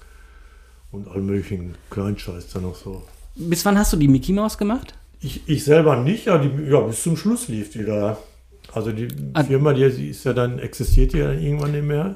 und 0.91 1.07
all 1.07 1.21
möglichen 1.21 1.75
Kleinscheiß 1.91 2.49
da 2.53 2.59
noch 2.59 2.75
so. 2.75 3.03
Bis 3.35 3.63
wann 3.65 3.77
hast 3.77 3.93
du 3.93 3.97
die 3.97 4.07
Mickey 4.07 4.33
Maus 4.33 4.57
gemacht? 4.57 4.95
Ich, 5.21 5.47
ich 5.47 5.63
selber 5.63 5.97
nicht, 5.97 6.25
ja, 6.25 6.37
die, 6.37 6.63
ja, 6.63 6.79
bis 6.79 7.03
zum 7.03 7.15
Schluss 7.15 7.47
lief 7.47 7.71
die 7.71 7.85
da. 7.85 8.17
Also 8.73 8.91
die. 8.91 9.07
Firma, 9.47 9.73
die 9.73 9.83
ist 10.09 10.23
ja 10.25 10.33
dann, 10.33 10.59
existiert 10.59 11.13
ja 11.13 11.27
dann 11.27 11.41
irgendwann 11.41 11.71
nicht 11.71 11.83
mehr. 11.85 12.15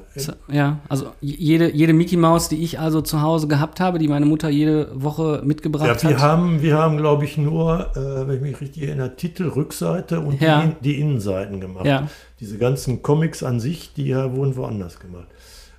Ja, 0.50 0.78
also 0.88 1.08
jede, 1.20 1.70
jede 1.74 1.92
Mickey 1.92 2.16
Maus, 2.16 2.48
die 2.48 2.62
ich 2.62 2.78
also 2.78 3.00
zu 3.00 3.22
Hause 3.22 3.48
gehabt 3.48 3.80
habe, 3.80 3.98
die 3.98 4.06
meine 4.08 4.26
Mutter 4.26 4.48
jede 4.50 4.90
Woche 4.94 5.42
mitgebracht 5.44 6.02
Ja, 6.04 6.08
wir 6.10 6.16
hat. 6.16 6.22
haben, 6.22 6.62
wir 6.62 6.78
haben 6.78 6.96
glaube 6.98 7.24
ich, 7.24 7.36
nur, 7.38 7.90
äh, 7.96 8.28
wenn 8.28 8.36
ich 8.36 8.40
mich 8.42 8.60
richtig 8.60 8.84
erinnere, 8.84 9.16
Titel, 9.16 9.48
Rückseite 9.48 10.20
und 10.20 10.40
Ja. 10.40 10.62
die, 10.64 10.74
die 10.94 11.00
Innenseiten 11.00 11.60
gemacht. 11.60 11.86
Ja. 11.86 12.08
Diese 12.40 12.58
ganzen 12.58 13.02
Comics 13.02 13.42
an 13.42 13.58
sich, 13.58 13.92
die 13.94 14.06
ja, 14.08 14.32
wurden 14.34 14.54
woanders 14.56 15.00
gemacht. 15.00 15.26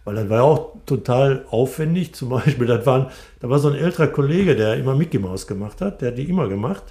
Weil 0.04 0.16
das 0.16 0.30
war 0.30 0.38
ja 0.38 0.44
auch 0.44 0.74
total 0.86 1.46
aufwendig. 1.50 2.14
Zum 2.14 2.30
Beispiel, 2.32 2.68
das 2.68 2.86
waren, 2.86 3.08
da 3.40 3.50
war 3.50 3.60
so 3.60 3.70
ein 3.70 3.76
älterer 3.76 4.08
Kollege, 4.08 4.56
der 4.56 4.76
immer 4.76 4.94
Mickey 4.96 5.20
Mouse 5.20 5.48
gemacht 5.48 5.80
hat, 5.82 6.02
der 6.02 6.10
hat 6.12 6.18
die 6.18 6.30
immer 6.30 6.48
gemacht. 6.50 6.84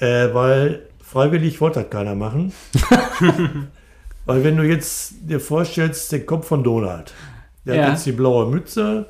Äh, 0.00 0.34
weil 0.34 0.82
freiwillig 1.14 1.60
wollte 1.60 1.80
das 1.80 1.90
keiner 1.90 2.16
machen. 2.16 2.52
weil 4.26 4.42
wenn 4.42 4.56
du 4.56 4.64
jetzt 4.64 5.14
dir 5.22 5.38
vorstellst, 5.38 6.10
den 6.10 6.26
Kopf 6.26 6.48
von 6.48 6.64
Donald, 6.64 7.14
der 7.64 7.76
Ja. 7.76 7.82
hat 7.84 7.90
jetzt 7.92 8.06
die 8.06 8.12
blaue 8.12 8.50
Mütze, 8.50 9.06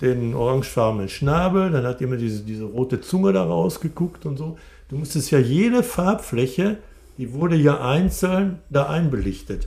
den 0.00 0.34
orangefarbenen 0.34 1.08
Schnabel, 1.08 1.72
dann 1.72 1.84
hat 1.84 2.00
immer 2.00 2.16
diese, 2.16 2.44
diese 2.44 2.62
rote 2.62 3.00
Zunge 3.00 3.32
da 3.32 3.42
rausgeguckt 3.42 4.26
und 4.26 4.36
so. 4.36 4.58
Du 4.88 4.96
musstest 4.96 5.32
ja 5.32 5.40
jede 5.40 5.82
Farbfläche, 5.82 6.76
die 7.18 7.32
wurde 7.32 7.56
ja 7.56 7.80
einzeln 7.80 8.60
da 8.70 8.88
einbelichtet. 8.88 9.66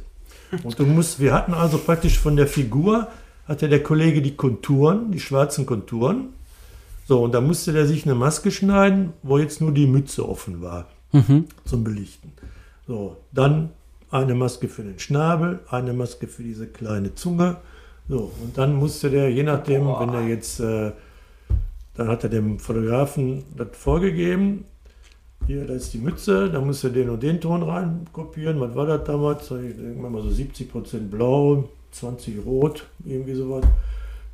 Und 0.63 0.79
du 0.79 0.85
musst, 0.85 1.19
wir 1.19 1.33
hatten 1.33 1.53
also 1.53 1.77
praktisch 1.79 2.17
von 2.17 2.37
der 2.37 2.47
Figur, 2.47 3.09
hatte 3.45 3.67
der 3.67 3.83
Kollege 3.83 4.21
die 4.21 4.37
Konturen, 4.37 5.11
die 5.11 5.19
schwarzen 5.19 5.65
Konturen. 5.65 6.29
So, 7.09 7.21
und 7.21 7.33
da 7.33 7.41
musste 7.41 7.73
der 7.73 7.85
sich 7.87 8.05
eine 8.05 8.15
Maske 8.15 8.51
schneiden, 8.51 9.11
wo 9.21 9.37
jetzt 9.37 9.59
nur 9.59 9.73
die 9.73 9.87
Mütze 9.87 10.27
offen 10.27 10.61
war 10.61 10.87
zum 11.65 11.83
Belichten. 11.83 12.31
So, 12.87 13.17
dann 13.31 13.69
eine 14.11 14.35
Maske 14.35 14.67
für 14.67 14.83
den 14.83 14.99
Schnabel, 14.99 15.59
eine 15.69 15.93
Maske 15.93 16.27
für 16.27 16.43
diese 16.43 16.67
kleine 16.67 17.15
Zunge. 17.15 17.57
So, 18.07 18.31
und 18.41 18.57
dann 18.57 18.75
musste 18.75 19.09
der, 19.09 19.29
je 19.29 19.43
nachdem, 19.43 19.87
wenn 19.87 20.09
er 20.09 20.27
jetzt, 20.27 20.59
äh, 20.59 20.91
dann 21.95 22.07
hat 22.07 22.23
er 22.23 22.29
dem 22.29 22.59
Fotografen 22.59 23.43
das 23.57 23.67
vorgegeben. 23.73 24.65
Hier, 25.45 25.65
da 25.65 25.73
ist 25.73 25.93
die 25.93 25.97
Mütze, 25.97 26.49
da 26.49 26.61
musste 26.61 26.91
den 26.91 27.09
und 27.09 27.21
den 27.21 27.41
Ton 27.41 27.63
rein 27.63 28.07
kopieren. 28.13 28.59
Was 28.59 28.75
war 28.75 28.85
das 28.85 29.03
damals? 29.03 29.43
Ich 29.43 29.75
denke 29.75 30.09
mal 30.09 30.21
so 30.21 30.29
70% 30.29 31.09
blau, 31.09 31.69
20 31.91 32.45
rot, 32.45 32.85
irgendwie 33.05 33.35
sowas. 33.35 33.65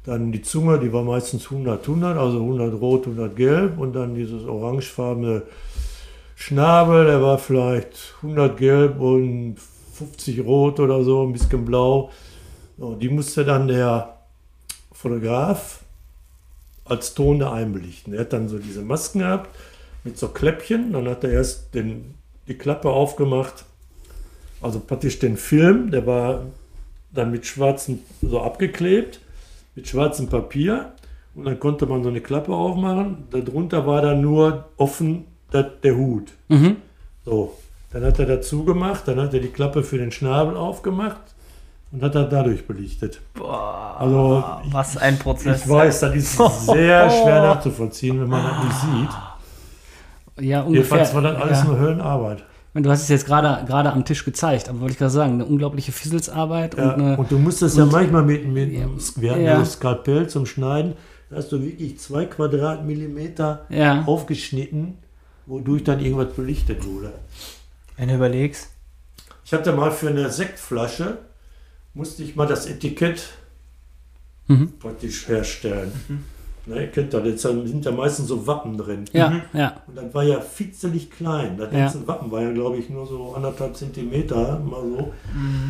Dann 0.06 0.32
die 0.32 0.42
Zunge, 0.42 0.80
die 0.80 0.92
war 0.92 1.04
meistens 1.04 1.46
100, 1.46 1.82
100, 1.82 2.18
also 2.18 2.40
100 2.40 2.80
rot, 2.80 3.08
100 3.08 3.36
gelb. 3.36 3.78
Und 3.80 3.94
dann 3.94 4.16
dieses 4.16 4.44
orangefarbene 4.44 5.44
Schnabel, 6.46 7.06
der 7.06 7.22
war 7.22 7.38
vielleicht 7.38 8.16
100 8.18 8.58
gelb 8.58 9.00
und 9.00 9.56
50 9.94 10.42
rot 10.42 10.82
oder 10.82 11.02
so, 11.02 11.26
ein 11.26 11.32
bisschen 11.32 11.64
blau. 11.64 12.12
So, 12.78 12.96
die 12.96 13.08
musste 13.08 13.46
dann 13.46 13.70
der 13.70 14.18
Fotograf 14.92 15.86
als 16.84 17.14
Ton 17.14 17.40
da 17.40 17.54
einbelichten. 17.54 18.14
Er 18.14 18.20
hat 18.20 18.34
dann 18.34 18.50
so 18.50 18.60
diese 18.60 18.82
Masken 18.82 19.20
gehabt 19.20 19.56
mit 20.04 20.18
so 20.18 20.28
Kläppchen. 20.28 20.92
Dann 20.92 21.08
hat 21.08 21.24
er 21.24 21.32
erst 21.32 21.74
den, 21.74 22.14
die 22.50 22.58
Klappe 22.58 22.90
aufgemacht, 22.90 23.64
also 24.62 24.82
praktisch 24.82 25.20
den 25.20 25.38
Film, 25.38 25.92
der 25.92 26.06
war 26.06 26.44
dann 27.14 27.32
mit 27.32 27.46
schwarzem, 27.46 28.00
so 28.22 28.42
abgeklebt, 28.42 29.22
mit 29.76 29.88
schwarzem 29.88 30.28
Papier. 30.28 30.92
Und 31.36 31.46
dann 31.46 31.58
konnte 31.58 31.86
man 31.86 32.04
so 32.04 32.10
eine 32.10 32.20
Klappe 32.20 32.54
aufmachen. 32.54 33.30
Darunter 33.32 33.88
war 33.88 34.02
dann 34.02 34.20
nur 34.20 34.66
offen 34.76 35.28
der, 35.54 35.96
Hut. 35.96 36.32
Mhm. 36.48 36.78
So, 37.26 37.54
dann 37.92 38.04
hat 38.04 38.20
er 38.20 38.26
dazu 38.26 38.64
gemacht, 38.64 39.04
dann 39.06 39.20
hat 39.20 39.34
er 39.34 39.40
die 39.40 39.50
Klappe 39.50 39.84
für 39.84 39.98
den 39.98 40.12
Schnabel 40.12 40.58
aufgemacht 40.58 41.22
und 41.92 42.02
hat 42.02 42.16
er 42.16 42.26
dadurch 42.26 42.66
belichtet. 42.66 43.22
Boah, 43.36 43.96
Also, 44.00 44.44
was 44.72 44.98
ein 44.98 45.20
Prozess. 45.20 45.62
Ich 45.62 45.70
weiß, 45.70 46.00
das 46.00 46.16
ist 46.16 46.38
sehr 46.66 47.10
schwer 47.10 47.42
nachzuvollziehen, 47.44 48.20
wenn 48.20 48.28
man 48.28 48.44
das 48.44 48.64
nicht 48.64 48.82
sieht. 48.82 50.46
Ja, 50.46 50.62
ungefähr. 50.62 50.98
Jedenfalls 50.98 51.14
war 51.14 51.22
das 51.22 51.42
alles 51.42 51.60
ja. 51.60 51.66
nur 51.66 51.80
Höllenarbeit. 51.80 52.44
Du 52.76 52.90
hast 52.90 53.04
es 53.04 53.10
jetzt 53.10 53.28
gerade 53.28 53.64
gerade 53.68 53.94
am 53.94 54.04
Tisch 54.04 54.26
gezeigt, 54.26 54.68
aber 54.68 54.80
wollte 54.82 54.94
ich 54.94 54.98
gerade 54.98 55.12
sagen, 55.12 55.34
eine 55.34 55.46
unglaubliche 55.46 55.92
Fizzelsarbeit 55.92 56.76
Ja, 56.76 56.86
und 56.86 57.02
eine, 57.02 57.18
und 57.18 57.32
du 57.32 57.38
musstest 57.38 57.78
ja 57.78 57.86
manchmal 57.86 58.24
mit, 58.24 58.48
mit 58.48 58.74
Ja. 58.74 58.88
wir 59.18 59.32
hatten 59.32 59.44
ja 59.44 59.60
das 59.60 59.74
Skalpell 59.74 60.28
zum 60.28 60.48
Schneiden, 60.48 60.94
da 61.30 61.36
hast 61.36 61.52
du 61.52 61.62
wirklich 61.62 62.00
zwei 62.00 62.26
Quadratmillimeter 62.26 63.66
ja. 63.70 64.02
aufgeschnitten, 64.08 64.98
wodurch 65.46 65.84
dann 65.84 66.00
irgendwas 66.00 66.34
belichtet 66.34 66.86
wurde. 66.86 67.14
Wenn 67.98 68.10
du 68.10 68.16
überlegst. 68.16 68.70
Ich 69.46 69.54
hatte 69.54 69.72
mal 69.74 69.92
für 69.92 70.10
eine 70.10 70.30
Sektflasche, 70.30 71.18
musste 71.94 72.24
ich 72.24 72.36
mal 72.36 72.48
das 72.48 72.66
Etikett 72.66 73.24
Mhm. 74.48 74.74
praktisch 74.80 75.28
herstellen. 75.30 75.92
Ne, 76.66 76.82
ihr 76.82 76.88
kennt 76.88 77.14
das, 77.14 77.26
jetzt 77.26 77.42
sind 77.44 77.84
ja 77.86 77.92
meistens 77.92 78.28
so 78.30 78.46
Wappen 78.48 78.78
drin. 78.78 79.06
Ja, 79.14 79.42
ja. 79.54 79.82
Und 79.88 79.98
das 79.98 80.14
war 80.14 80.24
ja 80.24 80.40
fitzelig 80.42 81.10
klein. 81.12 81.58
Das 81.58 81.72
Ja. 81.74 81.80
ganze 81.80 82.06
Wappen 82.08 82.30
war 82.32 82.42
ja, 82.42 82.52
glaube 82.52 82.78
ich, 82.78 82.90
nur 82.90 83.06
so 83.06 83.34
anderthalb 83.36 83.76
Zentimeter, 83.76 84.60
mal 84.60 84.82
so. 84.82 85.14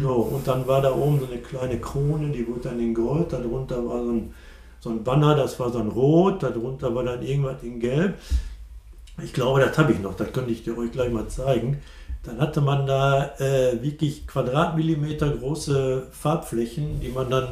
so. 0.02 0.10
Und 0.14 0.48
dann 0.48 0.68
war 0.68 0.82
da 0.82 0.92
oben 0.94 1.20
so 1.20 1.26
eine 1.28 1.38
kleine 1.38 1.80
Krone, 1.80 2.30
die 2.32 2.48
wurde 2.48 2.62
dann 2.70 2.80
in 2.80 2.94
Gold. 2.94 3.32
Darunter 3.34 3.78
war 3.88 4.04
so 4.04 4.12
ein, 4.12 4.34
so 4.80 4.90
ein 4.92 5.04
Banner, 5.04 5.36
das 5.36 5.60
war 5.60 5.72
dann 5.72 5.90
rot. 5.90 6.42
Darunter 6.44 6.94
war 6.94 7.04
dann 7.04 7.22
irgendwas 7.24 7.62
in 7.64 7.80
Gelb. 7.80 8.16
Ich 9.22 9.34
glaube, 9.34 9.60
das 9.60 9.78
habe 9.78 9.92
ich 9.94 10.00
noch, 10.00 10.16
das 10.16 10.32
könnte 10.34 10.52
ich 10.52 10.64
dir 10.64 10.78
euch 10.78 10.92
gleich 10.92 11.12
mal 11.12 11.28
zeigen. 11.28 11.82
Dann 12.26 12.40
hatte 12.40 12.62
man 12.62 12.88
da 12.88 13.32
äh, 13.40 13.82
wirklich 13.82 14.26
Quadratmillimeter 14.28 15.30
große 15.30 16.08
Farbflächen, 16.12 17.02
die 17.02 17.10
man 17.10 17.30
dann 17.30 17.50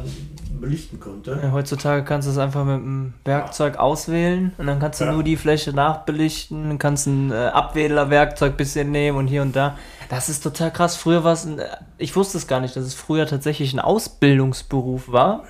belichten 0.62 0.98
konnte. 1.00 1.38
Ja, 1.44 1.52
heutzutage 1.52 2.06
kannst 2.06 2.28
du 2.28 2.32
es 2.32 2.38
einfach 2.38 2.64
mit 2.64 2.76
einem 2.76 3.14
Werkzeug 3.26 3.78
auswählen 3.78 4.54
und 4.58 4.68
dann 4.68 4.80
kannst 4.80 5.02
du 5.02 5.06
Ja. 5.06 5.12
nur 5.12 5.24
die 5.24 5.36
Fläche 5.36 5.74
nachbelichten, 5.74 6.80
kannst 6.80 7.08
ein 7.08 7.32
äh, 7.32 7.36
Abwählerwerkzeug 7.36 8.56
bisschen 8.56 8.92
nehmen 8.92 9.18
und 9.18 9.28
hier 9.28 9.42
und 9.42 9.56
da. 9.58 9.76
Das 10.10 10.30
ist 10.30 10.42
total 10.42 10.72
krass. 10.72 10.96
Früher 10.96 11.26
war 11.26 11.34
es, 11.34 11.46
ein- 11.46 11.60
ich 11.98 12.16
wusste 12.16 12.38
es 12.38 12.48
gar 12.48 12.62
nicht, 12.62 12.74
dass 12.78 12.86
es 12.86 12.94
früher 12.94 13.26
tatsächlich 13.28 13.74
ein 13.74 13.80
Ausbildungsberuf 13.82 15.12
war. 15.12 15.44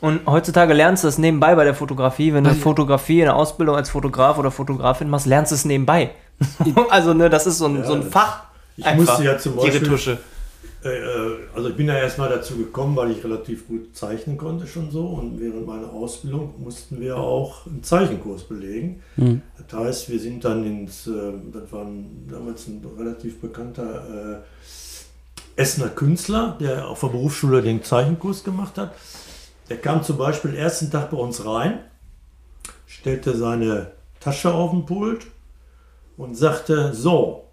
Und 0.00 0.20
heutzutage 0.26 0.72
lernst 0.74 1.02
du 1.04 1.08
es 1.08 1.18
nebenbei 1.18 1.54
bei 1.56 1.64
der 1.64 1.74
Fotografie. 1.74 2.32
Wenn 2.32 2.44
du 2.44 2.54
Fotografie 2.54 3.20
in 3.20 3.26
der 3.26 3.36
Ausbildung 3.36 3.74
als 3.74 3.90
Fotograf 3.90 4.38
oder 4.38 4.50
Fotografin 4.50 5.08
machst, 5.10 5.26
lernst 5.26 5.50
du 5.50 5.56
es 5.56 5.64
nebenbei. 5.64 6.10
also, 6.90 7.14
ne, 7.14 7.28
das 7.28 7.46
ist 7.46 7.58
so 7.58 7.66
ein, 7.66 7.76
Ja, 7.78 7.84
so 7.84 7.94
ein 7.94 8.02
Fach. 8.04 8.44
Ich 8.78 8.94
musste 8.94 9.24
ja 9.24 9.36
zum 9.36 9.54
die 9.54 9.58
Beispiel- 9.66 9.80
Retusche. 9.80 10.18
Äh, 10.84 10.88
äh, 10.90 11.36
also 11.56 11.70
ich 11.70 11.76
bin 11.76 11.88
ja 11.88 11.96
erstmal 11.98 12.28
dazu 12.28 12.56
gekommen, 12.56 12.94
weil 12.94 13.10
ich 13.10 13.24
relativ 13.24 13.66
gut 13.66 13.96
zeichnen 13.96 14.36
konnte 14.38 14.68
schon 14.68 14.92
so 14.92 15.06
und 15.08 15.40
während 15.40 15.66
meiner 15.66 15.92
Ausbildung 15.92 16.54
mussten 16.62 17.00
wir 17.00 17.16
auch 17.16 17.66
einen 17.66 17.82
Zeichenkurs 17.82 18.44
belegen. 18.44 19.02
Mhm. 19.16 19.42
Das 19.68 19.80
heißt, 19.80 20.10
wir 20.10 20.20
sind 20.20 20.44
dann 20.44 20.64
ins, 20.64 21.08
äh, 21.08 21.32
das 21.52 21.72
war 21.72 21.84
damals 22.30 22.68
ein 22.68 22.84
relativ 22.96 23.40
bekannter 23.40 24.44
Essener 25.56 25.88
Künstler, 25.88 26.56
der 26.60 26.86
auf 26.86 27.00
der 27.00 27.08
Berufsschule 27.08 27.60
den 27.60 27.82
Zeichenkurs 27.82 28.44
gemacht 28.44 28.78
hat. 28.78 28.94
Der 29.68 29.78
kam 29.78 30.04
zum 30.04 30.16
Beispiel 30.16 30.52
den 30.52 30.60
ersten 30.60 30.92
Tag 30.92 31.10
bei 31.10 31.16
uns 31.16 31.44
rein, 31.44 31.80
stellte 32.86 33.36
seine 33.36 33.90
Tasche 34.20 34.54
auf 34.54 34.70
den 34.70 34.86
Pult 34.86 35.26
und 36.16 36.36
sagte, 36.36 36.94
so, 36.94 37.47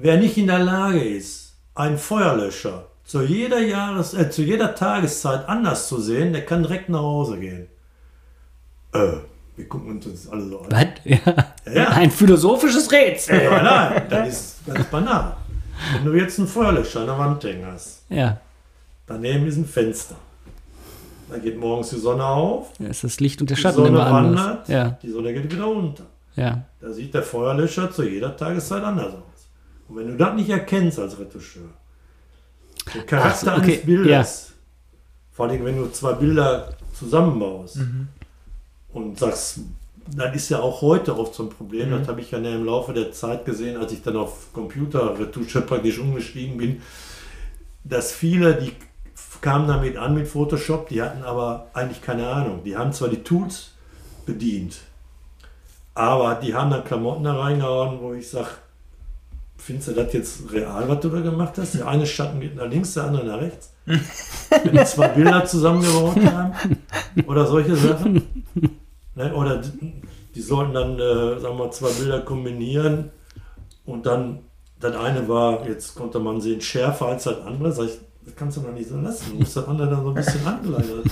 wer 0.00 0.16
nicht 0.16 0.36
in 0.36 0.46
der 0.46 0.60
Lage 0.60 1.02
ist, 1.02 1.56
ein 1.74 1.98
Feuerlöscher 1.98 2.86
zu 3.04 3.22
jeder, 3.22 3.60
Jahres-, 3.60 4.14
äh, 4.14 4.30
zu 4.30 4.42
jeder 4.42 4.74
Tageszeit 4.74 5.48
anders 5.48 5.88
zu 5.88 6.00
sehen, 6.00 6.32
der 6.32 6.44
kann 6.44 6.62
direkt 6.62 6.88
nach 6.88 7.00
Hause 7.00 7.38
gehen. 7.38 7.66
Äh, 8.92 9.12
wir 9.56 9.68
gucken 9.68 9.92
uns 9.92 10.04
das 10.10 10.30
alle 10.30 10.42
so 10.42 10.60
an. 10.60 10.70
Was? 10.70 10.86
Ja. 11.04 11.72
ja. 11.72 11.88
Ein 11.88 12.10
philosophisches 12.10 12.90
Rätsel. 12.92 13.42
Ja, 13.42 13.62
nein, 13.62 14.02
das 14.10 14.28
ist 14.28 14.66
ganz 14.66 14.86
banal. 14.86 15.36
Wenn 15.94 16.04
du 16.04 16.18
jetzt 16.18 16.38
einen 16.38 16.48
Feuerlöscher 16.48 17.00
an 17.00 17.06
der 17.06 17.18
Wand 17.18 17.44
hängen 17.44 17.66
hast, 17.66 18.04
ja. 18.08 18.40
daneben 19.06 19.46
ist 19.46 19.56
ein 19.56 19.64
Fenster. 19.64 20.16
Da 21.30 21.38
geht 21.38 21.58
morgens 21.58 21.90
die 21.90 21.98
Sonne 21.98 22.24
auf. 22.24 22.72
Ja, 22.78 22.88
ist 22.88 23.04
das 23.04 23.20
Licht 23.20 23.40
und 23.40 23.50
der 23.50 23.56
Schatten 23.56 23.82
die 23.82 23.86
Sonne 23.88 24.00
immer 24.00 24.10
wandert, 24.10 24.68
ja. 24.68 24.98
die 25.02 25.10
Sonne 25.10 25.32
geht 25.32 25.52
wieder 25.52 25.64
runter. 25.64 26.04
Ja. 26.36 26.62
Da 26.80 26.92
sieht 26.92 27.12
der 27.14 27.22
Feuerlöscher 27.22 27.90
zu 27.90 28.02
jeder 28.02 28.36
Tageszeit 28.36 28.82
anders 28.82 29.14
aus. 29.14 29.27
Und 29.88 29.96
wenn 29.96 30.08
du 30.08 30.16
das 30.16 30.34
nicht 30.34 30.50
erkennst 30.50 30.98
als 30.98 31.18
Retoucheur, 31.18 31.68
den 32.94 33.06
Charakter 33.06 33.54
so, 33.54 33.62
okay. 33.62 33.72
eines 33.72 33.86
Bildes, 33.86 34.48
ja. 34.48 34.54
vor 35.32 35.48
allem 35.48 35.64
wenn 35.64 35.76
du 35.76 35.90
zwei 35.90 36.12
Bilder 36.12 36.74
zusammenbaust 36.94 37.76
mhm. 37.76 38.08
und 38.92 39.18
sagst, 39.18 39.60
das 40.16 40.34
ist 40.34 40.48
ja 40.48 40.60
auch 40.60 40.80
heute 40.82 41.18
oft 41.18 41.34
so 41.34 41.44
ein 41.44 41.50
Problem, 41.50 41.90
mhm. 41.90 41.98
das 41.98 42.08
habe 42.08 42.20
ich 42.20 42.30
ja 42.30 42.38
im 42.38 42.64
Laufe 42.64 42.92
der 42.92 43.12
Zeit 43.12 43.44
gesehen, 43.44 43.76
als 43.76 43.92
ich 43.92 44.02
dann 44.02 44.16
auf 44.16 44.52
Computer-Retusche 44.52 45.62
praktisch 45.62 45.98
umgestiegen 45.98 46.56
bin, 46.56 46.82
dass 47.84 48.12
viele, 48.12 48.54
die 48.54 48.72
kamen 49.40 49.68
damit 49.68 49.96
an 49.96 50.14
mit 50.14 50.28
Photoshop, 50.28 50.88
die 50.88 51.02
hatten 51.02 51.22
aber 51.22 51.68
eigentlich 51.72 52.02
keine 52.02 52.28
Ahnung. 52.28 52.62
Die 52.64 52.76
haben 52.76 52.92
zwar 52.92 53.08
die 53.08 53.22
Tools 53.22 53.72
bedient, 54.26 54.78
aber 55.94 56.36
die 56.36 56.54
haben 56.54 56.70
dann 56.70 56.84
Klamotten 56.84 57.24
da 57.24 57.38
reingehauen, 57.38 58.00
wo 58.00 58.14
ich 58.14 58.28
sage, 58.28 58.48
Findest 59.58 59.88
du 59.88 59.92
das 59.92 60.12
jetzt 60.12 60.52
real, 60.52 60.88
was 60.88 61.00
du 61.00 61.10
da 61.10 61.20
gemacht 61.20 61.58
hast? 61.58 61.74
Der 61.74 61.88
eine 61.88 62.06
Schatten 62.06 62.40
geht 62.40 62.54
nach 62.54 62.68
links, 62.68 62.94
der 62.94 63.04
andere 63.04 63.26
nach 63.26 63.40
rechts. 63.40 63.74
Wenn 63.84 64.72
die 64.72 64.84
zwei 64.84 65.08
Bilder 65.08 65.44
zusammengebaut 65.44 66.16
haben 66.32 66.78
oder 67.26 67.46
solche 67.46 67.74
Sachen. 67.76 68.44
Ne? 69.14 69.34
Oder 69.34 69.60
die 70.34 70.40
sollten 70.40 70.74
dann, 70.74 70.94
äh, 70.94 71.40
sagen 71.40 71.58
wir 71.58 71.70
zwei 71.72 71.90
Bilder 71.90 72.20
kombinieren 72.20 73.10
und 73.84 74.06
dann, 74.06 74.44
das 74.78 74.94
eine 74.94 75.28
war, 75.28 75.66
jetzt 75.66 75.96
konnte 75.96 76.20
man 76.20 76.40
sehen, 76.40 76.60
schärfer 76.60 77.06
als 77.06 77.24
das 77.24 77.40
andere. 77.40 77.72
Sag 77.72 77.86
ich, 77.86 77.98
das 78.24 78.36
kannst 78.36 78.56
du 78.58 78.60
noch 78.60 78.72
nicht 78.72 78.88
so 78.88 78.96
lassen. 78.96 79.32
Du 79.32 79.38
musst 79.40 79.56
das 79.56 79.66
andere 79.66 79.90
dann 79.90 80.02
so 80.04 80.08
ein 80.10 80.14
bisschen 80.14 80.46
angleichen. 80.46 81.02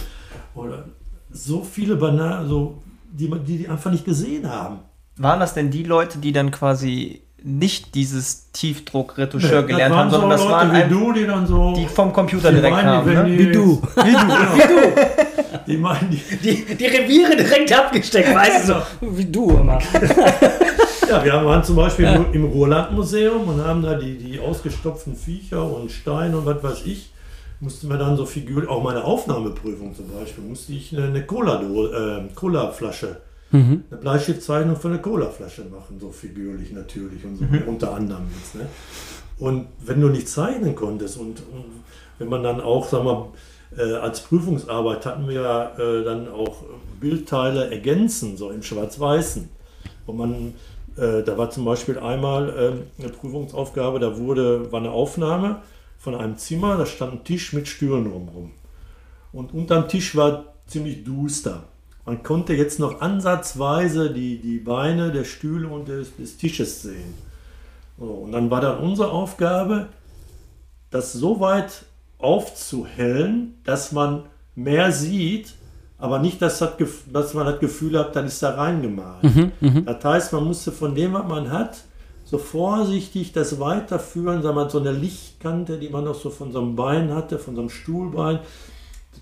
Oder 0.55 0.85
so 1.33 1.65
viele 1.65 1.97
Bananen, 1.97 2.49
so, 2.49 2.81
die, 3.11 3.29
die 3.45 3.59
die 3.59 3.69
einfach 3.69 3.91
nicht 3.91 4.05
gesehen 4.05 4.49
haben. 4.49 4.79
Waren 5.17 5.41
das 5.41 5.55
denn 5.55 5.71
die 5.71 5.83
Leute, 5.83 6.19
die 6.19 6.33
dann 6.33 6.53
quasi 6.53 7.26
nicht 7.43 7.95
dieses 7.95 8.51
Tiefdruck-Retoucheur 8.53 9.63
nee, 9.63 9.69
gelernt 9.69 9.95
haben, 9.95 10.11
sondern 10.11 10.39
so 10.39 10.49
das 10.49 10.53
waren 10.53 10.73
wie 10.73 10.89
du, 10.89 11.13
die 11.13 11.27
dann 11.27 11.47
so 11.47 11.75
die 11.75 11.87
vom 11.87 12.13
Computer 12.13 12.51
die 12.51 12.57
direkt 12.57 12.77
meinen, 12.77 12.89
haben. 12.89 13.13
Ne? 13.13 13.39
Wie 13.39 13.53
du. 13.53 13.83
Wie 13.83 14.13
du. 14.13 14.19
Genau. 14.19 14.35
wie 14.55 14.61
du. 14.63 15.63
Die 15.67 15.77
meinen 15.77 16.11
die, 16.11 16.37
die, 16.37 16.75
die 16.75 16.87
Reviere 16.87 17.37
direkt 17.37 17.73
abgesteckt, 17.73 18.35
weißt 18.35 18.69
du 18.69 18.75
so. 18.75 18.83
Wie 19.01 19.25
du 19.25 19.51
immer. 19.51 19.79
ja, 21.09 21.25
wir 21.25 21.45
waren 21.45 21.63
zum 21.63 21.77
Beispiel 21.77 22.05
ja. 22.05 22.25
im 22.33 22.45
Ruhrlandmuseum 22.45 23.49
und 23.49 23.65
haben 23.65 23.83
da 23.83 23.95
die, 23.95 24.17
die 24.17 24.41
ausgestopften 24.41 25.17
Viecher 25.17 25.63
und 25.63 25.91
Steine 25.91 26.39
und 26.39 26.47
was 26.47 26.63
weiß 26.63 26.87
ich. 26.87 27.11
Mussten 27.59 27.89
wir 27.89 27.97
dann 27.97 28.17
so 28.17 28.27
Figuren, 28.27 28.69
auch 28.69 28.83
meine 28.83 29.03
Aufnahmeprüfung 29.03 29.95
zum 29.95 30.09
Beispiel, 30.11 30.45
musste 30.45 30.73
ich 30.73 30.93
eine, 30.97 31.07
eine 31.07 31.25
Cola-Flasche 31.25 32.27
äh, 32.27 32.35
Cola 32.35 32.73
mhm. 33.57 33.85
eine 33.91 34.01
Bleistiftzeichnung 34.01 34.77
für 34.77 34.89
eine 34.89 35.01
Colaflasche 35.01 35.65
machen, 35.65 35.99
so 36.01 36.11
figürlich 36.11 36.73
natürlich 36.73 37.25
und 37.25 37.37
so, 37.37 37.45
mhm. 37.45 37.63
unter 37.67 37.95
anderem 37.95 38.25
jetzt. 38.37 38.55
Ne? 38.55 38.67
Und 39.39 39.67
wenn 39.85 40.01
du 40.01 40.09
nicht 40.09 40.29
zeichnen 40.29 40.75
konntest 40.75 41.19
und, 41.19 41.41
und 41.41 41.85
wenn 42.19 42.29
man 42.29 42.43
dann 42.43 42.61
auch, 42.61 42.89
sag 42.89 43.05
mal, 43.05 43.29
äh, 43.77 43.95
als 43.95 44.21
Prüfungsarbeit 44.21 45.05
hatten 45.05 45.29
wir 45.29 45.73
äh, 45.79 46.05
dann 46.05 46.29
auch 46.29 46.65
Bildteile 47.01 47.71
ergänzen, 47.71 48.37
so 48.37 48.51
im 48.51 48.63
Schwarz-Weißen. 48.63 49.49
Und 50.07 50.17
man, 50.17 50.55
äh, 50.97 51.23
da 51.23 51.37
war 51.37 51.51
zum 51.51 51.65
Beispiel 51.65 51.99
einmal 51.99 52.55
ähm, 52.59 52.83
eine 52.99 53.09
Prüfungsaufgabe, 53.11 53.99
da 53.99 54.19
wurde, 54.19 54.73
war 54.73 54.81
eine 54.81 54.91
Aufnahme 54.91 55.63
von 55.99 56.15
einem 56.15 56.37
Zimmer, 56.37 56.77
da 56.77 56.87
stand 56.87 57.13
ein 57.13 57.25
Tisch 57.25 57.53
mit 57.53 57.69
Stühlen 57.69 58.11
drumherum. 58.11 58.53
Und 59.33 59.53
unterm 59.53 59.89
Tisch 59.89 60.17
war 60.17 60.55
ziemlich 60.67 61.05
duster. 61.05 61.65
Man 62.07 62.23
konnte 62.23 62.55
jetzt 62.55 62.79
noch 62.79 63.01
ansatzweise 63.01 64.13
die, 64.13 64.39
die 64.39 64.59
Beine 64.59 65.11
der 65.11 65.25
Stühle 65.25 65.69
und 65.69 65.89
des, 65.89 66.17
des 66.17 66.37
Tisches 66.39 66.83
sehen. 66.83 67.15
So, 67.99 68.05
und 68.07 68.33
dann 68.33 68.49
war 68.51 68.61
dann 68.61 68.79
unsere 68.79 69.11
Aufgabe, 69.11 69.89
das 70.91 71.13
so 71.13 71.41
weit 71.41 71.85
aufzuhellen, 72.19 73.55
dass 73.65 73.91
man 73.91 74.23
mehr 74.55 74.93
sieht, 74.93 75.55
aber 75.99 76.21
nicht, 76.21 76.41
dass, 76.41 76.59
das, 76.61 76.71
dass 77.13 77.35
man 77.35 77.47
das 77.47 77.59
Gefühl 77.59 77.99
hat, 77.99 78.15
dann 78.15 78.27
ist 78.27 78.43
da 78.43 78.55
reingemalt. 78.55 79.25
Mhm, 79.25 79.53
mhm, 79.61 79.85
das 79.85 80.05
heißt, 80.05 80.33
man 80.33 80.45
musste 80.45 80.71
von 80.71 80.95
dem, 80.95 81.13
was 81.15 81.27
man 81.27 81.51
hat, 81.51 81.79
so 82.25 82.39
vorsichtig 82.39 83.33
das 83.33 83.59
weiterführen, 83.59 84.43
sagen 84.43 84.57
wir, 84.57 84.69
so 84.69 84.81
eine 84.81 84.93
Lichtkante, 84.93 85.79
die 85.79 85.89
man 85.89 86.05
noch 86.05 86.15
so 86.15 86.31
von 86.31 86.53
so 86.53 86.61
einem 86.61 86.77
Bein 86.77 87.15
hatte, 87.15 87.39
von 87.39 87.55
so 87.55 87.63
einem 87.63 87.71
Stuhlbein, 87.71 88.41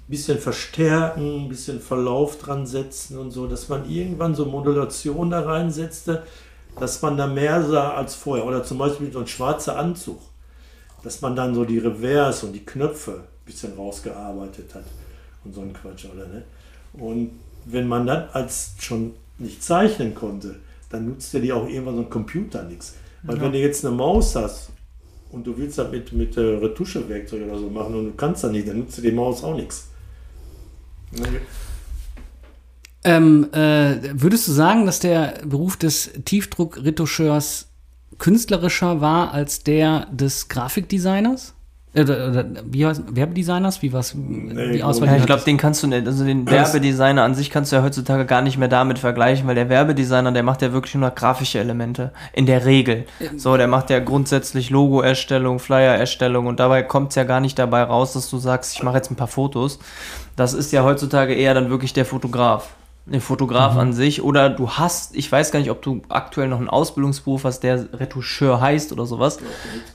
bisschen 0.09 0.39
verstärken, 0.39 1.45
ein 1.45 1.49
bisschen 1.49 1.81
Verlauf 1.81 2.39
dran 2.39 2.67
setzen 2.67 3.19
und 3.19 3.31
so, 3.31 3.47
dass 3.47 3.69
man 3.69 3.89
irgendwann 3.89 4.35
so 4.35 4.47
Modulation 4.47 5.31
da 5.31 5.41
reinsetzte, 5.41 6.23
dass 6.79 7.03
man 7.03 7.17
da 7.17 7.27
mehr 7.27 7.63
sah 7.65 7.95
als 7.95 8.15
vorher. 8.15 8.47
Oder 8.47 8.65
zum 8.65 8.79
Beispiel 8.79 9.13
so 9.13 9.21
ein 9.21 9.27
schwarzer 9.27 9.79
Anzug, 9.79 10.21
dass 11.03 11.21
man 11.21 11.37
dann 11.37 11.55
so 11.55 11.65
die 11.65 11.79
Reverse 11.79 12.47
und 12.47 12.53
die 12.53 12.65
Knöpfe 12.65 13.13
ein 13.13 13.45
bisschen 13.47 13.75
rausgearbeitet 13.75 14.75
hat 14.75 14.85
und 15.45 15.55
so 15.55 15.61
ein 15.61 15.73
Quatsch, 15.73 16.07
oder 16.07 16.27
ne? 16.27 16.43
Und 16.95 17.33
wenn 17.65 17.89
man 17.89 18.07
dann 18.07 18.29
als 18.33 18.75
schon 18.79 19.15
nicht 19.39 19.63
zeichnen 19.63 20.15
konnte, 20.15 20.57
dann 20.91 21.09
nutzt 21.09 21.33
ja 21.33 21.41
die 21.41 21.53
auch 21.53 21.69
irgendwann 21.69 21.97
so 21.97 22.03
ein 22.03 22.11
Computer 22.11 22.63
nichts. 22.63 22.95
Weil 23.23 23.37
ja. 23.37 23.43
wenn 23.43 23.53
du 23.53 23.59
jetzt 23.59 23.85
eine 23.85 23.95
Maus 23.95 24.37
hast 24.37 24.71
und 25.35 25.47
du 25.47 25.57
willst 25.59 25.79
das 25.79 25.91
mit, 25.91 26.13
mit 26.13 26.37
äh, 26.37 26.41
Retuschewerkzeug 26.41 27.43
oder 27.43 27.59
so 27.59 27.69
machen 27.69 27.95
und 27.95 28.05
du 28.07 28.13
kannst 28.13 28.45
das 28.45 28.53
nicht, 28.53 28.69
dann 28.69 28.79
nutzt 28.79 28.99
du 28.99 29.03
die 29.03 29.11
Maus 29.11 29.43
auch 29.43 29.57
nichts. 29.57 29.89
Ähm, 33.03 33.49
äh, 33.53 33.97
würdest 34.15 34.49
du 34.49 34.53
sagen, 34.53 34.87
dass 34.87 35.01
der 35.01 35.41
Beruf 35.45 35.77
des 35.77 36.11
Tiefdruck-Retoucheurs 36.25 37.69
künstlerischer 38.19 39.01
war 39.01 39.33
als 39.33 39.63
der 39.63 40.07
des 40.07 40.49
Grafikdesigners? 40.49 41.55
Oder, 41.97 42.29
oder 42.29 42.45
wie 42.65 42.85
heißt 42.85 43.03
Werbedesigners? 43.15 43.81
Wie 43.81 43.93
was? 43.93 44.15
Nee, 44.15 44.83
Auswahl 44.83 45.09
ja, 45.09 45.17
ich 45.17 45.27
glaube, 45.27 45.43
den 45.45 45.57
kannst 45.57 45.83
du 45.83 45.87
nicht, 45.87 46.07
also 46.07 46.25
den 46.25 46.51
Werbedesigner 46.51 47.23
an 47.23 47.35
sich 47.35 47.51
kannst 47.51 47.71
du 47.71 47.77
ja 47.77 47.83
heutzutage 47.83 48.27
gar 48.27 48.43
nicht 48.43 48.59
mehr 48.59 48.69
damit 48.69 48.99
vergleichen, 48.99 49.47
weil 49.47 49.55
der 49.55 49.69
Werbedesigner, 49.69 50.33
der 50.33 50.43
macht 50.43 50.63
ja 50.63 50.73
wirklich 50.73 50.97
nur 50.97 51.11
grafische 51.11 51.61
Elemente. 51.61 52.13
In 52.33 52.47
der 52.47 52.65
Regel. 52.65 53.05
So, 53.37 53.57
der 53.57 53.69
macht 53.69 53.91
ja 53.91 54.01
grundsätzlich 54.01 54.71
Logo-Erstellung, 54.71 55.61
Flyer-Erstellung 55.61 56.47
und 56.47 56.59
dabei 56.59 56.83
kommt 56.83 57.11
es 57.11 57.15
ja 57.15 57.25
gar 57.25 57.41
nicht 57.41 57.59
dabei 57.59 57.85
raus, 57.85 58.13
dass 58.15 58.29
du 58.29 58.39
sagst, 58.39 58.75
ich 58.75 58.83
mache 58.83 58.97
jetzt 58.97 59.13
ein 59.13 59.17
paar 59.17 59.29
Fotos. 59.29 59.79
Das 60.35 60.53
ist 60.53 60.73
ja 60.73 60.83
heutzutage 60.83 61.35
eher 61.35 61.55
dann 61.55 61.71
wirklich 61.71 61.93
der 61.93 62.05
Fotograf 62.05 62.71
ein 63.07 63.21
Fotograf 63.21 63.75
mhm. 63.75 63.81
an 63.81 63.93
sich 63.93 64.23
oder 64.23 64.49
du 64.49 64.71
hast, 64.71 65.15
ich 65.15 65.31
weiß 65.31 65.51
gar 65.51 65.59
nicht, 65.59 65.71
ob 65.71 65.83
du 65.83 66.01
aktuell 66.09 66.49
noch 66.49 66.59
einen 66.59 66.71
Ausbildungsberuf 66.71 67.45
hast, 67.45 67.61
der 67.61 67.87
Retoucheur 67.93 68.63
heißt 68.63 68.93
oder 68.93 69.05
sowas. 69.05 69.39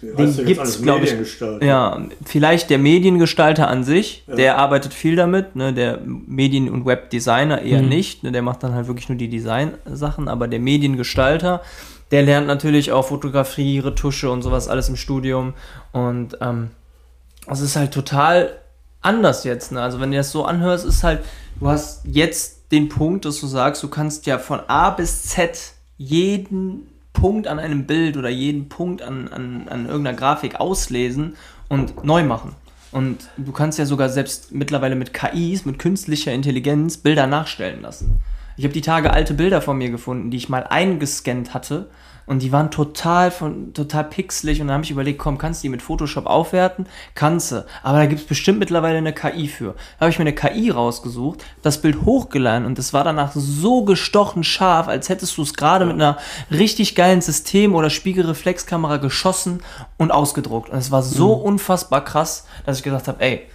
Ja, 0.02 0.14
Den 0.14 0.46
gibt 0.46 0.62
es, 0.62 0.82
glaube 0.82 1.06
ich. 1.06 1.42
Ja, 1.62 2.00
vielleicht 2.24 2.70
der 2.70 2.78
Mediengestalter 2.78 3.68
an 3.68 3.84
sich, 3.84 4.24
ja. 4.28 4.36
der 4.36 4.58
arbeitet 4.60 4.94
viel 4.94 5.16
damit, 5.16 5.56
ne, 5.56 5.74
der 5.74 6.00
Medien- 6.06 6.70
und 6.70 6.86
Webdesigner 6.86 7.64
eher 7.64 7.82
mhm. 7.82 7.90
nicht, 7.90 8.24
ne, 8.24 8.32
der 8.32 8.44
macht 8.44 8.62
dann 8.62 8.76
halt 8.76 8.86
wirklich 8.88 9.10
nur 9.10 9.18
die 9.18 9.30
Design-Sachen, 9.30 10.28
aber 10.28 10.48
der 10.48 10.60
Mediengestalter, 10.60 11.64
der 12.12 12.22
lernt 12.22 12.46
natürlich 12.46 12.92
auch 12.92 13.08
Fotografie, 13.08 13.80
Retusche 13.80 14.30
und 14.30 14.44
sowas 14.44 14.68
alles 14.68 14.88
im 14.88 14.96
Studium 14.96 15.56
und 15.94 16.38
ähm, 16.42 16.70
es 17.48 17.62
ist 17.62 17.76
halt 17.76 17.92
total 17.92 18.52
anders 19.02 19.46
jetzt. 19.46 19.72
Ne? 19.72 19.82
Also 19.82 20.00
wenn 20.00 20.12
du 20.12 20.18
das 20.18 20.32
so 20.32 20.46
anhörst, 20.46 20.86
ist 20.86 21.04
halt, 21.04 21.22
du 21.60 21.68
hast 21.68 22.06
jetzt 22.06 22.59
den 22.72 22.90
Punkt, 22.90 23.26
dass 23.26 23.40
du 23.40 23.48
sagst, 23.48 23.82
du 23.84 23.88
kannst 23.88 24.26
ja 24.26 24.38
von 24.38 24.60
A 24.68 24.92
bis 24.92 25.24
Z 25.24 25.74
jeden 25.98 26.88
Punkt 27.14 27.48
an 27.48 27.60
einem 27.60 27.86
Bild 27.86 28.16
oder 28.16 28.30
jeden 28.30 28.70
Punkt 28.70 29.02
an, 29.02 29.28
an, 29.28 29.68
an 29.68 29.86
irgendeiner 29.88 30.18
Grafik 30.18 30.60
auslesen 30.60 31.36
und 31.68 32.04
neu 32.04 32.24
machen. 32.24 32.56
Und 32.92 33.30
du 33.38 33.52
kannst 33.52 33.78
ja 33.78 33.86
sogar 33.86 34.10
selbst 34.10 34.52
mittlerweile 34.52 34.96
mit 34.96 35.14
KIs, 35.14 35.66
mit 35.66 35.80
künstlicher 35.80 36.32
Intelligenz, 36.32 36.98
Bilder 36.98 37.28
nachstellen 37.28 37.82
lassen. 37.82 38.20
Ich 38.58 38.64
habe 38.64 38.74
die 38.74 38.82
Tage 38.82 39.12
alte 39.12 39.34
Bilder 39.34 39.62
von 39.62 39.78
mir 39.78 39.90
gefunden, 39.90 40.32
die 40.32 40.38
ich 40.38 40.50
mal 40.50 40.64
eingescannt 40.64 41.54
hatte 41.54 41.90
und 42.30 42.44
die 42.44 42.52
waren 42.52 42.70
total 42.70 43.32
von 43.32 43.74
total 43.74 44.04
pixelig 44.04 44.62
und 44.62 44.68
dann 44.68 44.76
habe 44.76 44.84
ich 44.84 44.92
überlegt, 44.92 45.18
komm, 45.18 45.40
kannst 45.40 45.64
du 45.64 45.66
die 45.66 45.70
mit 45.70 45.82
Photoshop 45.82 46.28
aufwerten? 46.28 46.86
Kannst 47.16 47.52
du. 47.52 47.66
Aber 47.82 47.98
da 47.98 48.06
gibt 48.06 48.22
es 48.22 48.28
bestimmt 48.28 48.60
mittlerweile 48.60 49.00
eine 49.00 49.14
KI 49.14 49.48
für. 49.48 49.74
Da 49.98 50.02
habe 50.02 50.12
ich 50.12 50.20
mir 50.20 50.26
eine 50.26 50.36
KI 50.36 50.70
rausgesucht, 50.70 51.44
das 51.64 51.82
Bild 51.82 52.06
hochgeladen 52.06 52.68
und 52.68 52.78
das 52.78 52.94
war 52.94 53.04
danach 53.04 53.32
so 53.34 53.84
gestochen 53.84 54.44
scharf, 54.44 54.88
als 54.88 55.10
hättest 55.10 55.36
du 55.40 55.42
es 55.42 55.56
gerade 55.56 55.86
mit 55.86 55.96
einer 55.96 56.20
richtig 56.52 56.94
geilen 56.94 57.22
System- 57.22 57.74
oder 57.74 57.90
Spiegelreflexkamera 57.90 58.98
geschossen 58.98 59.64
und 59.98 60.12
ausgedruckt. 60.12 60.70
Und 60.70 60.78
es 60.78 60.92
war 60.92 61.02
so 61.02 61.36
mhm. 61.36 61.44
unfassbar 61.44 62.06
krass, 62.06 62.46
dass 62.64 62.78
ich 62.78 62.84
gesagt 62.84 63.08
habe, 63.08 63.20
ey, 63.22 63.48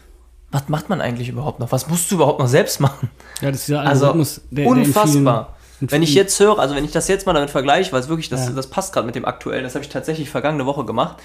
was 0.51 0.69
macht 0.69 0.89
man 0.89 1.01
eigentlich 1.01 1.29
überhaupt 1.29 1.61
noch? 1.61 1.71
Was 1.71 1.89
musst 1.89 2.11
du 2.11 2.17
überhaupt 2.17 2.41
noch 2.41 2.49
selbst 2.49 2.81
machen? 2.81 3.09
Ja, 3.41 3.53
das 3.53 3.61
ist 3.61 3.69
ja 3.69 3.83
also 3.83 4.11
unfassbar. 4.11 5.55
Wenn 5.93 6.03
ich 6.03 6.15
jetzt 6.15 6.39
höre, 6.41 6.59
also 6.59 6.75
wenn 6.75 6.85
ich 6.85 6.93
das 6.93 7.09
jetzt 7.09 7.27
mal 7.27 7.33
damit 7.33 7.51
vergleiche, 7.51 7.93
weil 7.93 8.01
es 8.01 8.09
wirklich, 8.09 8.29
das, 8.29 8.47
ja. 8.47 8.53
das 8.53 8.69
passt 8.69 8.93
gerade 8.93 9.07
mit 9.07 9.15
dem 9.15 9.25
aktuellen, 9.25 9.65
das 9.65 9.75
habe 9.75 9.85
ich 9.85 9.91
tatsächlich 9.91 10.31
vergangene 10.31 10.67
Woche 10.67 10.85
gemacht. 10.85 11.17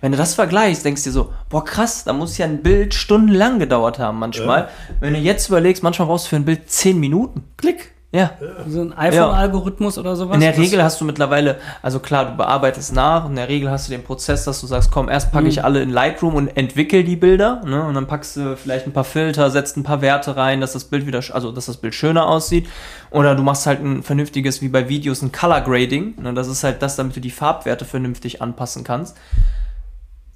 Wenn 0.00 0.12
du 0.12 0.18
das 0.18 0.34
vergleichst, 0.34 0.84
denkst 0.84 1.02
du 1.04 1.08
dir 1.08 1.14
so, 1.14 1.32
boah 1.48 1.64
krass, 1.64 2.04
da 2.04 2.12
muss 2.12 2.36
ja 2.38 2.46
ein 2.46 2.62
Bild 2.62 2.94
stundenlang 2.94 3.58
gedauert 3.58 3.98
haben 3.98 4.18
manchmal. 4.18 4.60
Ja. 4.60 4.68
Wenn 5.00 5.14
du 5.14 5.20
jetzt 5.20 5.48
überlegst, 5.48 5.82
manchmal 5.82 6.08
brauchst 6.08 6.26
du 6.26 6.30
für 6.30 6.36
ein 6.36 6.44
Bild 6.44 6.70
zehn 6.70 7.00
Minuten. 7.00 7.44
Klick. 7.56 7.95
Ja. 8.12 8.30
So 8.68 8.82
ein 8.82 8.96
iPhone-Algorithmus 8.96 9.98
oder 9.98 10.14
sowas? 10.14 10.36
In 10.36 10.40
der 10.40 10.56
Regel 10.56 10.82
hast 10.82 11.00
du 11.00 11.04
mittlerweile, 11.04 11.56
also 11.82 11.98
klar, 11.98 12.26
du 12.26 12.36
bearbeitest 12.36 12.94
nach, 12.94 13.28
in 13.28 13.34
der 13.34 13.48
Regel 13.48 13.70
hast 13.70 13.88
du 13.88 13.92
den 13.92 14.04
Prozess, 14.04 14.44
dass 14.44 14.60
du 14.60 14.66
sagst, 14.66 14.90
komm, 14.90 15.08
erst 15.08 15.32
packe 15.32 15.44
mhm. 15.44 15.50
ich 15.50 15.64
alle 15.64 15.82
in 15.82 15.90
Lightroom 15.90 16.34
und 16.36 16.56
entwickel 16.56 17.02
die 17.02 17.16
Bilder, 17.16 17.62
ne? 17.64 17.82
Und 17.82 17.94
dann 17.94 18.06
packst 18.06 18.36
du 18.36 18.56
vielleicht 18.56 18.86
ein 18.86 18.92
paar 18.92 19.04
Filter, 19.04 19.50
setzt 19.50 19.76
ein 19.76 19.82
paar 19.82 20.02
Werte 20.02 20.36
rein, 20.36 20.60
dass 20.60 20.72
das 20.72 20.84
Bild 20.84 21.06
wieder, 21.06 21.20
also 21.32 21.50
dass 21.50 21.66
das 21.66 21.78
Bild 21.78 21.94
schöner 21.94 22.26
aussieht. 22.26 22.68
Oder 23.10 23.34
du 23.34 23.42
machst 23.42 23.66
halt 23.66 23.80
ein 23.80 24.02
vernünftiges, 24.02 24.62
wie 24.62 24.68
bei 24.68 24.88
Videos, 24.88 25.22
ein 25.22 25.32
Color 25.32 25.62
Grading. 25.62 26.14
Ne? 26.22 26.32
Das 26.32 26.48
ist 26.48 26.62
halt 26.64 26.82
das, 26.82 26.96
damit 26.96 27.16
du 27.16 27.20
die 27.20 27.30
Farbwerte 27.30 27.84
vernünftig 27.84 28.40
anpassen 28.40 28.84
kannst. 28.84 29.16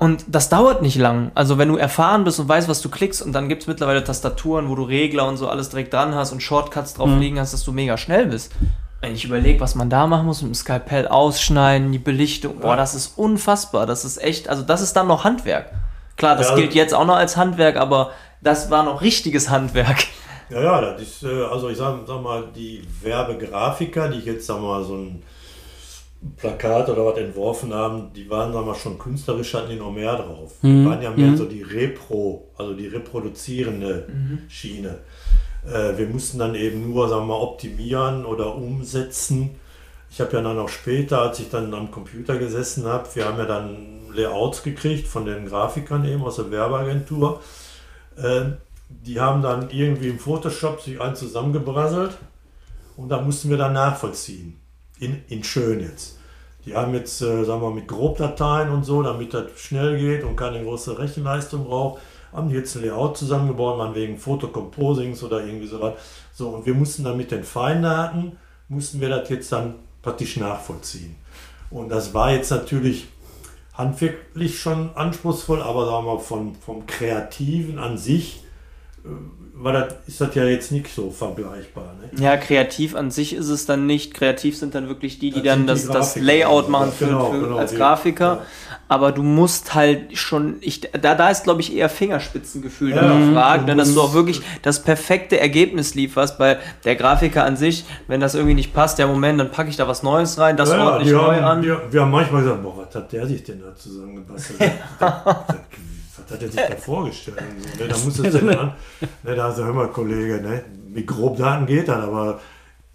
Und 0.00 0.24
das 0.28 0.48
dauert 0.48 0.80
nicht 0.80 0.96
lang. 0.96 1.30
Also 1.34 1.58
wenn 1.58 1.68
du 1.68 1.76
erfahren 1.76 2.24
bist 2.24 2.40
und 2.40 2.48
weißt, 2.48 2.68
was 2.68 2.80
du 2.80 2.88
klickst, 2.88 3.20
und 3.20 3.34
dann 3.34 3.50
gibt 3.50 3.62
es 3.62 3.68
mittlerweile 3.68 4.02
Tastaturen, 4.02 4.70
wo 4.70 4.74
du 4.74 4.82
Regler 4.82 5.28
und 5.28 5.36
so 5.36 5.46
alles 5.46 5.68
direkt 5.68 5.92
dran 5.92 6.14
hast 6.14 6.32
und 6.32 6.42
Shortcuts 6.42 6.94
drauf 6.94 7.10
mhm. 7.10 7.20
liegen 7.20 7.38
hast, 7.38 7.52
dass 7.52 7.64
du 7.64 7.72
mega 7.72 7.98
schnell 7.98 8.26
bist. 8.26 8.50
Wenn 9.02 9.14
ich 9.14 9.26
überlege, 9.26 9.60
was 9.60 9.74
man 9.74 9.90
da 9.90 10.06
machen 10.06 10.24
muss, 10.24 10.40
mit 10.40 10.52
dem 10.52 10.54
Skalpell 10.54 11.06
ausschneiden, 11.06 11.92
die 11.92 11.98
Belichtung, 11.98 12.60
boah, 12.60 12.76
das 12.76 12.94
ist 12.94 13.18
unfassbar. 13.18 13.84
Das 13.84 14.06
ist 14.06 14.16
echt, 14.22 14.48
also 14.48 14.62
das 14.62 14.80
ist 14.80 14.94
dann 14.94 15.06
noch 15.06 15.24
Handwerk. 15.24 15.70
Klar, 16.16 16.34
das 16.34 16.48
ja, 16.48 16.54
gilt 16.54 16.74
jetzt 16.74 16.94
auch 16.94 17.04
noch 17.04 17.16
als 17.16 17.36
Handwerk, 17.36 17.76
aber 17.76 18.12
das 18.40 18.70
war 18.70 18.84
noch 18.84 19.02
richtiges 19.02 19.50
Handwerk. 19.50 20.06
Ja, 20.48 20.62
ja, 20.62 20.80
das 20.80 21.02
ist, 21.02 21.22
äh, 21.24 21.44
also 21.44 21.68
ich 21.68 21.76
sag, 21.76 22.06
sag 22.06 22.22
mal, 22.22 22.48
die 22.56 22.82
Werbegrafiker, 23.02 24.08
die 24.08 24.20
jetzt, 24.20 24.46
sag 24.46 24.60
mal, 24.60 24.82
so 24.82 24.96
ein 24.96 25.22
Plakat 26.36 26.88
oder 26.90 27.06
was 27.06 27.18
entworfen 27.18 27.72
haben, 27.72 28.12
die 28.12 28.28
waren 28.28 28.52
sagen 28.52 28.66
wir 28.66 28.74
schon 28.74 28.98
künstlerisch 28.98 29.54
hatten 29.54 29.70
die 29.70 29.76
noch 29.76 29.90
mehr 29.90 30.16
drauf. 30.16 30.52
Mhm. 30.60 30.82
Die 30.82 30.90
waren 30.90 31.02
ja 31.02 31.10
mehr 31.10 31.28
mhm. 31.28 31.36
so 31.36 31.46
die 31.46 31.62
Repro, 31.62 32.50
also 32.58 32.74
die 32.74 32.88
reproduzierende 32.88 34.06
mhm. 34.08 34.38
Schiene. 34.48 34.98
Äh, 35.66 35.96
wir 35.96 36.06
mussten 36.06 36.38
dann 36.38 36.54
eben 36.54 36.92
nur 36.92 37.08
sagen 37.08 37.22
wir 37.22 37.34
mal 37.34 37.42
optimieren 37.42 38.26
oder 38.26 38.54
umsetzen. 38.54 39.50
Ich 40.10 40.20
habe 40.20 40.32
ja 40.36 40.42
dann 40.42 40.58
auch 40.58 40.68
später, 40.68 41.22
als 41.22 41.40
ich 41.40 41.48
dann 41.48 41.72
am 41.72 41.90
Computer 41.90 42.36
gesessen 42.36 42.84
habe, 42.84 43.08
wir 43.14 43.24
haben 43.24 43.38
ja 43.38 43.46
dann 43.46 44.12
Layouts 44.12 44.62
gekriegt 44.62 45.06
von 45.06 45.24
den 45.24 45.46
Grafikern 45.46 46.04
eben 46.04 46.22
aus 46.22 46.36
der 46.36 46.50
Werbeagentur. 46.50 47.40
Äh, 48.16 48.42
die 48.90 49.20
haben 49.20 49.40
dann 49.40 49.70
irgendwie 49.70 50.08
im 50.08 50.18
Photoshop 50.18 50.82
sich 50.82 51.00
einen 51.00 51.16
zusammengebrasselt 51.16 52.18
und 52.98 53.08
da 53.08 53.22
mussten 53.22 53.48
wir 53.48 53.56
dann 53.56 53.72
nachvollziehen 53.72 54.59
in, 55.00 55.22
in 55.28 55.42
schön 55.42 55.80
jetzt. 55.80 56.18
Die 56.66 56.74
haben 56.74 56.94
jetzt, 56.94 57.22
äh, 57.22 57.44
sagen 57.44 57.62
wir, 57.62 57.70
mit 57.70 57.88
Grobdateien 57.88 58.70
und 58.70 58.84
so, 58.84 59.02
damit 59.02 59.34
das 59.34 59.46
schnell 59.56 59.98
geht 59.98 60.24
und 60.24 60.36
keine 60.36 60.62
große 60.62 60.98
Rechenleistung 60.98 61.64
braucht, 61.64 62.02
haben 62.32 62.48
die 62.48 62.54
jetzt 62.54 62.76
ein 62.76 62.82
Layout 62.82 63.16
zusammengebaut, 63.16 63.78
man 63.78 63.94
wegen 63.94 64.18
Fotocomposings 64.18 65.22
oder 65.22 65.44
irgendwie 65.44 65.66
sowas. 65.66 65.94
So, 66.32 66.50
und 66.50 66.66
wir 66.66 66.74
mussten 66.74 67.02
dann 67.02 67.16
mit 67.16 67.30
den 67.30 67.44
Feindaten, 67.44 68.36
mussten 68.68 69.00
wir 69.00 69.08
das 69.08 69.28
jetzt 69.30 69.50
dann 69.50 69.74
praktisch 70.02 70.36
nachvollziehen. 70.36 71.16
Und 71.70 71.88
das 71.88 72.14
war 72.14 72.32
jetzt 72.32 72.50
natürlich 72.50 73.08
handwerklich 73.74 74.60
schon 74.60 74.94
anspruchsvoll, 74.94 75.62
aber 75.62 75.86
sagen 75.86 76.06
wir 76.06 76.18
vom, 76.18 76.54
vom 76.54 76.86
Kreativen 76.86 77.78
an 77.78 77.96
sich 77.96 78.44
äh, 79.04 79.08
war 79.62 79.72
das, 79.74 79.94
ist 80.06 80.20
das 80.20 80.34
ja 80.34 80.44
jetzt 80.44 80.72
nicht 80.72 80.88
so 80.88 81.10
vergleichbar. 81.10 81.94
Ne? 82.00 82.22
Ja, 82.22 82.36
kreativ 82.36 82.94
an 82.94 83.10
sich 83.10 83.34
ist 83.34 83.48
es 83.48 83.66
dann 83.66 83.86
nicht. 83.86 84.14
Kreativ 84.14 84.56
sind 84.56 84.74
dann 84.74 84.88
wirklich 84.88 85.18
die, 85.18 85.30
die 85.30 85.42
das 85.42 85.44
dann 85.44 85.66
das, 85.66 85.86
das 85.86 86.16
Layout 86.16 86.68
machen 86.68 86.92
für, 86.92 87.06
genau, 87.06 87.30
für, 87.30 87.40
genau, 87.40 87.56
als 87.58 87.74
Grafiker. 87.74 88.24
Ja. 88.24 88.46
Aber 88.88 89.12
du 89.12 89.22
musst 89.22 89.74
halt 89.74 90.16
schon, 90.16 90.56
ich, 90.62 90.80
da, 90.80 91.14
da 91.14 91.30
ist 91.30 91.44
glaube 91.44 91.60
ich 91.60 91.76
eher 91.76 91.88
Fingerspitzengefühl 91.88 92.90
ja, 92.90 93.18
gefragt, 93.18 93.66
ne, 93.66 93.76
dass 93.76 93.94
du 93.94 94.00
auch 94.00 94.14
wirklich 94.14 94.40
das 94.62 94.82
perfekte 94.82 95.38
Ergebnis 95.38 95.94
lieferst, 95.94 96.40
weil 96.40 96.58
der 96.84 96.96
Grafiker 96.96 97.44
an 97.44 97.56
sich, 97.56 97.84
wenn 98.08 98.20
das 98.20 98.34
irgendwie 98.34 98.54
nicht 98.54 98.74
passt, 98.74 98.98
ja 98.98 99.06
Moment, 99.06 99.38
dann 99.38 99.50
packe 99.50 99.68
ich 99.68 99.76
da 99.76 99.86
was 99.86 100.02
Neues 100.02 100.38
rein, 100.38 100.56
das 100.56 100.70
ja, 100.70 100.84
ordentlich 100.84 101.12
neu 101.12 101.36
haben, 101.36 101.44
an. 101.44 101.62
Wir, 101.62 101.82
wir, 101.90 102.00
haben 102.00 102.10
manchmal 102.10 102.42
gesagt, 102.42 102.62
boah, 102.62 102.78
was 102.78 102.94
hat 102.94 103.12
der 103.12 103.26
sich 103.26 103.44
denn 103.44 103.60
da 103.60 103.76
zusammengebastelt? 103.76 104.72
hat 106.30 106.42
er 106.42 106.50
sich 106.50 106.60
da 106.60 106.76
vorgestellt? 106.76 107.38
Ne? 107.78 107.88
Da 107.88 107.98
muss 107.98 108.18
es 108.18 108.32
denn 108.32 108.48
an. 108.50 108.72
Ne, 109.22 109.34
da 109.34 109.46
also, 109.46 109.64
hör 109.64 109.72
mal, 109.72 109.88
Kollege, 109.88 110.40
ne? 110.40 110.64
mit 110.92 111.06
Grobdaten 111.06 111.66
geht 111.66 111.88
das, 111.88 112.02
aber 112.02 112.40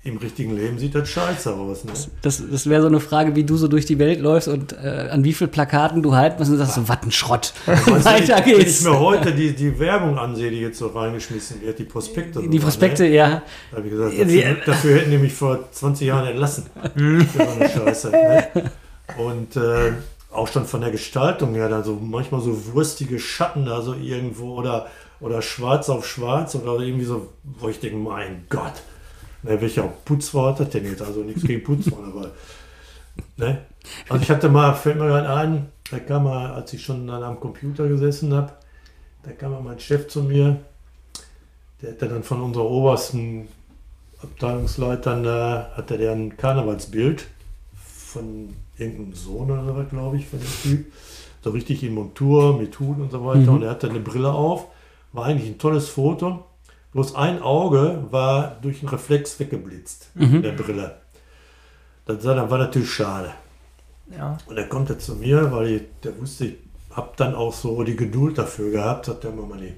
im 0.05 0.17
richtigen 0.17 0.55
Leben 0.55 0.77
sieht 0.77 0.93
das 0.93 1.09
scheiße 1.09 1.51
aus. 1.51 1.83
Ne? 1.83 1.91
Das, 2.21 2.43
das 2.51 2.69
wäre 2.69 2.83
so 2.83 2.87
eine 2.87 2.99
Frage, 2.99 3.35
wie 3.35 3.43
du 3.43 3.57
so 3.57 3.67
durch 3.67 3.87
die 3.87 3.97
Welt 3.97 4.19
läufst 4.19 4.47
und 4.47 4.73
äh, 4.73 5.09
an 5.11 5.23
wie 5.23 5.33
viel 5.33 5.47
Plakaten 5.47 6.03
du 6.03 6.13
halten 6.13 6.35
musst 6.37 6.51
und 6.51 6.57
sagst 6.57 6.75
so, 6.75 6.87
was 6.87 7.01
ein 7.01 7.11
Schrott. 7.11 7.53
Weiter 7.65 8.39
geht's. 8.41 8.85
Wenn 8.85 8.91
ich 8.93 8.99
mir 8.99 8.99
heute 8.99 9.33
die, 9.33 9.55
die 9.55 9.79
Werbung 9.79 10.19
ansehe, 10.19 10.51
die 10.51 10.59
jetzt 10.59 10.77
so 10.77 10.87
reingeschmissen 10.87 11.59
wird, 11.61 11.79
die 11.79 11.85
Prospekte. 11.85 12.39
Die, 12.39 12.49
die 12.49 12.59
Prospekte, 12.59 13.03
ne? 13.03 13.15
ja. 13.15 13.41
Da 13.71 13.77
habe 13.77 13.87
ich 13.87 13.93
gesagt, 13.93 14.19
dafür, 14.19 14.55
dafür, 14.63 14.95
hätten 14.99 15.11
die 15.11 15.17
mich 15.17 15.33
vor 15.33 15.71
20 15.71 16.07
Jahren 16.07 16.27
entlassen. 16.27 16.67
das 16.83 16.93
war 16.93 17.55
eine 17.55 17.69
Scheiße. 17.69 18.11
Ne? 18.11 18.47
Und 19.17 19.55
äh, 19.55 19.93
auch 20.35 20.47
schon 20.47 20.65
von 20.65 20.81
der 20.81 20.91
Gestaltung 20.91 21.53
her, 21.53 21.69
da 21.69 21.83
so 21.83 21.95
manchmal 21.95 22.41
so 22.41 22.73
wurstige 22.73 23.19
Schatten 23.19 23.65
da 23.65 23.81
so 23.81 23.93
irgendwo 23.93 24.55
oder, 24.55 24.87
oder 25.19 25.41
schwarz 25.41 25.89
auf 25.89 26.05
schwarz 26.07 26.55
oder 26.55 26.79
irgendwie 26.79 27.05
so, 27.05 27.33
wo 27.43 27.69
ich 27.69 27.79
denke, 27.79 27.97
mein 27.97 28.45
Gott, 28.49 28.73
ne, 29.43 29.59
welcher 29.61 29.83
Putzwort 29.83 30.59
hat 30.59 30.73
denn 30.73 30.85
jetzt? 30.85 31.01
Also 31.01 31.21
nichts 31.21 31.43
gegen 31.43 31.63
Putzwort, 31.63 32.05
aber 32.05 32.31
ne? 33.37 33.65
Also 34.09 34.23
ich 34.23 34.29
hatte 34.29 34.49
mal, 34.49 34.73
fällt 34.73 34.97
mir 34.97 35.07
gerade 35.07 35.29
ein, 35.29 35.71
da 35.91 35.99
kam 35.99 36.25
mal, 36.25 36.53
als 36.53 36.73
ich 36.73 36.83
schon 36.83 37.07
dann 37.07 37.23
am 37.23 37.39
Computer 37.39 37.87
gesessen 37.87 38.33
habe, 38.33 38.53
da 39.23 39.31
kam 39.31 39.51
mal 39.51 39.61
mein 39.61 39.79
Chef 39.79 40.07
zu 40.07 40.23
mir, 40.23 40.57
der 41.81 41.91
hat 41.91 42.01
dann 42.01 42.23
von 42.23 42.41
unserer 42.41 42.65
obersten 42.65 43.47
Abteilungsleitern, 44.21 45.23
da 45.23 45.71
hatte 45.75 45.97
der 45.97 46.11
ein 46.13 46.35
Karnevalsbild 46.35 47.27
von 47.75 48.55
irgendeinem 48.77 49.13
Sohn 49.13 49.51
oder 49.51 49.65
so, 49.65 49.83
glaube 49.89 50.17
ich, 50.17 50.27
von 50.27 50.39
dem 50.39 50.61
Typ. 50.61 50.93
So 51.43 51.51
richtig 51.51 51.83
in 51.83 51.93
Montur, 51.93 52.57
mit 52.57 52.79
Hut 52.79 52.99
und 52.99 53.11
so 53.11 53.23
weiter. 53.25 53.39
Mhm. 53.41 53.49
Und 53.49 53.63
er 53.63 53.69
hatte 53.69 53.89
eine 53.89 53.99
Brille 53.99 54.31
auf. 54.31 54.67
War 55.13 55.25
eigentlich 55.25 55.49
ein 55.49 55.59
tolles 55.59 55.89
Foto. 55.89 56.45
Bloß 56.91 57.15
ein 57.15 57.41
Auge 57.41 58.05
war 58.09 58.57
durch 58.61 58.79
einen 58.79 58.89
Reflex 58.89 59.39
weggeblitzt 59.39 60.11
mhm. 60.15 60.41
der 60.41 60.53
Brille. 60.53 60.95
Das 62.05 62.23
war 62.23 62.57
natürlich 62.57 62.91
schade. 62.91 63.31
Ja. 64.15 64.37
Und 64.47 64.57
er 64.57 64.67
kommt 64.67 64.89
jetzt 64.89 65.05
zu 65.05 65.15
mir, 65.15 65.51
weil 65.51 65.67
ich, 65.67 65.81
der 66.03 66.19
wusste, 66.19 66.45
ich 66.45 66.55
habe 66.91 67.11
dann 67.17 67.35
auch 67.35 67.53
so 67.53 67.83
die 67.83 67.95
Geduld 67.95 68.37
dafür 68.37 68.71
gehabt, 68.71 69.07
sagt 69.07 69.25
er 69.25 69.31
mal, 69.31 69.57
nee, 69.57 69.73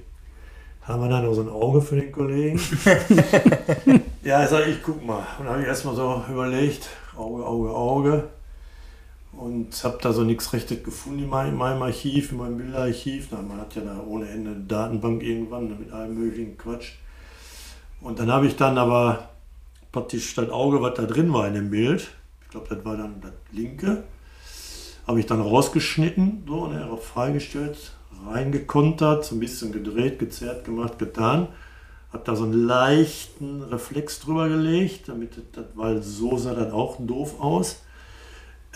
haben 0.82 1.02
wir 1.02 1.08
da 1.08 1.20
noch 1.20 1.34
so 1.34 1.42
ein 1.42 1.48
Auge 1.48 1.82
für 1.82 1.96
den 1.96 2.12
Kollegen? 2.12 2.58
ja, 4.22 4.44
ich 4.44 4.48
sage, 4.48 4.70
ich 4.70 4.82
guck 4.82 5.04
mal. 5.04 5.26
Und 5.38 5.44
dann 5.44 5.48
habe 5.48 5.62
ich 5.62 5.68
erstmal 5.68 5.96
so 5.96 6.22
überlegt, 6.30 6.88
Auge, 7.16 7.44
Auge, 7.44 7.70
Auge 7.70 8.28
und 9.38 9.84
habe 9.84 9.98
da 10.02 10.12
so 10.12 10.24
nichts 10.24 10.52
Rechtes 10.52 10.82
gefunden 10.82 11.20
in 11.20 11.28
meinem, 11.28 11.60
Archiv, 11.62 12.32
in 12.32 12.38
meinem 12.38 12.56
Bilderarchiv. 12.56 13.28
Na, 13.30 13.40
man 13.40 13.60
hat 13.60 13.74
ja 13.76 13.82
da 13.82 14.02
ohne 14.04 14.28
Ende 14.28 14.50
eine 14.50 14.60
Datenbank 14.60 15.22
irgendwann 15.22 15.78
mit 15.78 15.92
allem 15.92 16.18
möglichen 16.18 16.58
Quatsch. 16.58 16.94
Und 18.00 18.18
dann 18.18 18.32
habe 18.32 18.46
ich 18.46 18.56
dann 18.56 18.78
aber 18.78 19.28
praktisch 19.92 20.34
das 20.34 20.50
Auge, 20.50 20.82
was 20.82 20.94
da 20.94 21.04
drin 21.04 21.32
war 21.32 21.46
in 21.46 21.54
dem 21.54 21.70
Bild, 21.70 22.08
ich 22.42 22.50
glaube, 22.50 22.74
das 22.74 22.84
war 22.84 22.96
dann 22.96 23.20
das 23.20 23.32
linke, 23.52 24.04
habe 25.06 25.20
ich 25.20 25.26
dann 25.26 25.40
rausgeschnitten, 25.40 26.44
so, 26.46 26.66
ne, 26.66 26.88
freigestellt, 27.00 27.92
reingekontert, 28.26 29.24
so 29.24 29.36
ein 29.36 29.40
bisschen 29.40 29.72
gedreht, 29.72 30.18
gezerrt, 30.18 30.64
gemacht, 30.64 30.98
getan. 30.98 31.48
Habe 32.12 32.24
da 32.24 32.34
so 32.34 32.44
einen 32.44 32.66
leichten 32.66 33.62
Reflex 33.62 34.20
drüber 34.20 34.48
gelegt, 34.48 35.08
damit 35.08 35.32
das, 35.52 35.66
weil 35.74 36.02
so 36.02 36.38
sah 36.38 36.54
das 36.54 36.72
auch 36.72 36.96
doof 36.98 37.40
aus 37.40 37.82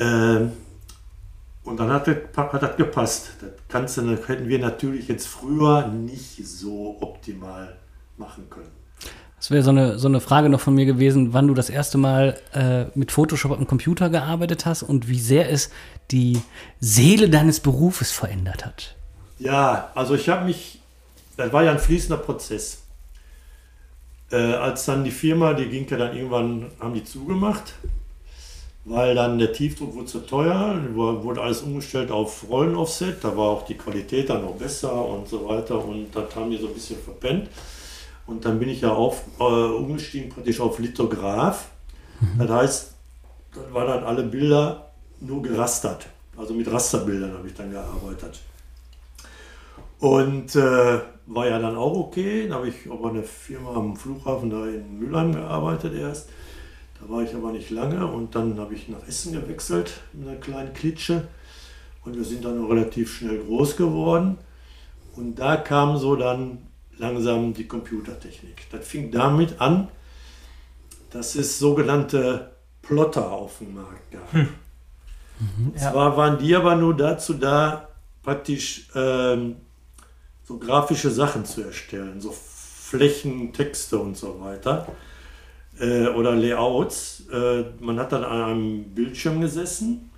Ähm, 0.03 0.53
und 1.64 1.78
dann 1.78 1.90
hat 1.90 2.09
das, 2.09 2.16
hat 2.36 2.62
das 2.62 2.76
gepasst. 2.76 3.30
Das 3.40 3.50
kannst 3.68 3.96
du, 3.96 4.16
hätten 4.26 4.48
wir 4.48 4.59
natürlich 4.59 5.09
jetzt 5.09 5.28
früher 5.28 5.86
nicht 5.86 6.44
so 6.44 6.96
optimal 7.00 7.76
machen 8.16 8.50
können. 8.50 8.70
Das 9.36 9.50
wäre 9.50 9.62
so 9.62 9.70
eine, 9.70 9.98
so 9.98 10.07
eine 10.07 10.20
Frage 10.20 10.48
noch 10.48 10.61
von 10.61 10.74
mir 10.74 10.86
gewesen, 10.86 11.32
wann 11.32 11.48
du 11.48 11.55
das 11.55 11.68
erste 11.68 11.98
Mal 11.98 12.38
äh, 12.53 12.84
mit 12.96 13.11
Photoshop 13.11 13.53
am 13.53 13.66
Computer 13.66 14.09
gearbeitet 14.09 14.66
hast 14.66 14.82
und 14.82 15.09
wie 15.09 15.18
sehr 15.18 15.50
es 15.50 15.70
die 16.11 16.40
Seele 16.78 17.28
deines 17.28 17.59
Berufes 17.61 18.12
verändert 18.12 18.64
hat. 18.64 18.94
Ja, 19.38 19.90
also 19.94 20.14
ich 20.14 20.28
habe 20.28 20.44
mich, 20.44 20.80
das 21.36 21.53
war 21.53 21.64
ja 21.64 21.72
ein 21.72 21.80
fließender 21.80 22.18
Prozess. 22.18 22.82
Äh, 24.30 24.36
als 24.36 24.84
dann 24.84 25.03
die 25.03 25.11
Firma, 25.11 25.55
die 25.55 25.68
ging 25.68 25.88
ja 25.88 25.96
dann 25.96 26.16
irgendwann, 26.16 26.70
haben 26.78 26.94
die 26.94 27.05
zugemacht, 27.05 27.74
weil 28.85 29.14
dann 29.14 29.39
der 29.39 29.53
Tiefdruck 29.53 29.95
wurde 29.95 30.07
zu 30.07 30.20
teuer, 30.20 30.76
wurde 30.95 31.41
alles 31.41 31.62
umgestellt 31.62 32.11
auf 32.11 32.49
Rollenoffset, 32.49 33.22
da 33.22 33.37
war 33.37 33.51
auch 33.51 33.64
die 33.64 33.76
Qualität 33.76 34.28
dann 34.28 34.43
noch 34.43 34.55
besser 34.55 34.93
und 35.07 35.28
so 35.28 35.49
weiter 35.49 35.85
und 35.85 36.09
das 36.14 36.35
haben 36.35 36.51
die 36.51 36.59
so 36.59 36.66
ein 36.66 36.74
bisschen 36.74 36.99
verpennt. 36.99 37.49
Und 38.26 38.45
dann 38.45 38.59
bin 38.59 38.68
ich 38.68 38.80
ja 38.80 38.93
auf, 38.93 39.22
äh, 39.39 39.43
umgestiegen 39.43 40.30
praktisch 40.30 40.61
auf 40.61 40.78
Lithograph. 40.78 41.68
Mhm. 42.20 42.39
Das 42.39 42.51
heißt, 42.51 42.95
dann 43.55 43.74
waren 43.74 43.89
dann 43.89 44.05
alle 44.05 44.22
Bilder 44.22 44.93
nur 45.20 45.43
gerastert. 45.43 46.07
Also 46.37 46.55
mit 46.55 46.70
Rasterbildern 46.70 47.37
habe 47.37 47.49
ich 47.49 47.55
dann 47.55 47.70
gearbeitet. 47.70 48.41
Und 49.99 50.57
äh, 50.57 51.01
war 51.26 51.47
ja 51.47 51.59
dann 51.59 51.76
auch 51.76 51.97
okay. 51.97 52.49
Da 52.49 52.57
habe 52.57 52.68
ich 52.68 52.91
aber 52.91 53.11
eine 53.11 53.22
Firma 53.22 53.74
am 53.74 53.97
Flughafen 53.97 54.51
da 54.51 54.66
in 54.66 54.99
Mülheim 54.99 55.33
gearbeitet 55.33 55.95
erst. 55.95 56.28
Da 57.03 57.12
war 57.12 57.22
ich 57.22 57.34
aber 57.34 57.50
nicht 57.50 57.70
lange 57.70 58.07
und 58.07 58.34
dann 58.34 58.59
habe 58.61 58.74
ich 58.74 58.88
nach 58.88 59.07
Essen 59.09 59.32
gewechselt 59.32 60.00
in 60.12 60.28
einer 60.28 60.38
kleinen 60.38 60.72
Klitsche. 60.72 61.26
Und 62.05 62.16
wir 62.16 62.24
sind 62.24 62.44
dann 62.44 62.64
relativ 62.64 63.16
schnell 63.16 63.38
groß 63.38 63.76
geworden. 63.76 64.38
Und 65.16 65.36
da 65.36 65.57
kam 65.57 65.96
so 65.98 66.16
dann 66.16 66.59
langsam 66.98 67.55
die 67.55 67.66
Computertechnik. 67.66 68.70
Das 68.70 68.86
fing 68.86 69.11
damit 69.11 69.61
an, 69.61 69.88
dass 71.11 71.34
es 71.34 71.59
sogenannte 71.59 72.53
Plotter 72.82 73.30
auf 73.30 73.59
dem 73.59 73.74
Markt 73.74 74.11
gab. 74.11 74.32
Hm. 74.32 74.48
Mhm, 75.38 75.68
und 75.68 75.78
zwar 75.78 76.16
waren 76.16 76.38
die 76.38 76.55
aber 76.55 76.76
nur 76.76 76.96
dazu 76.96 77.34
da, 77.34 77.88
praktisch 78.22 78.88
ähm, 78.94 79.57
so 80.44 80.59
grafische 80.59 81.11
Sachen 81.11 81.44
zu 81.44 81.62
erstellen, 81.62 82.20
so 82.20 82.32
Flächen, 82.32 83.53
Texte 83.53 83.98
und 83.98 84.16
so 84.16 84.40
weiter 84.40 84.86
äh, 85.79 86.09
oder 86.09 86.35
Layouts. 86.35 87.25
Äh, 87.33 87.64
man 87.81 87.99
hat 87.99 88.12
dann 88.12 88.25
an 88.25 88.43
einem 88.43 88.85
Bildschirm 88.95 89.41
gesessen 89.41 90.11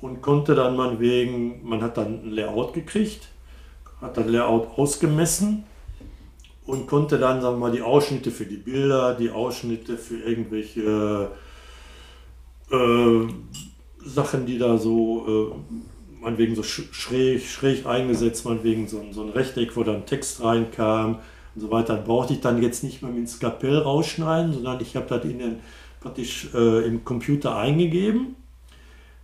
und 0.00 0.20
konnte 0.20 0.54
dann 0.54 0.76
man 0.76 0.98
wegen, 1.00 1.66
man 1.66 1.82
hat 1.82 1.96
dann 1.96 2.24
ein 2.24 2.30
Layout 2.30 2.74
gekriegt, 2.74 3.28
hat 4.00 4.16
das 4.16 4.26
Layout 4.26 4.78
ausgemessen 4.78 5.64
und 6.66 6.86
konnte 6.86 7.18
dann, 7.18 7.40
sagen 7.40 7.56
wir 7.56 7.68
mal, 7.68 7.72
die 7.72 7.82
Ausschnitte 7.82 8.30
für 8.30 8.46
die 8.46 8.56
Bilder, 8.56 9.14
die 9.14 9.30
Ausschnitte 9.30 9.96
für 9.96 10.18
irgendwelche 10.18 11.30
äh, 12.70 13.26
Sachen, 14.04 14.46
die 14.46 14.58
da 14.58 14.78
so, 14.78 15.52
äh, 15.52 16.20
meinetwegen 16.20 16.56
so 16.56 16.62
schräg, 16.62 17.44
schräg 17.44 17.86
eingesetzt, 17.86 18.44
meinetwegen 18.44 18.88
so, 18.88 19.04
so 19.12 19.22
ein 19.22 19.30
Rechteck, 19.30 19.76
wo 19.76 19.82
dann 19.84 20.06
Text 20.06 20.42
reinkam 20.42 21.20
und 21.54 21.60
so 21.60 21.70
weiter. 21.70 21.96
Dann 21.96 22.04
brauchte 22.04 22.34
ich 22.34 22.40
dann 22.40 22.62
jetzt 22.62 22.84
nicht 22.84 23.02
mehr 23.02 23.10
mit 23.10 23.20
dem 23.20 23.26
Skapell 23.26 23.78
rausschneiden, 23.78 24.52
sondern 24.52 24.80
ich 24.80 24.96
habe 24.96 25.06
das 25.06 25.24
in 25.24 25.38
den, 25.38 25.56
praktisch 26.00 26.48
äh, 26.54 26.86
im 26.86 27.04
Computer 27.04 27.56
eingegeben. 27.56 28.36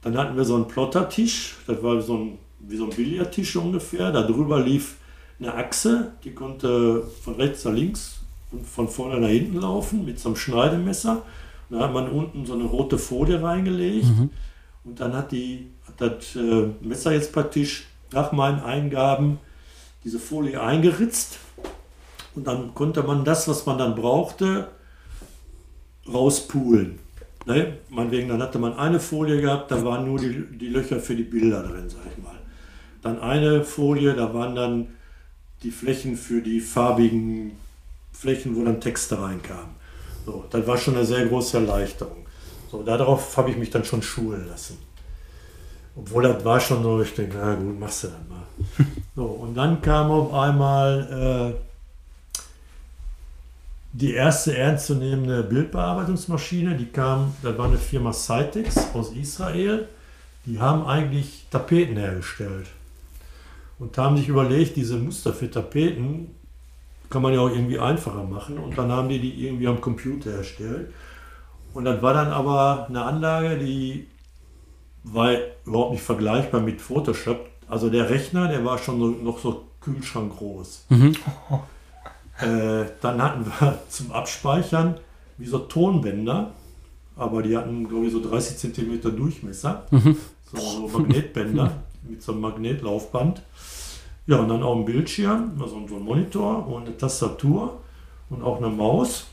Dann 0.03 0.17
hatten 0.17 0.37
wir 0.37 0.45
so 0.45 0.55
einen 0.55 0.69
Plottertisch, 0.69 1.57
das 1.67 1.83
war 1.83 2.01
so 2.01 2.17
ein, 2.17 2.39
wie 2.61 2.77
so 2.77 2.85
ein 2.85 2.91
Billardtisch 2.91 3.57
ungefähr. 3.57 4.13
Darüber 4.13 4.61
lief 4.61 4.97
eine 5.41 5.55
Achse, 5.55 6.13
die 6.25 6.33
konnte 6.33 7.03
von 7.23 7.35
rechts 7.35 7.65
nach 7.65 7.73
links 7.73 8.21
und 8.51 8.67
von 8.67 8.89
vorne 8.89 9.21
nach 9.21 9.29
hinten 9.29 9.61
laufen 9.61 10.05
mit 10.05 10.19
so 10.19 10.31
einem 10.31 10.37
Schneidemesser. 10.37 11.23
Da 11.71 11.81
hat 11.81 11.93
man 11.93 12.09
unten 12.09 12.47
so 12.47 12.55
eine 12.55 12.65
rote 12.65 12.97
Folie 12.97 13.43
reingelegt 13.43 14.07
mhm. 14.07 14.31
und 14.85 15.01
dann 15.01 15.13
hat, 15.13 15.33
die, 15.33 15.67
hat 15.87 16.01
das 16.01 16.35
äh, 16.37 16.69
Messer 16.81 17.13
jetzt 17.13 17.33
praktisch 17.33 17.87
nach 18.13 18.33
meinen 18.33 18.61
Eingaben 18.61 19.39
diese 20.05 20.19
Folie 20.19 20.63
eingeritzt 20.63 21.39
und 22.39 22.45
dann 22.45 22.73
konnte 22.73 23.03
man 23.03 23.25
das, 23.25 23.49
was 23.49 23.67
man 23.67 23.79
dann 23.79 23.97
brauchte, 23.97 24.69
rauspulen. 26.07 27.01
Ne? 27.47 27.79
Meinetwegen, 27.89 28.29
dann 28.29 28.41
hatte 28.41 28.61
man 28.61 28.75
eine 28.75 29.01
Folie 29.01 29.41
gehabt, 29.41 29.73
da 29.73 29.85
waren 29.85 30.07
nur 30.07 30.21
die, 30.21 30.57
die 30.57 30.69
Löcher 30.69 31.01
für 31.01 31.17
die 31.17 31.25
Bilder 31.25 31.65
drin, 31.65 31.89
sag 31.89 32.03
ich 32.17 32.23
mal. 32.23 32.37
Dann 33.03 33.19
eine 33.21 33.65
Folie, 33.65 34.15
da 34.15 34.33
waren 34.33 34.55
dann 34.55 34.87
die 35.65 35.73
Flächen 35.73 36.17
für 36.17 36.41
die 36.41 36.61
farbigen 36.61 37.57
Flächen, 38.13 38.55
wo 38.55 38.65
dann 38.65 38.81
Texte 38.81 39.21
reinkamen. 39.21 39.75
So, 40.25 40.45
das 40.49 40.65
war 40.65 40.79
schon 40.79 40.95
eine 40.95 41.05
sehr 41.05 41.27
große 41.27 41.57
Erleichterung. 41.57 42.25
So, 42.71 42.85
darauf 42.85 43.37
habe 43.37 43.51
ich 43.51 43.57
mich 43.57 43.71
dann 43.71 43.85
schon 43.85 44.03
schulen 44.03 44.47
lassen. 44.47 44.79
Obwohl 45.97 46.23
das 46.23 46.45
war 46.45 46.61
schon 46.61 46.85
so, 46.85 47.03
ich 47.03 47.15
denke, 47.15 47.37
na 47.41 47.57
gut, 47.57 47.81
machst 47.81 48.05
du 48.05 48.09
dann 48.09 48.29
mal. 48.29 48.47
So, 49.17 49.25
und 49.25 49.57
dann 49.57 49.83
kam 49.83 50.13
auf 50.13 50.33
einmal 50.33 51.57
äh, 51.57 51.68
die 53.93 54.13
erste 54.15 54.57
ernstzunehmende 54.57 55.43
Bildbearbeitungsmaschine, 55.43 56.77
die 56.77 56.87
kam, 56.87 57.35
das 57.43 57.57
war 57.57 57.67
eine 57.67 57.79
Firma 57.79 58.13
Cytex 58.13 58.95
aus 58.95 59.13
Israel. 59.13 59.89
Die 60.45 60.61
haben 60.61 60.87
eigentlich 60.87 61.47
Tapeten 61.51 61.97
hergestellt 61.97 62.67
und 63.79 63.97
haben 63.99 64.17
sich 64.17 64.29
überlegt, 64.29 64.77
diese 64.77 64.97
Muster 64.97 65.33
für 65.33 65.51
Tapeten 65.51 66.35
kann 67.11 67.23
man 67.23 67.33
ja 67.33 67.41
auch 67.41 67.51
irgendwie 67.51 67.79
einfacher 67.79 68.25
machen 68.25 68.59
und 68.59 68.77
dann 68.77 68.91
haben 68.93 69.09
die 69.09 69.19
die 69.19 69.47
irgendwie 69.47 69.67
am 69.67 69.81
Computer 69.81 70.31
erstellt. 70.31 70.93
Und 71.75 71.85
das 71.85 72.03
war 72.03 72.15
dann 72.15 72.29
aber 72.29 72.87
eine 72.89 73.03
Anlage, 73.03 73.59
die 73.59 74.07
war 75.05 75.33
überhaupt 75.65 75.93
nicht 75.93 76.03
vergleichbar 76.03 76.61
mit 76.61 76.81
Photoshop. 76.81 77.49
Also 77.69 77.91
der 77.91 78.11
Rechner, 78.11 78.49
der 78.49 78.65
war 78.65 78.79
schon 78.79 78.99
so, 78.99 79.07
noch 79.07 79.39
so 79.39 79.65
Kühlschrank 79.81 80.37
groß. 80.37 80.87
Mhm. 80.91 81.15
Äh, 82.41 82.87
dann 83.01 83.23
hatten 83.23 83.47
wir 83.47 83.79
zum 83.89 84.13
Abspeichern 84.13 84.99
wie 85.39 85.47
so 85.47 85.59
Tonbänder, 85.59 86.53
aber 87.17 87.43
die 87.43 87.57
hatten, 87.57 87.89
glaube 87.89 88.07
ich, 88.07 88.13
so 88.13 88.21
30 88.21 88.75
cm 88.75 89.17
Durchmesser. 89.17 89.87
Mhm. 89.91 90.17
So, 90.53 90.89
so 90.89 90.99
Magnetbänder 90.99 91.73
mit 92.09 92.23
so 92.23 92.33
einem 92.33 92.41
Magnetlaufband. 92.43 93.43
Ja, 94.27 94.39
und 94.39 94.49
dann 94.49 94.63
auch 94.63 94.77
ein 94.77 94.85
Bildschirm, 94.85 95.53
also 95.61 95.83
so 95.89 95.97
ein 95.97 96.03
Monitor 96.03 96.67
und 96.67 96.87
eine 96.87 96.97
Tastatur 96.97 97.81
und 98.31 98.43
auch 98.43 98.59
eine 98.59 98.69
Maus. 98.69 99.27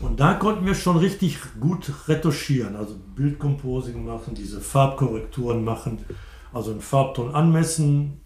Und 0.00 0.20
da 0.20 0.34
konnten 0.34 0.64
wir 0.66 0.74
schon 0.74 0.96
richtig 0.96 1.38
gut 1.60 1.92
retuschieren, 2.06 2.76
also 2.76 2.94
Bildcomposing 3.16 4.04
machen, 4.04 4.34
diese 4.34 4.60
Farbkorrekturen 4.60 5.64
machen, 5.64 5.98
also 6.52 6.70
einen 6.70 6.80
Farbton 6.80 7.34
anmessen, 7.34 8.20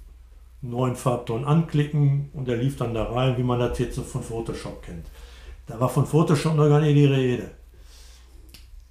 neuen 0.62 0.94
Farbton 0.94 1.44
anklicken 1.44 2.30
und 2.32 2.46
der 2.46 2.56
lief 2.56 2.76
dann 2.76 2.94
da 2.94 3.04
rein, 3.04 3.36
wie 3.36 3.42
man 3.42 3.58
das 3.58 3.78
jetzt 3.78 3.96
so 3.96 4.02
von 4.02 4.22
Photoshop 4.22 4.82
kennt. 4.82 5.06
Da 5.66 5.78
war 5.78 5.88
von 5.88 6.06
Photoshop 6.06 6.54
noch 6.54 6.68
gar 6.68 6.80
nicht 6.80 6.96
die 6.96 7.04
Rede. 7.04 7.50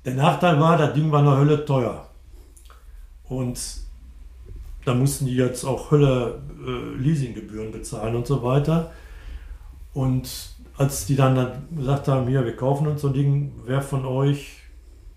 Der 0.05 0.15
Nachteil 0.15 0.59
war, 0.59 0.78
das 0.78 0.93
Ding 0.93 1.11
war 1.11 1.19
eine 1.19 1.38
Hölle 1.38 1.63
teuer. 1.63 2.07
Und 3.24 3.59
da 4.84 4.93
mussten 4.93 5.26
die 5.26 5.36
jetzt 5.36 5.63
auch 5.63 5.91
Hölle 5.91 6.41
äh, 6.65 7.01
Leasinggebühren 7.01 7.72
bezahlen 7.72 8.15
und 8.15 8.28
so 8.28 8.43
weiter. 8.43 8.91
Und 9.93 10.55
als 10.78 11.05
die 11.05 11.15
dann, 11.15 11.36
dann 11.36 11.67
gesagt 11.76 12.07
haben, 12.07 12.28
hier, 12.28 12.43
wir 12.43 12.55
kaufen 12.55 12.88
uns 12.88 13.01
so 13.01 13.07
ein 13.07 13.13
Ding, 13.13 13.51
wer 13.65 13.82
von 13.82 14.05
euch 14.05 14.57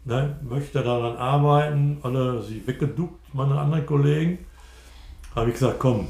ne, 0.05 0.37
möchte 0.43 0.83
daran 0.83 1.17
arbeiten, 1.17 1.99
alle 2.03 2.43
sie 2.43 2.67
weggeduckt, 2.67 3.35
meine 3.35 3.59
anderen 3.59 3.87
Kollegen, 3.87 4.39
habe 5.35 5.49
ich 5.49 5.55
gesagt, 5.55 5.79
komm, 5.79 6.09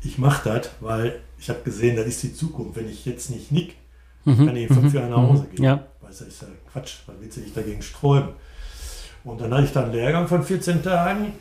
ich 0.00 0.18
mache 0.18 0.48
das, 0.48 0.70
weil 0.80 1.20
ich 1.38 1.48
habe 1.48 1.60
gesehen, 1.62 1.96
das 1.96 2.06
ist 2.06 2.22
die 2.22 2.34
Zukunft. 2.34 2.76
Wenn 2.76 2.88
ich 2.88 3.04
jetzt 3.04 3.30
nicht 3.30 3.52
nick, 3.52 3.76
mhm. 4.24 4.46
kann 4.46 4.56
ich 4.56 4.68
in 4.68 4.74
fünf 4.74 4.94
Jahren 4.94 5.10
nach 5.10 5.18
Hause 5.18 5.44
mhm. 5.44 5.54
gehen. 5.54 5.64
Ja. 5.64 5.86
Weißt 6.00 6.20
du, 6.20 6.24
ist 6.24 6.42
ja 6.42 6.48
Quatsch, 6.72 6.96
weil 7.06 7.16
willst 7.20 7.36
du 7.36 7.40
dich 7.40 7.52
dagegen 7.52 7.82
sträuben. 7.82 8.30
Und 9.24 9.40
dann 9.40 9.52
hatte 9.52 9.64
ich 9.64 9.72
dann 9.72 9.84
einen 9.84 9.94
Lehrgang 9.94 10.28
von 10.28 10.42
14 10.42 10.82
Tagen 10.82 11.34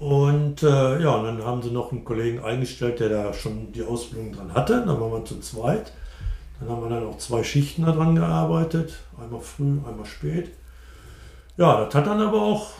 und 0.00 0.62
äh, 0.62 1.02
ja, 1.02 1.10
und 1.10 1.24
dann 1.24 1.44
haben 1.44 1.62
sie 1.62 1.70
noch 1.70 1.92
einen 1.92 2.04
Kollegen 2.04 2.42
eingestellt, 2.42 3.00
der 3.00 3.10
da 3.10 3.34
schon 3.34 3.70
die 3.72 3.82
Ausbildung 3.82 4.32
dran 4.32 4.54
hatte. 4.54 4.82
Dann 4.86 4.98
waren 4.98 5.12
wir 5.12 5.24
zu 5.26 5.40
zweit. 5.40 5.92
Dann 6.58 6.70
haben 6.70 6.82
wir 6.82 6.88
dann 6.88 7.06
auch 7.06 7.18
zwei 7.18 7.44
Schichten 7.44 7.84
daran 7.84 8.14
gearbeitet. 8.14 8.94
Einmal 9.20 9.42
früh, 9.42 9.78
einmal 9.86 10.06
spät. 10.06 10.52
Ja, 11.58 11.84
das 11.84 11.94
hat 11.94 12.06
dann 12.06 12.22
aber 12.22 12.40
auch 12.40 12.70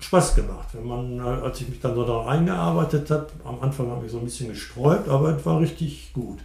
Spaß 0.00 0.34
gemacht. 0.34 0.68
Wenn 0.72 0.86
man, 0.86 1.18
äh, 1.18 1.42
als 1.42 1.60
ich 1.60 1.68
mich 1.68 1.80
dann 1.80 1.94
so 1.94 2.04
da 2.04 2.26
eingearbeitet 2.26 3.10
habe, 3.10 3.28
am 3.44 3.60
Anfang 3.60 3.90
habe 3.90 4.06
ich 4.06 4.12
so 4.12 4.18
ein 4.18 4.24
bisschen 4.24 4.48
gesträubt, 4.48 5.08
aber 5.08 5.36
es 5.36 5.46
war 5.46 5.60
richtig 5.60 6.12
gut. 6.12 6.38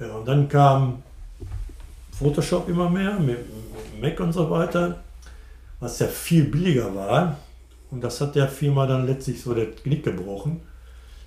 Ja, 0.00 0.14
und 0.14 0.26
dann 0.26 0.48
kam 0.48 1.02
Photoshop 2.12 2.68
immer 2.68 2.88
mehr, 2.88 3.18
mit 3.18 3.38
Mac 4.00 4.18
und 4.20 4.32
so 4.32 4.48
weiter. 4.50 5.00
was 5.80 5.98
ja 5.98 6.06
viel 6.06 6.44
billiger 6.44 6.94
war. 6.94 7.36
Und 7.90 8.02
das 8.02 8.20
hat 8.20 8.36
der 8.36 8.48
Firma 8.48 8.86
dann 8.86 9.06
letztlich 9.06 9.42
so 9.42 9.52
der 9.52 9.72
Knick 9.72 10.04
gebrochen. 10.04 10.60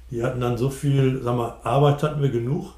Die 0.09 0.23
hatten 0.23 0.39
dann 0.39 0.57
so 0.57 0.69
viel, 0.69 1.21
sag 1.21 1.35
mal, 1.35 1.57
Arbeit 1.63 2.01
hatten 2.03 2.21
wir 2.21 2.29
genug, 2.29 2.73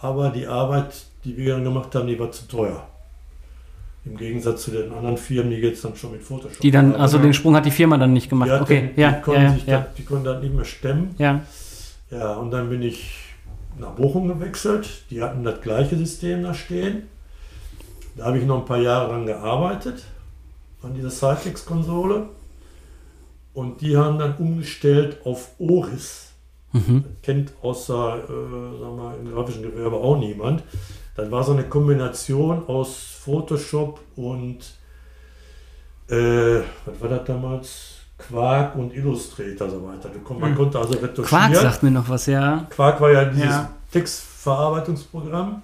aber 0.00 0.30
die 0.30 0.46
Arbeit, 0.46 1.04
die 1.24 1.36
wir 1.36 1.54
dann 1.54 1.64
gemacht 1.64 1.94
haben, 1.94 2.06
die 2.06 2.18
war 2.18 2.30
zu 2.30 2.46
teuer. 2.46 2.86
Im 4.04 4.16
Gegensatz 4.16 4.62
zu 4.62 4.70
den 4.70 4.90
anderen 4.92 5.18
Firmen, 5.18 5.50
die 5.50 5.56
jetzt 5.58 5.84
dann 5.84 5.94
schon 5.94 6.12
mit 6.12 6.22
Photoshop 6.22 6.60
Die 6.60 6.70
dann, 6.70 6.94
also 6.96 7.18
den 7.18 7.34
Sprung 7.34 7.54
hat 7.54 7.66
die 7.66 7.70
Firma 7.70 7.98
dann 7.98 8.12
nicht 8.14 8.30
gemacht. 8.30 8.50
die, 8.50 8.62
okay, 8.62 8.90
die, 8.96 9.00
ja, 9.00 9.12
konnten 9.12 9.42
ja, 9.42 9.52
sich 9.52 9.66
ja, 9.66 9.80
Das, 9.80 9.94
die 9.94 10.04
konnten 10.04 10.24
das 10.24 10.42
nicht 10.42 10.54
mehr 10.54 10.64
stemmen. 10.64 11.14
ja. 11.18 11.40
Ja, 12.10 12.34
und 12.34 12.50
dann 12.50 12.68
bin 12.70 12.82
ich 12.82 13.14
nach 13.78 13.90
Bochum 13.90 14.26
gewechselt. 14.26 15.04
Die 15.10 15.22
hatten 15.22 15.44
das 15.44 15.60
gleiche 15.60 15.96
System 15.96 16.42
da 16.42 16.54
stehen. 16.54 17.04
Da 18.16 18.24
habe 18.26 18.38
ich 18.38 18.44
noch 18.44 18.58
ein 18.58 18.64
paar 18.64 18.80
Jahre 18.80 19.10
dran 19.10 19.26
gearbeitet, 19.26 20.02
an 20.82 20.94
dieser 20.94 21.10
Cytex-Konsole. 21.10 22.26
Und 23.54 23.80
die 23.80 23.96
haben 23.96 24.18
dann 24.18 24.36
umgestellt 24.36 25.18
auf 25.24 25.50
Oris. 25.58 26.32
Mhm. 26.72 27.04
Kennt 27.22 27.52
außer 27.62 28.16
äh, 28.16 28.78
sagen 28.80 28.96
wir, 28.96 29.16
im 29.20 29.32
grafischen 29.32 29.62
Gewerbe 29.62 29.96
auch 29.96 30.18
niemand. 30.18 30.62
Das 31.20 31.30
war 31.30 31.44
so 31.44 31.52
eine 31.52 31.64
Kombination 31.64 32.66
aus 32.66 32.96
Photoshop 33.24 34.00
und 34.16 34.58
äh, 36.08 36.60
was 36.86 37.00
war 37.00 37.08
das 37.08 37.24
damals? 37.24 37.96
Quark 38.18 38.74
und 38.76 38.94
Illustrator 38.94 39.70
so 39.70 39.82
weiter. 39.86 40.10
Du 40.10 40.34
Man 40.34 40.50
Hm. 40.50 40.56
konnte 40.56 40.78
also 40.78 40.92
retuschieren. 40.98 41.26
Quark 41.52 41.56
sagt 41.56 41.82
mir 41.82 41.90
noch 41.90 42.08
was, 42.08 42.26
ja. 42.26 42.66
Quark 42.68 43.00
war 43.00 43.10
ja 43.12 43.24
dieses 43.24 43.44
Ja. 43.48 43.70
Textverarbeitungsprogramm. 43.92 45.62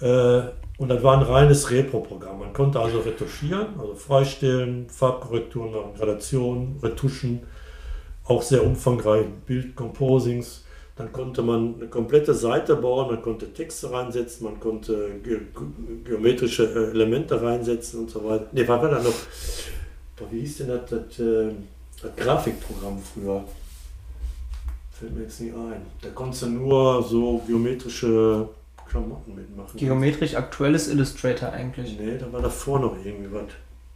Äh, 0.00 0.40
und 0.78 0.88
das 0.88 1.02
war 1.02 1.16
ein 1.16 1.22
reines 1.22 1.70
Repro-Programm. 1.70 2.38
Man 2.40 2.52
konnte 2.52 2.78
also 2.78 3.00
retuschieren, 3.00 3.68
also 3.78 3.94
freistellen, 3.94 4.86
Farbkorrekturen 4.90 5.94
Gradationen, 5.96 6.78
Retuschen, 6.82 7.40
auch 8.24 8.42
sehr 8.42 8.62
umfangreich 8.62 9.24
Bildcomposings. 9.46 10.64
Dann 10.96 11.12
konnte 11.12 11.42
man 11.42 11.74
eine 11.76 11.88
komplette 11.88 12.32
Seite 12.32 12.74
bauen, 12.76 13.08
man 13.08 13.20
konnte 13.22 13.52
Texte 13.52 13.90
reinsetzen, 13.92 14.44
man 14.44 14.58
konnte 14.58 15.10
ge 15.22 15.38
ge- 15.38 15.96
geometrische 16.04 16.64
äh, 16.64 16.90
Elemente 16.90 17.40
reinsetzen 17.40 18.00
und 18.00 18.10
so 18.10 18.24
weiter. 18.24 18.46
Ne, 18.52 18.66
war 18.66 18.80
da 18.80 19.02
noch? 19.02 19.12
Wie 20.30 20.40
hieß 20.40 20.58
denn 20.58 20.68
das, 20.68 20.80
das, 20.88 21.18
äh, 21.18 21.50
das 22.02 22.16
Grafikprogramm 22.16 22.98
früher? 22.98 23.44
Fällt 24.90 25.14
mir 25.14 25.24
jetzt 25.24 25.38
nicht 25.42 25.54
ein. 25.54 25.82
Da 26.00 26.08
konntest 26.14 26.42
du 26.44 26.46
nur 26.46 27.02
so 27.02 27.42
geometrische 27.46 28.48
Klamotten 28.88 29.34
mitmachen. 29.34 29.78
Geometrisch 29.78 30.34
aktuelles 30.34 30.88
Illustrator 30.88 31.50
eigentlich. 31.52 31.98
Nee, 31.98 32.16
da 32.18 32.32
war 32.32 32.40
davor 32.40 32.78
noch 32.80 32.96
irgendwie 33.04 33.30
was. 33.30 33.42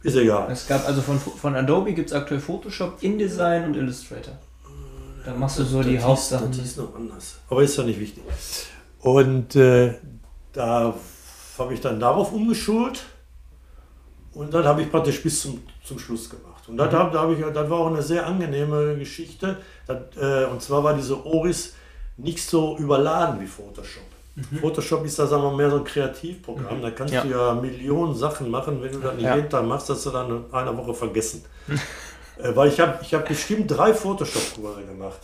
Ist 0.03 0.17
egal. 0.17 0.51
Es 0.51 0.67
gab 0.67 0.85
also 0.87 1.01
von, 1.01 1.17
von 1.17 1.55
Adobe 1.55 1.93
gibt 1.93 2.09
es 2.09 2.15
aktuell 2.15 2.39
Photoshop, 2.39 3.01
InDesign 3.01 3.65
und 3.65 3.75
Illustrator. 3.75 4.37
Da 5.25 5.33
machst 5.35 5.59
du 5.59 5.63
so 5.63 5.81
die 5.83 5.95
Das 5.95 6.03
Hauptsachen. 6.05 6.47
Hieß, 6.47 6.57
das 6.57 6.65
hieß 6.65 6.77
noch 6.77 6.95
anders. 6.95 7.35
Aber 7.49 7.63
ist 7.63 7.77
ja 7.77 7.83
nicht 7.83 7.99
wichtig. 7.99 8.23
Und 8.99 9.55
äh, 9.55 9.93
da 10.53 10.93
habe 11.57 11.73
ich 11.73 11.81
dann 11.81 11.99
darauf 11.99 12.31
umgeschult. 12.33 13.03
Und 14.33 14.53
dann 14.53 14.63
habe 14.65 14.81
ich 14.83 14.89
praktisch 14.91 15.21
bis 15.21 15.41
zum, 15.41 15.61
zum 15.83 15.99
Schluss 15.99 16.29
gemacht. 16.29 16.67
Und 16.67 16.77
das, 16.77 16.93
hab, 16.93 17.11
da 17.11 17.21
hab 17.23 17.31
ich, 17.31 17.39
das 17.53 17.69
war 17.69 17.79
auch 17.79 17.87
eine 17.87 18.01
sehr 18.01 18.25
angenehme 18.25 18.95
Geschichte. 18.97 19.57
Das, 19.87 19.97
äh, 20.17 20.45
und 20.45 20.61
zwar 20.61 20.83
war 20.83 20.93
diese 20.93 21.25
Oris 21.25 21.73
nicht 22.17 22.41
so 22.47 22.77
überladen 22.77 23.41
wie 23.41 23.47
Photoshop. 23.47 24.03
Photoshop 24.61 25.03
ist 25.05 25.19
da 25.19 25.27
sagen 25.27 25.43
wir, 25.43 25.51
mehr 25.51 25.69
so 25.69 25.77
ein 25.77 25.83
Kreativprogramm. 25.83 26.81
Da 26.81 26.91
kannst 26.91 27.13
Ja. 27.13 27.21
du 27.23 27.29
ja 27.29 27.53
Millionen 27.53 28.15
Sachen 28.15 28.49
machen. 28.49 28.81
Wenn 28.81 28.93
du 28.93 28.99
das 28.99 29.15
nicht 29.15 29.23
Ja. 29.25 29.35
jeden 29.35 29.49
Tag 29.49 29.65
machst, 29.65 29.89
hast 29.89 30.05
du 30.05 30.09
dann 30.11 30.29
in 30.45 30.53
einer 30.53 30.75
Woche 30.77 30.93
vergessen. 30.93 31.43
äh, 32.43 32.55
weil 32.55 32.69
ich 32.69 32.79
habe 32.79 32.99
ich 33.01 33.13
hab 33.13 33.27
bestimmt 33.27 33.69
drei 33.69 33.93
Photoshop-Kurse 33.93 34.83
gemacht. 34.83 35.19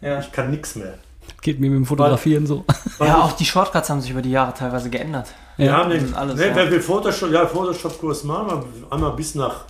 Ja. 0.00 0.20
Ich 0.20 0.30
kann 0.32 0.50
nichts 0.50 0.74
mehr. 0.76 0.94
Geht 1.42 1.58
mir 1.58 1.70
mit 1.70 1.78
dem 1.78 1.86
Fotografieren 1.86 2.46
so. 2.46 2.64
ja, 3.00 3.22
auch 3.22 3.32
die 3.32 3.44
Shortcuts 3.44 3.90
haben 3.90 4.00
sich 4.00 4.10
über 4.10 4.22
die 4.22 4.30
Jahre 4.30 4.54
teilweise 4.54 4.90
geändert. 4.90 5.28
Wir 5.56 5.66
Ja. 5.66 5.76
haben 5.78 5.90
den, 5.90 6.14
alles, 6.14 6.36
ne, 6.36 6.48
ja. 6.48 6.54
wer 6.54 6.70
will 6.70 6.80
Photoshop, 6.80 7.30
ja, 7.32 7.46
Photoshop-Kurs 7.46 8.24
machen, 8.24 8.62
wir 8.74 8.92
einmal 8.92 9.12
bis 9.12 9.34
nach, 9.34 9.64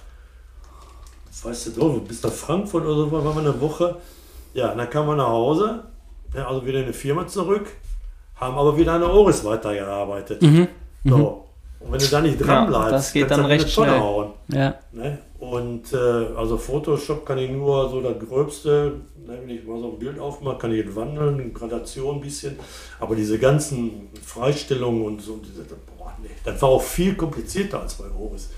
weißt 1.43 1.67
du 1.69 1.71
doch, 1.73 2.01
bis 2.01 2.23
nach 2.23 2.33
Frankfurt 2.33 2.85
oder 2.85 2.95
so, 2.97 3.13
waren 3.13 3.25
wir 3.35 3.41
eine 3.51 3.61
Woche. 3.61 3.97
Ja, 4.55 4.73
und 4.73 4.79
dann 4.79 4.91
kamen 4.91 5.09
wir 5.09 5.17
nach 5.17 5.29
Hause, 5.29 5.85
ja, 6.35 6.47
also 6.47 6.65
wieder 6.67 6.81
in 6.81 6.87
die 6.87 6.93
Firma 6.93 7.27
zurück, 7.27 7.67
haben 8.37 8.57
aber 8.59 8.77
wieder 8.77 8.93
an 8.95 9.01
der 9.03 9.11
Oris 9.11 9.45
weitergearbeitet. 9.45 10.43
So. 11.05 11.45
Und 11.81 11.93
wenn 11.93 11.99
du 12.01 12.07
da 12.07 12.21
nicht 12.21 12.39
dran 12.41 12.49
Ja, 12.49 12.65
bleibst, 12.65 12.93
das 12.93 13.13
geht 13.13 13.29
kannst 13.29 13.39
du 13.39 13.43
dann 13.43 13.51
die 13.51 13.57
recht 13.63 13.71
schnell. 13.73 14.01
hauen. 14.01 14.31
Ja. 14.49 14.75
Ne? 14.93 15.19
Und 15.51 15.93
äh, 15.93 15.97
also 16.37 16.57
Photoshop 16.57 17.25
kann 17.25 17.39
ich 17.39 17.51
nur 17.51 17.89
so 17.89 18.01
das 18.01 18.15
Gröbste, 18.19 18.95
ne, 19.27 19.39
wenn 19.41 19.51
ich 19.51 19.65
mal 19.65 19.79
so 19.79 19.93
ein 19.93 19.99
Bild 19.99 20.19
aufmache, 20.19 20.59
kann 20.59 20.73
ich 20.73 20.97
wandeln, 20.97 21.53
Gradation 21.55 22.17
ein 22.17 22.21
bisschen. 22.21 22.59
Aber 22.99 23.15
diese 23.15 23.39
ganzen 23.39 24.09
Freistellungen 24.25 25.05
und 25.05 25.23
so, 25.23 25.37
diese, 25.37 25.63
boah, 25.97 26.13
nee, 26.23 26.31
das 26.45 26.61
war 26.63 26.71
auch 26.71 26.83
viel 26.83 27.15
komplizierter 27.15 27.81
als 27.83 27.95
bei 27.95 28.05
Oris. 28.19 28.51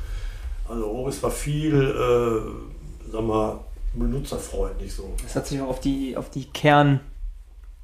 Also 0.69 0.87
Oris 0.87 1.23
war 1.23 1.31
viel, 1.31 1.75
äh, 1.75 3.11
sag 3.13 3.23
mal, 3.23 3.59
benutzerfreundlich 3.95 4.95
so. 4.95 5.11
Das 5.23 5.35
hat 5.37 5.47
sich 5.47 5.61
auch 5.61 5.69
auf 5.69 5.81
die, 5.81 6.17
auf 6.17 6.31
die 6.31 6.45
Kern, 6.45 7.01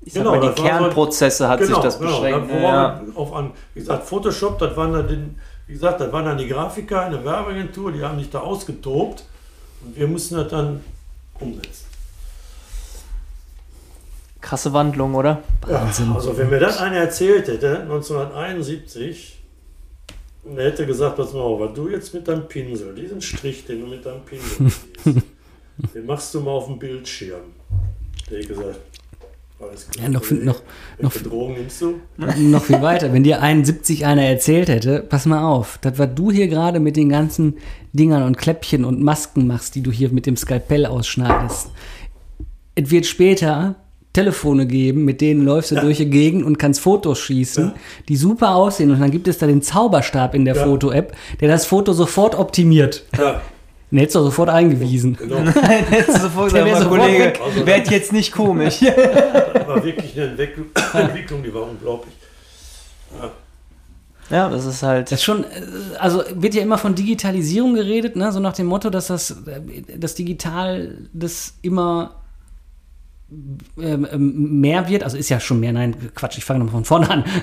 ich 0.01 0.13
sag 0.13 0.21
Genau, 0.23 0.37
mal, 0.37 0.41
die 0.41 0.47
war 0.49 0.57
so- 0.57 0.63
Kernprozesse 0.63 1.49
hat 1.49 1.63
sich 1.65 1.77
das 1.77 1.99
beschränkt. 1.99 2.49
Genau, 2.49 2.63
Ja, 2.63 3.03
auf 3.15 3.33
an, 3.35 3.53
wie 3.75 3.81
gesagt, 3.81 4.05
Photoshop, 4.07 4.59
das 4.59 4.77
waren 4.77 4.93
dann, 4.93 5.09
den, 5.09 5.39
wie 5.67 5.73
gesagt, 5.73 6.01
das 6.01 6.13
waren 6.13 6.25
dann 6.25 6.39
die 6.39 6.49
Grafiker 6.49 7.07
in 7.07 7.13
der 7.13 7.25
Werbeagentur, 7.25 7.93
die 7.93 8.03
haben 8.03 8.19
sich 8.19 8.31
da 8.31 8.41
ausgetobt 8.41 9.25
und 9.85 9.97
wir 9.97 10.07
mussten 10.07 10.37
das 10.37 10.49
dann 10.49 10.81
umsetzen. 11.41 11.87
Krasse 14.41 14.73
Wandlung, 14.75 15.15
oder? 15.15 15.43
Wahnsinn. 15.63 16.11
Ja, 16.11 16.17
also 16.17 16.37
wenn 16.37 16.51
mir 16.51 16.61
das 16.61 16.79
einer 16.79 16.99
erzählt 16.99 17.49
hätte, 17.49 17.81
1971, 17.81 19.39
und 20.45 20.59
er 20.59 20.67
hätte 20.67 20.85
gesagt, 20.85 21.17
pass 21.17 21.33
mal 21.33 21.41
auf, 21.41 21.61
was 21.61 21.73
du 21.75 21.89
jetzt 21.89 22.13
mit 22.13 22.29
deinem 22.29 22.47
Pinsel, 22.47 22.95
diesen 22.95 23.23
Strich, 23.23 23.65
den 23.65 23.81
du 23.81 23.87
mit 23.87 24.05
deinem 24.05 24.23
Pinsel 24.23 24.71
ziehst, 25.03 25.23
den 25.95 26.07
machst 26.07 26.35
du 26.35 26.41
mal 26.41 26.51
auf 26.51 26.67
dem 26.67 26.79
Bildschirm. 26.79 27.41
Der 28.31 28.39
hätte 28.39 28.49
gesagt. 28.49 28.81
Ja, 30.01 30.09
noch- 30.09 30.31
noch- 30.31 31.13
Drogen 31.23 31.55
nimmst 31.55 31.81
du? 31.83 31.95
noch 32.41 32.63
viel 32.65 32.81
weiter. 32.83 33.13
Wenn 33.13 33.25
dir 33.25 33.41
71 33.43 34.07
einer 34.07 34.23
erzählt 34.23 34.69
hätte, 34.69 35.01
pass 35.09 35.27
mal 35.27 35.43
auf, 35.45 35.79
das, 35.83 35.99
was 35.99 36.09
du 36.15 36.31
hier 36.31 36.49
gerade 36.49 36.81
mit 36.81 36.97
den 36.97 37.09
ganzen 37.09 37.55
Dingern 37.93 38.23
und 38.25 38.37
Kläppchen 38.39 38.85
und 38.85 39.03
Masken 39.03 39.47
machst, 39.47 39.75
die 39.75 39.83
du 39.83 39.91
hier 39.93 40.11
mit 40.11 40.27
dem 40.27 40.37
Skalpell 40.37 40.87
ausschneidest, 40.87 41.69
es 42.75 42.91
wird 42.91 43.07
später 43.07 43.77
Telefone 44.13 44.67
geben, 44.67 45.05
mit 45.05 45.21
denen 45.21 45.45
läufst 45.45 45.73
du 45.73 45.75
durch 45.77 45.97
die 45.97 46.09
Gegend 46.09 46.45
und 46.45 46.57
kannst 46.59 46.81
Fotos 46.81 47.19
schießen, 47.19 47.65
Ja. 47.67 47.75
die 48.09 48.17
super 48.17 48.55
aussehen. 48.55 48.91
Und 48.93 49.01
dann 49.01 49.11
gibt 49.11 49.27
es 49.27 49.39
da 49.39 49.47
den 49.49 49.61
Zauberstab 49.61 50.35
in 50.37 50.45
der 50.45 50.55
Ja. 50.55 50.65
Foto-App, 50.65 51.17
der 51.41 51.49
das 51.49 51.67
Foto 51.67 51.93
sofort 51.93 52.37
optimiert. 52.37 53.05
Ja, 53.19 53.41
Den 53.95 53.99
hättest 54.01 54.17
du 54.17 54.23
sofort 54.25 54.49
eingewiesen. 54.49 55.17
genau. 55.17 55.37
Jetzt 55.91 56.21
sofort 56.21 56.53
Der 56.53 56.65
wär 56.65 56.73
gesagt, 56.73 56.83
sofort 56.91 57.01
Kollege. 57.01 57.33
Also- 57.43 57.67
werd 57.67 57.91
jetzt 57.91 58.13
nicht 58.13 58.33
komisch. 58.33 58.81
Das 58.81 58.97
war 59.69 59.85
wirklich 59.85 60.21
eine 60.21 60.31
Entwicklung, 60.33 61.43
die 61.43 61.55
war 61.55 61.63
unglaublich. 61.63 62.13
ja, 64.31 64.49
das 64.49 64.65
ist 64.67 64.83
halt. 64.83 65.13
Das 65.13 65.21
ist 65.21 65.25
schon, 65.25 65.45
also 65.99 66.25
wird 66.35 66.55
ja 66.55 66.63
immer 66.63 66.79
von 66.79 66.95
Digitalisierung 66.95 67.75
geredet, 67.75 68.17
ne? 68.17 68.33
so 68.33 68.41
nach 68.41 68.55
dem 68.55 68.67
Motto, 68.67 68.91
dass 68.91 69.07
das, 69.09 69.31
äh, 69.47 69.97
das 69.97 70.15
Digital 70.15 70.97
das 71.13 71.55
immer 71.63 72.17
mehr 73.77 74.89
wird, 74.89 75.03
also 75.03 75.17
ist 75.17 75.29
ja 75.29 75.41
schon 75.41 75.61
mehr, 75.61 75.73
nein, 75.73 75.97
Quatsch, 76.15 76.39
ich 76.39 76.45
fange 76.45 76.61
nochmal 76.61 76.83
von 76.83 76.85
vorne 76.85 77.11
an. 77.11 77.25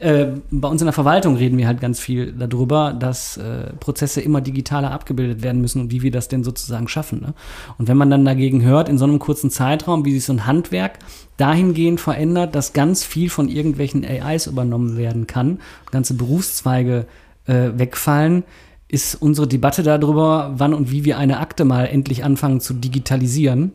Äh, 0.00 0.28
bei 0.50 0.66
uns 0.66 0.80
in 0.80 0.86
der 0.86 0.94
Verwaltung 0.94 1.36
reden 1.36 1.58
wir 1.58 1.66
halt 1.66 1.82
ganz 1.82 2.00
viel 2.00 2.32
darüber, 2.32 2.94
dass 2.98 3.36
äh, 3.36 3.70
Prozesse 3.80 4.22
immer 4.22 4.40
digitaler 4.40 4.92
abgebildet 4.92 5.42
werden 5.42 5.60
müssen 5.60 5.82
und 5.82 5.90
wie 5.90 6.00
wir 6.00 6.10
das 6.10 6.28
denn 6.28 6.42
sozusagen 6.42 6.88
schaffen. 6.88 7.20
Ne? 7.20 7.34
Und 7.76 7.86
wenn 7.86 7.98
man 7.98 8.08
dann 8.08 8.24
dagegen 8.24 8.62
hört, 8.62 8.88
in 8.88 8.96
so 8.96 9.04
einem 9.04 9.18
kurzen 9.18 9.50
Zeitraum, 9.50 10.06
wie 10.06 10.14
sich 10.14 10.24
so 10.24 10.32
ein 10.32 10.46
Handwerk 10.46 11.00
dahingehend 11.36 12.00
verändert, 12.00 12.54
dass 12.54 12.72
ganz 12.72 13.04
viel 13.04 13.28
von 13.28 13.50
irgendwelchen 13.50 14.02
AIs 14.06 14.46
übernommen 14.46 14.96
werden 14.96 15.26
kann, 15.26 15.58
ganze 15.90 16.14
Berufszweige 16.14 17.06
äh, 17.46 17.70
wegfallen, 17.74 18.44
ist 18.90 19.14
unsere 19.14 19.46
Debatte 19.46 19.84
darüber, 19.84 20.52
wann 20.56 20.74
und 20.74 20.90
wie 20.90 21.04
wir 21.04 21.16
eine 21.16 21.38
Akte 21.38 21.64
mal 21.64 21.86
endlich 21.86 22.24
anfangen 22.24 22.60
zu 22.60 22.74
digitalisieren, 22.74 23.72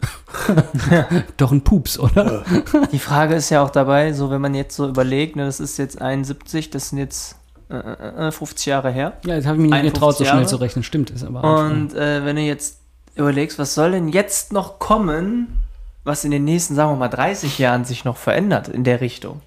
doch 1.37 1.53
ein 1.53 1.61
Pups, 1.61 1.97
oder? 1.97 2.43
Die 2.91 2.99
Frage 2.99 3.35
ist 3.35 3.49
ja 3.49 3.63
auch 3.63 3.69
dabei, 3.69 4.11
so 4.11 4.29
wenn 4.29 4.41
man 4.41 4.53
jetzt 4.53 4.75
so 4.75 4.87
überlegt, 4.87 5.37
ne, 5.37 5.45
das 5.45 5.61
ist 5.61 5.77
jetzt 5.77 6.01
71, 6.01 6.69
das 6.69 6.89
sind 6.89 6.99
jetzt 6.99 7.37
äh, 7.69 7.77
äh, 7.77 8.27
äh, 8.27 8.31
50 8.31 8.65
Jahre 8.65 8.91
her. 8.91 9.13
Ja, 9.25 9.35
jetzt 9.35 9.47
habe 9.47 9.55
ich 9.55 9.61
mich 9.61 9.71
nicht 9.71 9.79
51 9.79 9.93
getraut, 9.93 10.17
so 10.17 10.25
schnell 10.25 10.47
zu 10.47 10.57
rechnen. 10.57 10.83
Stimmt, 10.83 11.09
ist 11.11 11.23
aber 11.23 11.43
auch 11.43 11.65
Und 11.65 11.93
äh, 11.93 12.25
wenn 12.25 12.35
du 12.35 12.41
jetzt 12.41 12.79
überlegst, 13.15 13.57
was 13.57 13.73
soll 13.73 13.91
denn 13.91 14.09
jetzt 14.09 14.51
noch 14.51 14.79
kommen, 14.79 15.63
was 16.03 16.25
in 16.25 16.31
den 16.31 16.43
nächsten, 16.43 16.75
sagen 16.75 16.91
wir 16.91 16.97
mal, 16.97 17.07
30 17.07 17.57
Jahren 17.57 17.85
sich 17.85 18.03
noch 18.03 18.17
verändert 18.17 18.67
in 18.67 18.83
der 18.83 18.99
Richtung? 18.99 19.41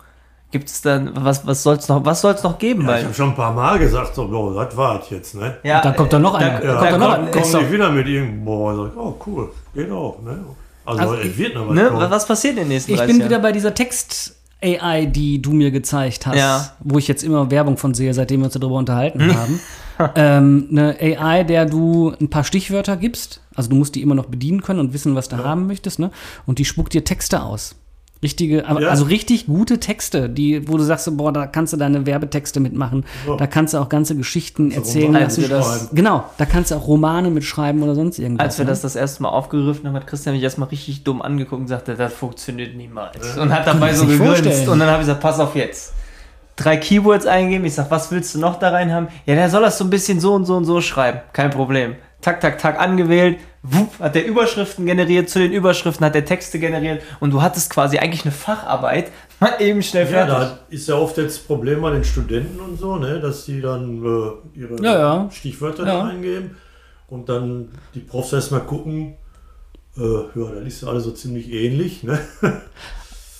Gibt 0.50 0.68
es 0.70 0.80
dann, 0.80 1.10
was, 1.14 1.46
was 1.46 1.62
soll 1.62 1.76
es 1.76 1.88
noch, 1.88 2.04
was 2.06 2.22
soll's 2.22 2.42
noch 2.42 2.58
geben? 2.58 2.86
Ja, 2.88 2.98
ich 2.98 3.04
habe 3.04 3.12
schon 3.14 3.28
ein 3.30 3.34
paar 3.34 3.52
Mal 3.52 3.78
gesagt, 3.78 4.14
so, 4.14 4.26
boah, 4.28 4.54
das 4.64 4.74
war's 4.76 5.10
jetzt, 5.10 5.34
ne? 5.34 5.56
ja, 5.62 5.82
da 5.82 5.92
kommt 5.92 6.10
doch 6.12 6.18
noch 6.18 6.34
einer. 6.34 6.58
Da, 6.60 6.64
Ja, 6.66 6.80
da 6.80 6.90
kommt 6.90 6.92
doch 6.92 6.98
noch 7.08 7.14
kommt, 7.16 7.36
ein- 7.36 7.42
Kommen 7.52 7.66
die 7.66 7.72
wieder 7.72 7.90
mit 7.90 8.06
irgendeinem, 8.06 8.44
boah, 8.46 8.74
sag, 8.76 8.86
ich, 8.92 8.96
oh 8.98 9.14
cool, 9.26 9.50
geht 9.74 9.90
auch, 9.90 10.22
ne? 10.22 10.38
Also, 10.86 11.00
Also, 11.02 11.14
es 11.16 11.36
wird 11.36 11.54
noch 11.54 11.68
was 11.68 11.74
ne, 11.74 11.84
kommen. 11.90 12.10
was 12.10 12.26
passiert 12.26 12.52
in 12.54 12.60
den 12.60 12.68
nächsten 12.68 12.92
Ich 12.92 12.96
30 12.96 13.12
bin 13.12 13.20
Jahren? 13.20 13.30
wieder 13.30 13.38
bei 13.40 13.52
dieser 13.52 13.74
Text-AI, 13.74 15.04
die 15.06 15.42
du 15.42 15.52
mir 15.52 15.70
gezeigt 15.70 16.26
hast, 16.26 16.36
Ja. 16.38 16.70
wo 16.80 16.96
ich 16.98 17.08
jetzt 17.08 17.22
immer 17.24 17.50
Werbung 17.50 17.76
von 17.76 17.92
sehe, 17.92 18.14
seitdem 18.14 18.40
wir 18.40 18.44
uns 18.46 18.54
darüber 18.54 18.76
unterhalten 18.76 19.20
haben. 19.36 19.60
ähm, 20.14 20.68
eine 20.70 20.96
AI, 20.98 21.44
der 21.44 21.66
du 21.66 22.14
ein 22.20 22.30
paar 22.30 22.44
Stichwörter 22.44 22.96
gibst, 22.96 23.42
also 23.54 23.68
du 23.68 23.76
musst 23.76 23.94
die 23.96 24.00
immer 24.02 24.14
noch 24.14 24.26
bedienen 24.26 24.62
können 24.62 24.80
und 24.80 24.92
wissen, 24.94 25.14
was 25.14 25.28
du 25.28 25.36
haben 25.36 25.66
möchtest, 25.66 25.98
ne? 25.98 26.10
Und 26.46 26.58
die 26.58 26.64
spuckt 26.64 26.94
dir 26.94 27.04
Texte 27.04 27.42
aus. 27.42 27.74
Richtige, 28.22 28.66
aber- 28.66 28.80
Ja. 28.82 28.88
also 28.88 29.04
richtig 29.04 29.46
gute 29.46 29.78
Texte, 29.78 30.28
die, 30.28 30.66
wo 30.68 30.76
du 30.76 30.82
sagst, 30.82 31.04
so, 31.04 31.12
boah, 31.14 31.32
da 31.32 31.46
kannst 31.46 31.72
du 31.72 31.76
deine 31.76 32.04
Werbetexte 32.04 32.58
mitmachen, 32.58 33.04
Ja. 33.28 33.36
da 33.36 33.46
kannst 33.46 33.74
du 33.74 33.78
auch 33.78 33.88
ganze 33.88 34.16
Geschichten 34.16 34.70
So 34.72 34.76
erzählen 34.78 35.06
Romane 35.06 35.24
lassen. 35.26 35.40
mitschreiben. 35.42 35.88
Genau, 35.92 36.24
da 36.36 36.44
kannst 36.44 36.70
du 36.72 36.74
auch 36.74 36.86
Romane 36.88 37.30
mitschreiben 37.30 37.80
oder 37.82 37.94
sonst 37.94 38.18
irgendwas. 38.18 38.44
Als 38.44 38.58
wir 38.58 38.64
ne? 38.64 38.70
das 38.72 38.80
das 38.82 38.96
erste 38.96 39.22
Mal 39.22 39.28
aufgegriffen 39.28 39.86
haben, 39.86 39.94
hat 39.94 40.06
Christian 40.08 40.34
mich 40.34 40.42
erstmal 40.42 40.68
richtig 40.68 41.04
dumm 41.04 41.22
angeguckt 41.22 41.60
und 41.62 41.68
sagte, 41.68 41.94
das 41.94 42.12
funktioniert 42.12 42.74
niemals. 42.76 43.36
Und 43.36 43.52
hat 43.52 43.66
dabei 43.68 43.94
so 43.94 44.02
gegrinst. 44.06 44.24
vorstellen. 44.24 44.68
Und 44.68 44.78
dann 44.80 44.88
habe 44.88 45.02
ich 45.02 45.06
gesagt, 45.06 45.20
pass 45.20 45.38
auf 45.38 45.54
jetzt. 45.54 45.92
Drei 46.56 46.76
Keywords 46.76 47.24
eingeben. 47.24 47.64
Ich 47.66 47.74
sag, 47.74 47.88
was 47.92 48.10
willst 48.10 48.34
du 48.34 48.40
noch 48.40 48.58
da 48.58 48.70
rein 48.70 48.92
haben? 48.92 49.06
Ja, 49.26 49.36
der 49.36 49.48
soll 49.48 49.62
das 49.62 49.78
so 49.78 49.84
ein 49.84 49.90
bisschen 49.90 50.18
so 50.18 50.34
und 50.34 50.44
so 50.44 50.56
und 50.56 50.64
so 50.64 50.80
schreiben. 50.80 51.20
Kein 51.32 51.50
Problem. 51.50 51.94
Tak, 52.20 52.40
tak, 52.40 52.58
tak 52.58 52.80
angewählt. 52.80 53.38
Wupp, 53.62 53.98
hat 54.00 54.14
der 54.14 54.26
Überschriften 54.26 54.86
generiert. 54.86 55.28
Zu 55.28 55.38
den 55.38 55.52
Überschriften 55.52 56.04
hat 56.06 56.14
der 56.14 56.24
Texte 56.24 56.58
generiert. 56.58 57.02
Und 57.20 57.30
du 57.32 57.42
hattest 57.42 57.70
quasi 57.70 57.98
eigentlich 57.98 58.22
eine 58.24 58.32
Facharbeit 58.32 59.10
mal 59.40 59.52
eben 59.60 59.82
schnell 59.82 60.04
Ja, 60.04 60.26
fertig. 60.26 60.34
da 60.34 60.58
ist 60.68 60.88
ja 60.88 60.96
oft 60.96 61.16
jetzt 61.18 61.38
das 61.38 61.44
Problem 61.44 61.80
bei 61.82 61.90
den 61.92 62.04
Studenten 62.04 62.58
und 62.60 62.78
so, 62.78 62.96
ne, 62.96 63.20
dass 63.20 63.44
die 63.44 63.60
dann 63.60 63.98
äh, 64.04 64.58
ihre 64.58 64.82
Ja, 64.82 64.98
ja. 64.98 65.30
Stichwörter 65.30 65.86
Ja. 65.86 66.02
da 66.02 66.08
eingeben 66.08 66.56
und 67.08 67.28
dann 67.28 67.68
die 67.94 68.00
Profs 68.00 68.32
erstmal 68.32 68.62
gucken, 68.62 69.14
äh, 69.96 70.00
ja, 70.02 70.50
das 70.58 70.66
ist 70.66 70.84
alles 70.84 71.04
so 71.04 71.10
ziemlich 71.12 71.52
ähnlich, 71.52 72.02
ne? 72.02 72.18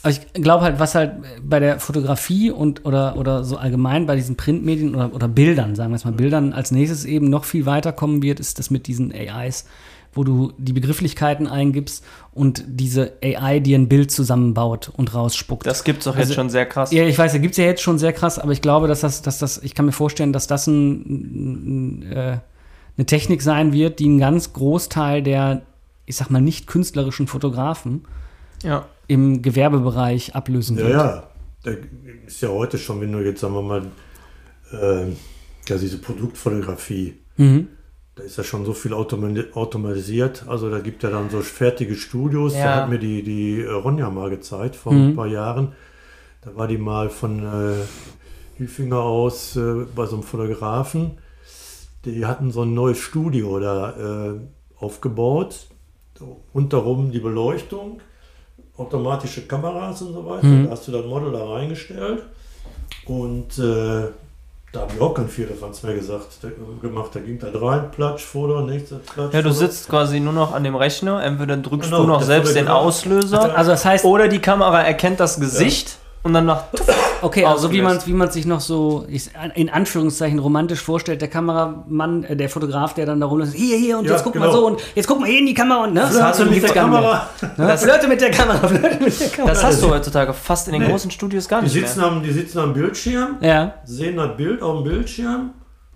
Aber 0.09 0.25
ich 0.35 0.43
glaube 0.43 0.65
halt, 0.65 0.79
was 0.81 0.95
halt 0.95 1.13
bei 1.43 1.61
der 1.61 1.81
Fotografie 1.81 2.51
und 2.51 2.85
oder, 2.87 3.17
oder 3.17 3.45
so 3.45 3.57
allgemein 3.57 4.07
bei 4.07 4.17
diesen 4.17 4.37
Printmedien 4.37 4.95
oder, 4.95 5.15
oder 5.15 5.29
Bildern, 5.29 5.75
sagen 5.77 5.91
wir 5.91 5.97
es 5.97 6.05
mal, 6.05 6.13
Bildern 6.13 6.53
als 6.53 6.71
nächstes 6.71 7.05
eben 7.05 7.29
noch 7.29 7.45
viel 7.45 7.67
weiterkommen 7.67 8.23
wird, 8.23 8.41
ist 8.41 8.59
das 8.59 8.71
mit 8.71 8.87
diesen 8.87 9.13
AIs, 9.13 9.67
wo 10.15 10.25
du 10.25 10.53
die 10.57 10.73
Begrifflichkeiten 10.73 11.47
eingibst 11.47 12.03
und 12.33 12.65
diese 12.67 13.13
AI 13.23 13.61
dir 13.61 13.79
ein 13.79 13.89
Bild 13.89 14.11
zusammenbaut 14.11 14.91
und 14.97 15.15
rausspuckt. 15.15 15.67
Das 15.67 15.85
gibt's 15.85 16.07
doch 16.07 16.17
Also- 16.17 16.29
jetzt 16.31 16.35
schon 16.37 16.49
sehr 16.51 16.67
krass. 16.67 16.91
ja, 16.91 17.05
ich 17.05 17.19
weiß, 17.19 17.33
da 17.33 17.39
gibt 17.39 17.53
es 17.53 17.59
ja 17.59 17.65
jetzt 17.65 17.83
schon 17.83 17.99
sehr 17.99 18.13
krass, 18.13 18.39
aber 18.39 18.53
ich 18.53 18.63
glaube, 18.63 18.89
dass 18.89 19.01
das, 19.01 19.23
dass 19.23 19.39
das, 19.39 19.59
ich 19.63 19.75
kann 19.75 19.85
mir 19.87 19.93
vorstellen, 19.93 20.33
dass 20.33 20.47
das 20.47 20.67
ein, 20.67 22.01
ein, 22.03 22.13
äh, 22.13 22.39
eine 22.97 23.07
Technik 23.07 23.43
sein 23.43 23.73
wird, 23.73 23.99
die 23.99 24.07
einen 24.07 24.19
ganz 24.19 24.53
Großteil 24.55 25.23
der, 25.23 25.63
ich 26.07 26.17
sag 26.17 26.31
mal, 26.31 26.41
nicht 26.41 26.67
künstlerischen 26.67 27.27
Fotografen 27.27 28.05
Ja. 28.63 28.87
im 29.07 29.41
Gewerbebereich 29.43 30.35
ablösen 30.35 30.77
Ja, 30.79 30.85
wird. 30.85 30.93
ja. 30.95 31.23
Da 31.65 31.71
ist 32.27 32.41
ja 32.41 32.49
heute 32.49 32.79
schon, 32.79 33.01
wenn 33.01 33.13
du 33.13 33.19
jetzt, 33.25 33.41
sagen 33.41 33.55
wir 33.55 33.63
mal, 33.63 33.83
äh, 34.73 35.07
ja, 35.67 35.77
diese 35.79 35.99
Produktfotografie, 35.99 37.15
Mhm. 37.37 37.69
da 38.15 38.23
ist 38.25 38.37
ja 38.37 38.45
schon 38.45 38.65
so 38.65 38.73
viel 38.73 38.93
automa- 38.93 39.53
automatisiert. 39.55 40.45
Also 40.49 40.71
da 40.71 40.81
gibt 40.81 41.03
ja 41.03 41.11
dann 41.11 41.31
so 41.31 41.41
fertige 41.41 41.95
Studios. 41.95 42.55
Ja. 42.55 42.65
Da 42.65 42.77
hat 42.83 42.91
mir 42.91 42.99
die, 42.99 43.23
die 43.23 43.61
äh, 43.63 43.71
Ronja 43.71 44.11
mal 44.11 44.31
gezeigt 44.31 44.77
vor 44.77 44.93
Mhm. 44.93 45.09
ein 45.11 45.17
paar 45.17 45.27
Jahren. 45.27 45.73
Da 46.43 46.55
war 46.57 46.69
die 46.69 46.79
mal 46.79 47.11
von 47.11 47.45
äh, 47.45 47.75
Hüfinger 48.59 48.99
aus 49.01 49.57
äh, 49.57 49.85
bei 49.95 50.07
so 50.07 50.17
einem 50.17 50.23
Fotografen. 50.25 51.19
Die 52.05 52.25
hatten 52.27 52.51
so 52.51 52.63
ein 52.63 52.75
neues 52.75 52.99
Studio 52.99 53.59
da 53.59 54.31
äh, 54.31 54.41
aufgebaut. 54.79 55.67
Rundherum 56.55 57.13
die 57.13 57.21
Beleuchtung, 57.21 58.01
automatische 58.79 59.43
Kameras 59.47 60.01
und 60.03 60.15
so 60.15 60.25
weiter. 60.27 60.47
Mhm. 60.47 60.65
Da 60.67 60.71
hast 60.71 60.89
du 60.89 60.93
das 60.93 61.05
Model 61.05 61.33
da 61.33 61.45
reingestellt. 61.45 62.23
Und 63.07 63.59
äh, 63.59 64.09
da 64.73 64.81
habe 64.81 64.93
ich 64.95 65.01
auch 65.01 65.15
kein 65.15 65.29
Viertelfanz 65.29 65.83
mehr 65.83 65.95
gesagt, 65.95 66.27
gemacht. 66.83 67.11
Da 67.15 67.21
ging 67.21 67.39
da 67.39 67.49
rein, 67.55 67.91
Platsch, 67.91 68.23
Foto, 68.23 68.61
nächster 68.61 68.97
Platsch. 68.97 69.35
Ja, 69.35 69.43
du 69.43 69.49
Foto. 69.49 69.61
sitzt 69.61 69.89
quasi 69.89 70.21
nur 70.21 70.33
noch 70.33 70.53
an 70.55 70.63
dem 70.63 70.77
Rechner. 70.77 71.23
Entweder 71.23 71.57
drückst 71.57 71.91
Genau, 71.91 72.03
du 72.03 72.09
noch 72.09 72.23
selbst 72.23 72.55
den 72.55 72.69
Auslöser. 72.69 73.57
Also 73.57 73.71
das 73.73 73.85
heißt, 73.85 74.05
Oder 74.05 74.29
die 74.29 74.41
Kamera 74.41 74.83
erkennt 74.83 75.21
das 75.21 75.41
Gesicht 75.41 75.99
und 76.23 76.35
dann 76.35 76.47
macht. 76.47 76.65
okay, 77.23 77.45
also 77.45 77.71
wie 77.73 77.79
man 77.81 77.97
ausgelöst. 77.97 78.07
wie 78.09 78.13
man 78.13 78.31
sich 78.31 78.45
noch 78.47 78.61
so 78.61 79.07
ich, 79.09 79.31
in 79.55 79.71
Anführungszeichen 79.71 80.39
romantisch 80.39 80.81
vorstellt, 80.81 81.21
der 81.21 81.29
Kameramann, 81.29 82.25
äh, 82.25 82.37
der 82.37 82.49
Fotograf, 82.49 82.95
der 82.95 83.07
dann 83.07 83.21
da 83.21 83.27
rumläuft, 83.27 83.55
hier, 83.55 83.77
hier 83.77 83.99
und 83.99 84.05
Ja, 84.07 84.13
jetzt 84.13 84.25
guck 84.25 84.35
mal 84.35 84.47
genau. 84.47 84.57
so 84.59 84.67
und 84.67 84.81
jetzt 84.95 85.07
guck 85.07 85.21
mal 85.21 85.27
hier 85.29 85.39
in 85.41 85.47
die 85.47 85.55
Kamera 85.55 85.85
und 85.85 85.95
ne? 85.95 86.07
Flirte 86.07 86.25
hast 86.25 86.41
du 86.41 86.45
mit 86.47 86.63
der 86.63 86.71
Kamera. 86.71 87.29
Ne? 87.57 87.79
Flirte 87.79 88.09
mit 88.09 88.21
der 88.21 88.31
Kamera, 88.31 88.69
flirte 88.69 89.05
mit 89.05 89.21
der 89.21 89.29
Kamera. 89.29 89.53
Das 89.55 89.65
hast 89.65 89.83
du 89.83 89.91
heutzutage 89.91 90.33
fast 90.33 90.69
in 90.69 90.73
den 90.75 90.83
Nee. 90.83 90.89
großen 90.91 91.11
Studios 91.11 91.49
gar 91.49 91.61
Die 91.61 91.65
nicht 91.67 91.75
sitzen, 91.75 92.01
mehr. 92.01 92.09
am, 92.09 92.23
die 92.23 92.33
sitzen 92.33 92.59
am 92.59 92.73
Bildschirm, 92.75 93.37
Ja, 93.41 93.75
sehen 93.85 94.17
das 94.17 94.37
Bild 94.37 94.61
auf 94.63 94.83
dem 94.83 94.85
Bildschirm, 94.85 95.51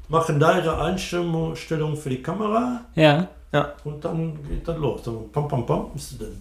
machen 0.09 0.39
da 0.41 0.57
ihre 0.59 0.81
Einstellung 0.83 1.55
für 1.97 2.11
die 2.11 2.23
Kamera 2.23 2.81
ja. 2.95 3.29
Ja. 3.53 3.75
und 3.85 4.03
dann 4.05 4.33
geht 4.49 4.67
das 4.67 4.79
los. 4.79 5.03
Dann 5.03 5.31
pam, 5.31 5.47
pam, 5.47 5.67
pam. 5.67 5.87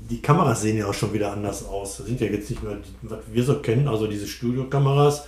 Die 0.10 0.22
Kameras 0.22 0.62
sehen 0.62 0.78
ja 0.78 0.88
auch 0.88 0.94
schon 0.94 1.12
wieder 1.14 1.34
anders 1.34 1.68
aus. 1.68 1.98
Das 1.98 2.06
sind 2.08 2.22
ja 2.22 2.28
jetzt 2.28 2.50
nicht 2.50 2.64
mehr, 2.64 2.78
was 3.02 3.20
wir 3.32 3.44
so 3.44 3.60
kennen, 3.60 3.88
also 3.88 4.08
diese 4.08 4.28
Studiokameras 4.28 5.26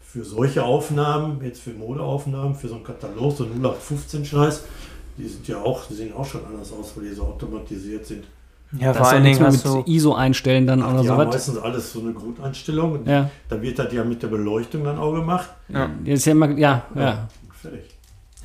für 0.00 0.24
solche 0.24 0.62
Aufnahmen, 0.64 1.40
jetzt 1.42 1.60
für 1.60 1.70
Modeaufnahmen, 1.70 2.54
für 2.54 2.68
so 2.68 2.76
einen 2.76 2.84
Katalog, 2.84 3.36
so 3.36 3.44
0815-Scheiß, 3.44 4.62
die 5.18 5.26
sind 5.28 5.48
ja 5.48 5.58
auch, 5.60 5.86
die 5.88 5.94
sehen 5.94 6.12
auch 6.14 6.24
schon 6.24 6.44
anders 6.46 6.72
aus, 6.72 6.92
weil 6.96 7.08
die 7.08 7.14
so 7.14 7.24
automatisiert 7.24 8.06
sind. 8.06 8.24
Ja, 8.78 8.88
Das 8.88 8.98
vor 8.98 9.08
allen 9.08 9.24
Dingen 9.24 9.42
mit 9.50 9.64
du. 9.64 9.82
ISO 9.86 10.14
einstellen 10.14 10.66
dann 10.66 10.82
oder 10.82 11.02
so 11.04 11.16
was. 11.16 11.26
meistens 11.34 11.58
alles 11.58 11.92
so 11.92 12.00
eine 12.00 12.12
Grundeinstellung. 12.12 13.06
Ja. 13.06 13.30
Da 13.48 13.60
wird 13.62 13.78
das 13.78 13.92
ja 13.92 14.04
mit 14.04 14.22
der 14.22 14.28
Beleuchtung 14.28 14.84
dann 14.84 14.98
auch 14.98 15.12
gemacht. 15.14 15.48
Ja. 15.68 15.88
Ist 16.04 16.24
ja 16.26 16.32
immer, 16.32 16.50
ja, 16.50 16.84
ja. 16.94 17.28
Fertig. 17.60 17.95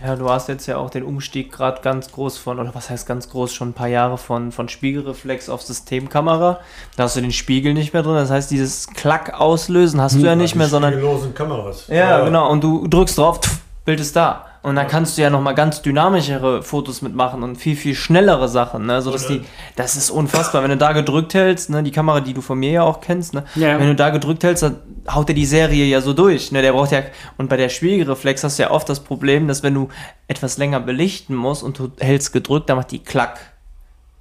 Ja, 0.03 0.15
du 0.15 0.29
hast 0.29 0.47
jetzt 0.49 0.65
ja 0.65 0.77
auch 0.77 0.89
den 0.89 1.03
Umstieg 1.03 1.51
gerade 1.51 1.81
ganz 1.81 2.11
groß 2.11 2.37
von, 2.37 2.59
oder 2.59 2.73
was 2.73 2.89
heißt 2.89 3.07
ganz 3.07 3.29
groß, 3.29 3.53
schon 3.53 3.69
ein 3.69 3.73
paar 3.73 3.87
Jahre 3.87 4.17
von, 4.17 4.51
von 4.51 4.67
Spiegelreflex 4.67 5.49
auf 5.49 5.61
Systemkamera. 5.61 6.59
Da 6.95 7.03
hast 7.03 7.15
du 7.15 7.21
den 7.21 7.31
Spiegel 7.31 7.73
nicht 7.73 7.93
mehr 7.93 8.03
drin. 8.03 8.15
Das 8.15 8.31
heißt, 8.31 8.49
dieses 8.51 8.87
Klack 8.87 9.39
auslösen 9.39 10.01
hast 10.01 10.15
du 10.15 10.19
ja 10.19 10.35
nicht 10.35 10.53
Die 10.53 10.57
mehr, 10.57 10.67
sondern 10.67 10.93
spiegellosen 10.93 11.33
Kameras. 11.33 11.87
Ja, 11.87 12.25
genau. 12.25 12.49
Und 12.49 12.63
du 12.63 12.87
drückst 12.87 13.17
drauf, 13.17 13.41
pf, 13.41 13.59
Bild 13.85 13.99
ist 13.99 14.15
da. 14.15 14.50
Und 14.64 14.76
dann 14.76 14.88
kannst 14.88 15.18
du 15.18 15.24
ja 15.24 15.32
nochmal 15.32 15.55
ganz 15.55 15.82
dynamischere 15.82 16.62
Fotos 16.62 17.01
mitmachen 17.01 17.41
und 17.41 17.55
viel, 17.55 17.76
viel 17.76 17.95
schnellere 17.95 18.47
Sachen. 18.47 18.86
Ne? 18.86 19.01
So, 19.01 19.12
dass 19.12 19.26
die, 19.26 19.41
das 19.76 19.95
ist 19.95 20.12
unfassbar. 20.12 20.62
Wenn 20.62 20.70
du 20.70 20.78
da 20.78 20.91
gedrückt 20.91 21.34
hältst, 21.34 21.72
ne, 21.72 21.82
die 21.82 21.89
Kamera, 21.89 22.20
die 22.20 22.34
du 22.34 22.41
von 22.41 22.59
mir 22.59 22.72
ja 22.72 22.84
auch 22.84 23.01
kennst, 23.01 23.34
ne? 23.34 23.43
Ja. 23.55 23.80
wenn 23.80 23.88
du 23.88 23.95
da 23.95 24.12
gedrückt 24.12 24.43
hältst, 24.43 24.62
dann 24.62 24.76
haut 25.09 25.28
er 25.30 25.34
die 25.34 25.47
Serie 25.47 25.86
ja 25.86 25.99
so 26.01 26.14
durch. 26.14 26.51
Ne? 26.51 26.62
Der 26.62 26.74
braucht 26.74 26.91
ja, 26.91 27.01
und 27.38 27.49
bei 27.49 27.57
der 27.57 27.70
Spiegelreflex 27.70 28.43
hast 28.43 28.59
du 28.59 28.64
ja 28.64 28.70
oft 28.70 28.88
das 28.88 28.99
Problem, 28.99 29.47
dass 29.47 29.64
wenn 29.64 29.74
du 29.74 29.89
etwas 30.28 30.59
länger 30.59 30.80
belichten 30.80 31.34
musst 31.34 31.64
und 31.64 31.80
du 31.80 31.91
hältst 31.99 32.32
gedrückt, 32.32 32.70
dann 32.70 32.78
macht 32.78 32.91
die 32.91 32.99
Klack, 32.99 33.39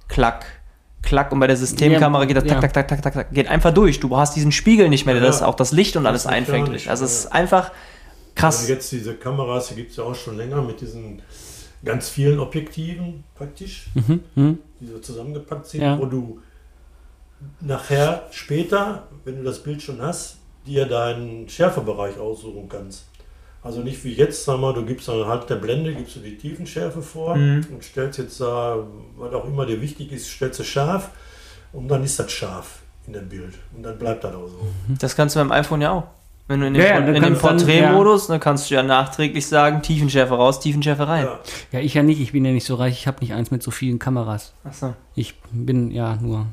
Klack, 0.07 0.45
Klack. 1.03 1.31
Und 1.31 1.39
bei 1.39 1.47
der 1.47 1.57
Systemkamera 1.57 2.25
geht 2.25 2.37
das 2.37 2.45
ja. 2.45 2.59
tak, 2.59 2.73
tak, 2.73 2.87
tak, 2.87 3.01
tak, 3.01 3.31
geht 3.31 3.47
einfach 3.47 3.73
durch. 3.75 3.99
Du 3.99 4.17
hast 4.17 4.35
diesen 4.35 4.51
Spiegel 4.51 4.89
nicht 4.89 5.05
mehr, 5.05 5.13
der 5.13 5.23
Ja. 5.23 5.29
das 5.29 5.43
auch 5.43 5.55
das 5.55 5.71
Licht 5.71 5.97
und 5.97 6.07
alles 6.07 6.25
einfängt. 6.25 6.87
Also 6.87 7.05
es 7.05 7.25
ist 7.25 7.31
einfach 7.31 7.69
krass. 8.35 8.59
Also 8.61 8.73
jetzt 8.73 8.91
diese 8.91 9.15
Kameras, 9.15 9.69
die 9.69 9.75
gibt 9.75 9.91
es 9.91 9.97
ja 9.97 10.03
auch 10.03 10.15
schon 10.15 10.37
länger 10.37 10.61
mit 10.61 10.81
diesen 10.81 11.21
ganz 11.83 12.09
vielen 12.09 12.39
Objektiven 12.39 13.23
praktisch, 13.35 13.87
Mhm. 13.95 14.19
Mhm. 14.35 14.57
die 14.79 14.87
so 14.87 14.99
zusammengepackt 14.99 15.65
sind, 15.67 15.81
Ja. 15.81 15.97
wo 15.99 16.05
du 16.05 16.39
nachher 17.59 18.27
später, 18.31 19.07
wenn 19.25 19.37
du 19.37 19.43
das 19.43 19.63
Bild 19.63 19.81
schon 19.81 20.01
hast, 20.01 20.37
dir 20.65 20.85
deinen 20.85 21.49
Schärfebereich 21.49 22.17
aussuchen 22.19 22.69
kannst. 22.69 23.05
Also 23.63 23.81
nicht 23.81 24.03
wie 24.03 24.13
jetzt, 24.13 24.45
sag 24.45 24.59
mal, 24.59 24.73
du 24.73 24.83
gibst 24.85 25.07
dann 25.07 25.25
halt 25.27 25.49
der 25.49 25.55
Blende, 25.55 25.93
gibst 25.93 26.15
du 26.15 26.19
die 26.19 26.37
Tiefenschärfe 26.37 27.01
vor 27.01 27.35
Mhm. 27.35 27.65
und 27.71 27.83
stellst 27.83 28.17
jetzt 28.19 28.39
da, 28.41 28.77
was 29.17 29.33
auch 29.33 29.45
immer 29.45 29.65
dir 29.65 29.81
wichtig 29.81 30.11
ist, 30.11 30.27
stellst 30.29 30.59
du 30.59 30.63
scharf 30.63 31.11
und 31.73 31.87
dann 31.87 32.03
ist 32.03 32.19
das 32.19 32.31
scharf 32.31 32.79
in 33.07 33.13
dem 33.13 33.29
Bild 33.29 33.53
und 33.75 33.83
dann 33.83 33.97
bleibt 33.97 34.23
das 34.23 34.33
auch 34.35 34.47
so. 34.47 34.67
Das 34.99 35.15
kannst 35.15 35.35
du 35.35 35.39
beim 35.39 35.51
iPhone 35.51 35.81
ja 35.81 35.91
auch. 35.91 36.03
Wenn 36.51 36.59
du 36.59 36.67
in 36.67 36.73
dem, 36.73 36.83
Ja, 36.83 36.89
ja, 36.89 36.97
in 36.97 37.13
dem 37.13 37.23
kannst 37.23 37.43
dann, 37.45 37.57
Porträtmodus, 37.57 38.27
dann 38.27 38.41
kannst 38.41 38.69
du 38.69 38.75
ja 38.75 38.83
nachträglich 38.83 39.47
sagen, 39.47 39.81
Tiefenschärfe 39.81 40.33
raus, 40.33 40.59
Tiefenschärfe 40.59 41.07
rein. 41.07 41.23
Ja. 41.23 41.39
Ja, 41.71 41.79
ich 41.79 41.93
ja 41.93 42.03
nicht. 42.03 42.19
Ich 42.19 42.33
bin 42.33 42.43
ja 42.43 42.51
nicht 42.51 42.65
so 42.65 42.75
reich. 42.75 42.93
Ich 42.93 43.07
habe 43.07 43.19
nicht 43.21 43.33
eins 43.33 43.51
mit 43.51 43.63
so 43.63 43.71
vielen 43.71 43.99
Kameras. 43.99 44.51
Achso. 44.65 44.93
Ich 45.15 45.35
bin 45.51 45.91
ja 45.91 46.17
nur. 46.17 46.47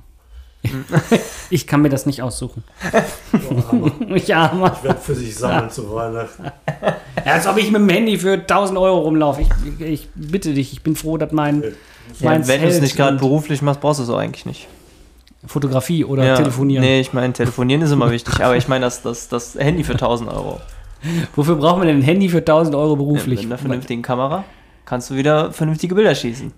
Hm. 0.64 0.84
ich 1.51 1.66
kann 1.66 1.82
mir 1.82 1.88
das 1.88 2.07
nicht 2.07 2.22
aussuchen. 2.22 2.62
So, 3.32 3.68
Hammer. 3.72 3.90
Ich 4.14 4.32
armer. 4.32 4.72
Ich 4.76 4.84
werde 4.84 5.01
für 5.01 5.16
sich 5.16 5.34
sammeln 5.34 5.68
zu 5.68 5.92
Weihnachten. 5.92 6.44
Ja, 6.44 6.94
als 7.32 7.49
ob 7.49 7.57
ich 7.57 7.68
mit 7.72 7.80
dem 7.80 7.88
Handy 7.88 8.18
für 8.18 8.34
1000 8.34 8.78
Euro 8.78 9.01
rumlaufe. 9.01 9.42
Ich, 9.42 9.80
ich 9.80 10.09
bitte 10.14 10.55
dich, 10.55 10.72
ich 10.72 10.82
bin 10.82 10.94
froh, 10.94 11.16
dass 11.16 11.32
mein. 11.32 11.64
Ja, 12.20 12.30
meins 12.30 12.46
wenn 12.46 12.62
du 12.62 12.68
es 12.68 12.80
nicht 12.80 12.94
gerade 12.94 13.16
beruflich 13.16 13.62
machst, 13.62 13.80
brauchst 13.80 13.99
du 13.99 14.05
es 14.05 14.11
auch 14.11 14.18
eigentlich 14.18 14.46
nicht. 14.46 14.68
Fotografie 15.47 16.05
oder 16.05 16.24
Ja, 16.24 16.34
telefonieren. 16.36 16.82
Nee, 16.84 17.01
ich 17.01 17.12
meine, 17.12 17.32
telefonieren 17.32 17.82
ist 17.82 17.93
immer 17.93 18.11
wichtig, 18.11 18.43
aber 18.45 18.57
ich 18.57 18.66
meine, 18.68 18.84
das, 18.84 19.03
das, 19.03 19.28
das 19.28 19.55
Handy 19.55 19.84
für 19.84 19.93
1000 19.93 20.30
Euro. 20.30 20.61
Wofür 21.36 21.57
braucht 21.57 21.78
man 21.78 21.86
denn 21.86 21.99
ein 21.99 22.03
Handy 22.03 22.28
für 22.28 22.39
1000 22.39 22.74
Euro 22.74 22.97
Mit 22.97 22.99
beruflich? 22.99 23.45
einer 23.45 23.59
vernünftigen 23.59 24.03
Kamera 24.03 24.45
kannst 24.84 25.11
du 25.11 25.14
wieder 25.16 25.53
vernünftige 25.53 25.95
Bilder 25.95 26.14
schießen. 26.14 26.53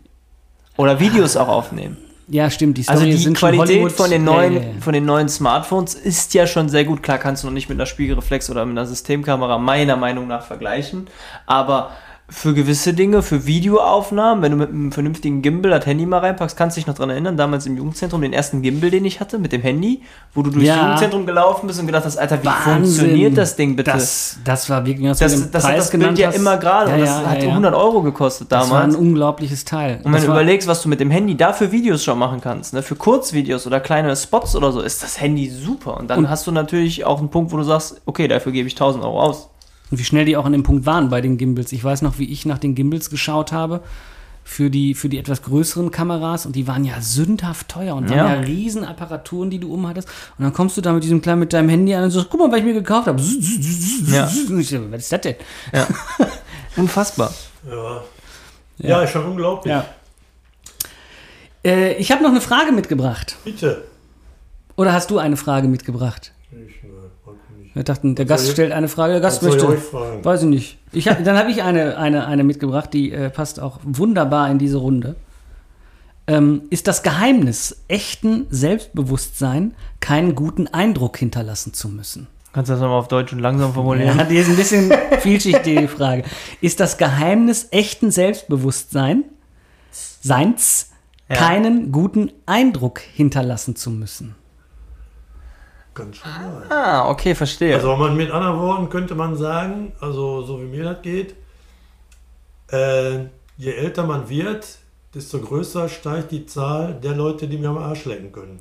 Oder 0.76 0.98
Videos 1.00 1.36
auch 1.36 1.48
aufnehmen. 1.48 1.98
ja, 2.28 2.48
stimmt. 2.48 2.78
Die 2.78 2.86
Also 2.88 3.00
Story 3.02 3.10
die 3.10 3.16
sind 3.18 3.38
schon 3.38 3.50
Qualität 3.50 3.92
von 3.92 4.08
den, 4.08 4.24
neuen, 4.24 4.54
ja. 4.54 4.60
von 4.80 4.92
den 4.94 5.04
neuen 5.04 5.28
Smartphones 5.28 5.94
ist 5.94 6.32
ja 6.32 6.46
schon 6.46 6.68
sehr 6.70 6.84
gut. 6.84 7.02
Klar 7.02 7.18
kannst 7.18 7.42
du 7.42 7.48
noch 7.48 7.54
nicht 7.54 7.68
mit 7.68 7.76
einer 7.76 7.86
Spiegelreflex 7.86 8.48
oder 8.50 8.64
mit 8.64 8.78
einer 8.78 8.86
Systemkamera 8.86 9.58
meiner 9.58 9.96
Meinung 9.96 10.26
nach 10.28 10.42
vergleichen. 10.46 11.08
Aber 11.46 11.90
für 12.32 12.54
gewisse 12.54 12.94
Dinge, 12.94 13.22
für 13.22 13.44
Videoaufnahmen, 13.46 14.42
wenn 14.42 14.52
du 14.52 14.58
mit 14.58 14.68
einem 14.70 14.92
vernünftigen 14.92 15.42
Gimbal 15.42 15.70
das 15.72 15.84
Handy 15.86 16.06
mal 16.06 16.18
reinpackst, 16.18 16.56
kannst 16.56 16.76
du 16.76 16.80
dich 16.80 16.86
noch 16.86 16.94
dran 16.94 17.10
erinnern, 17.10 17.36
damals 17.36 17.66
im 17.66 17.76
Jugendzentrum, 17.76 18.22
den 18.22 18.32
ersten 18.32 18.62
Gimbal, 18.62 18.90
den 18.90 19.04
ich 19.04 19.20
hatte, 19.20 19.38
mit 19.38 19.52
dem 19.52 19.62
Handy, 19.62 20.02
wo 20.34 20.42
du 20.42 20.50
durchs 20.50 20.66
Ja. 20.68 20.82
Jugendzentrum 20.84 21.26
gelaufen 21.26 21.66
bist 21.66 21.80
und 21.80 21.86
gedacht 21.86 22.04
hast, 22.04 22.16
Alter, 22.16 22.40
wie 22.42 22.46
Wahnsinn. 22.46 22.74
funktioniert 22.84 23.36
das 23.36 23.56
Ding 23.56 23.74
bitte? 23.76 23.90
Das, 23.90 24.38
das 24.44 24.70
war 24.70 24.86
wirklich, 24.86 25.06
das, 25.08 25.18
das, 25.18 25.50
das 25.50 25.64
hat 25.64 25.70
Preis 25.72 25.90
das 25.90 25.98
Bild 25.98 26.18
ja 26.18 26.28
hast. 26.28 26.36
immer 26.36 26.56
gerade 26.56 26.90
Ja, 26.90 26.94
und 26.94 27.00
das 27.02 27.08
ja, 27.10 27.26
hat 27.30 27.38
ja, 27.38 27.44
ja. 27.44 27.50
100 27.50 27.74
Euro 27.74 28.02
gekostet 28.02 28.52
Das 28.52 28.70
war 28.70 28.78
ein 28.82 28.90
damals. 28.90 28.96
unglaubliches 28.96 29.64
Teil. 29.64 30.00
Und 30.04 30.12
wenn 30.12 30.20
du 30.22 30.28
überlegst, 30.28 30.68
was 30.68 30.82
du 30.82 30.88
mit 30.88 31.00
dem 31.00 31.10
Handy 31.10 31.36
dafür 31.36 31.72
Videos 31.72 32.04
schon 32.04 32.18
machen 32.18 32.40
kannst, 32.40 32.74
ne, 32.74 32.82
für 32.82 32.94
Kurzvideos 32.94 33.66
oder 33.66 33.80
kleine 33.80 34.14
Spots 34.14 34.54
oder 34.54 34.70
so, 34.72 34.80
ist 34.80 35.02
das 35.02 35.20
Handy 35.20 35.48
super. 35.50 35.96
Und 35.96 36.08
dann 36.08 36.20
Und- 36.20 36.30
hast 36.30 36.46
du 36.46 36.52
natürlich 36.52 37.04
auch 37.04 37.18
einen 37.18 37.28
Punkt, 37.30 37.52
wo 37.52 37.56
du 37.56 37.64
sagst, 37.64 38.00
okay, 38.06 38.28
dafür 38.28 38.52
gebe 38.52 38.68
ich 38.68 38.74
1000 38.74 39.02
Euro 39.04 39.20
aus. 39.20 39.48
Und 39.90 39.98
wie 39.98 40.04
schnell 40.04 40.24
die 40.24 40.36
auch 40.36 40.44
an 40.44 40.52
dem 40.52 40.62
Punkt 40.62 40.86
waren 40.86 41.08
bei 41.08 41.20
den 41.20 41.36
Gimbals. 41.38 41.72
Ich 41.72 41.82
weiß 41.82 42.02
noch, 42.02 42.18
wie 42.18 42.30
ich 42.30 42.46
nach 42.46 42.58
den 42.58 42.74
Gimbals 42.74 43.10
geschaut 43.10 43.52
habe 43.52 43.80
für 44.44 44.70
die, 44.70 44.94
für 44.94 45.08
die 45.08 45.18
etwas 45.18 45.42
größeren 45.42 45.90
Kameras 45.90 46.46
und 46.46 46.56
die 46.56 46.66
waren 46.66 46.84
ja 46.84 47.00
sündhaft 47.00 47.68
teuer 47.68 47.94
und 47.94 48.08
waren 48.08 48.16
Ja. 48.18 48.34
ja, 48.34 48.40
riesen 48.40 48.84
Apparaturen, 48.84 49.50
die 49.50 49.58
du 49.58 49.72
umhattest. 49.72 50.08
Und 50.38 50.44
dann 50.44 50.52
kommst 50.52 50.76
du 50.76 50.80
da 50.80 50.92
mit 50.92 51.04
diesem 51.04 51.20
kleinen, 51.22 51.40
mit 51.40 51.52
deinem 51.52 51.68
Handy 51.68 51.94
an 51.94 52.04
und 52.04 52.10
sagst, 52.10 52.28
guck 52.30 52.40
mal, 52.40 52.50
was 52.50 52.58
ich 52.58 52.64
mir 52.64 52.72
gekauft 52.74 53.06
habe. 53.06 53.20
Ja. 54.06 54.24
Was 54.24 54.34
ist 55.02 55.12
das 55.12 55.20
denn? 55.20 55.36
Ja. 55.72 55.86
Unfassbar. 56.76 57.32
Ja. 57.70 58.02
Ja, 58.78 59.02
ist 59.02 59.10
schon 59.10 59.24
unglaublich. 59.26 59.70
Ja. 59.70 59.84
Äh, 61.64 61.94
ich 61.94 62.10
habe 62.10 62.22
noch 62.22 62.30
eine 62.30 62.40
Frage 62.40 62.72
mitgebracht. 62.72 63.36
Bitte. 63.44 63.84
Oder 64.76 64.92
hast 64.92 65.10
du 65.10 65.18
eine 65.18 65.36
Frage 65.36 65.68
mitgebracht? 65.68 66.32
Ich. 66.52 66.76
Wir 67.74 67.84
dachten, 67.84 68.14
der 68.16 68.24
Gast 68.24 68.46
ich- 68.46 68.52
stellt 68.52 68.72
eine 68.72 68.88
Frage, 68.88 69.12
der 69.14 69.22
Gast 69.22 69.42
ich 69.42 69.48
möchte. 69.48 69.76
fragen? 69.78 70.24
Weiß 70.24 70.42
ich 70.42 70.48
nicht. 70.48 70.78
Ich 70.92 71.06
hab, 71.08 71.22
dann 71.24 71.36
habe 71.38 71.50
ich 71.50 71.62
eine, 71.62 71.96
eine, 71.98 72.26
eine 72.26 72.42
mitgebracht, 72.44 72.92
die 72.92 73.12
äh, 73.12 73.30
passt 73.30 73.60
auch 73.60 73.78
wunderbar 73.84 74.50
in 74.50 74.58
diese 74.58 74.78
Runde. 74.78 75.14
Ähm, 76.26 76.62
ist 76.70 76.86
das 76.88 77.02
Geheimnis 77.02 77.82
echten 77.88 78.46
Selbstbewusstsein, 78.50 79.74
keinen 80.00 80.34
guten 80.34 80.66
Eindruck 80.68 81.16
hinterlassen 81.16 81.72
zu 81.74 81.88
müssen? 81.88 82.26
Kannst 82.52 82.68
du 82.68 82.72
das 82.72 82.80
nochmal 82.80 82.98
auf 82.98 83.08
Deutsch 83.08 83.32
und 83.32 83.38
langsam 83.38 83.72
formulieren? 83.72 84.18
Ja, 84.18 84.24
die 84.24 84.36
ist 84.36 84.48
ein 84.48 84.56
bisschen 84.56 84.92
vielschichtig, 85.20 85.78
die 85.78 85.86
Frage. 85.88 86.24
Ist 86.60 86.80
das 86.80 86.98
Geheimnis 86.98 87.68
echten 87.70 88.10
Selbstbewusstsein, 88.10 89.24
Seins, 90.20 90.90
Ja. 91.28 91.36
keinen 91.36 91.92
guten 91.92 92.30
Eindruck 92.46 92.98
hinterlassen 93.00 93.76
zu 93.76 93.90
müssen? 93.90 94.34
Ganz 95.94 96.16
schön 96.16 96.30
sein. 96.32 96.70
Ah, 96.70 97.10
okay, 97.10 97.34
verstehe. 97.34 97.74
Also 97.74 97.96
man, 97.96 98.16
mit 98.16 98.30
anderen 98.30 98.58
Worten 98.60 98.88
könnte 98.88 99.14
man 99.14 99.36
sagen, 99.36 99.92
also 100.00 100.42
so 100.42 100.60
wie 100.60 100.66
mir 100.66 100.84
das 100.84 101.02
geht, 101.02 101.34
äh, 102.70 103.24
je 103.56 103.72
älter 103.72 104.04
man 104.04 104.28
wird, 104.28 104.66
desto 105.14 105.40
größer 105.40 105.88
steigt 105.88 106.30
die 106.30 106.46
Zahl 106.46 106.94
der 106.94 107.14
Leute, 107.14 107.48
die 107.48 107.58
mir 107.58 107.70
am 107.70 107.78
Arsch 107.78 108.04
lecken 108.04 108.30
können. 108.32 108.60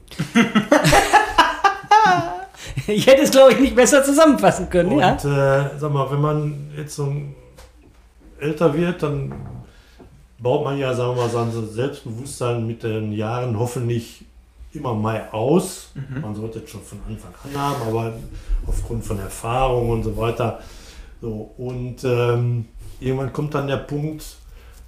Ich 2.87 3.05
hätte 3.05 3.21
es, 3.21 3.31
glaube 3.31 3.53
ich, 3.53 3.59
nicht 3.59 3.75
besser 3.75 4.03
zusammenfassen 4.03 4.69
können, 4.69 4.93
Und 4.93 4.99
ja? 4.99 5.13
äh, 5.13 5.77
sag 5.77 5.93
mal, 5.93 6.09
wenn 6.11 6.21
man 6.21 6.71
jetzt 6.75 6.95
so 6.95 7.13
älter 8.39 8.73
wird, 8.73 9.03
dann 9.03 9.33
baut 10.39 10.63
man 10.63 10.77
ja, 10.77 10.93
sagen 10.93 11.15
wir 11.15 11.23
mal, 11.23 11.29
sein 11.29 11.51
Selbstbewusstsein 11.51 12.65
mit 12.65 12.83
den 12.83 13.11
Jahren 13.11 13.59
hoffentlich 13.59 14.25
immer 14.73 14.93
mehr 14.93 15.33
aus. 15.33 15.91
Man 16.21 16.35
sollte 16.35 16.59
es 16.59 16.69
schon 16.69 16.81
von 16.81 16.99
Anfang 17.07 17.33
an 17.43 17.59
haben, 17.59 17.81
aber 17.87 18.13
aufgrund 18.67 19.03
von 19.03 19.19
Erfahrung 19.19 19.89
und 19.89 20.03
so 20.03 20.15
weiter. 20.15 20.59
So, 21.21 21.53
und 21.57 22.03
ähm, 22.03 22.65
irgendwann 22.99 23.33
kommt 23.33 23.53
dann 23.55 23.67
der 23.67 23.77
Punkt, 23.77 24.23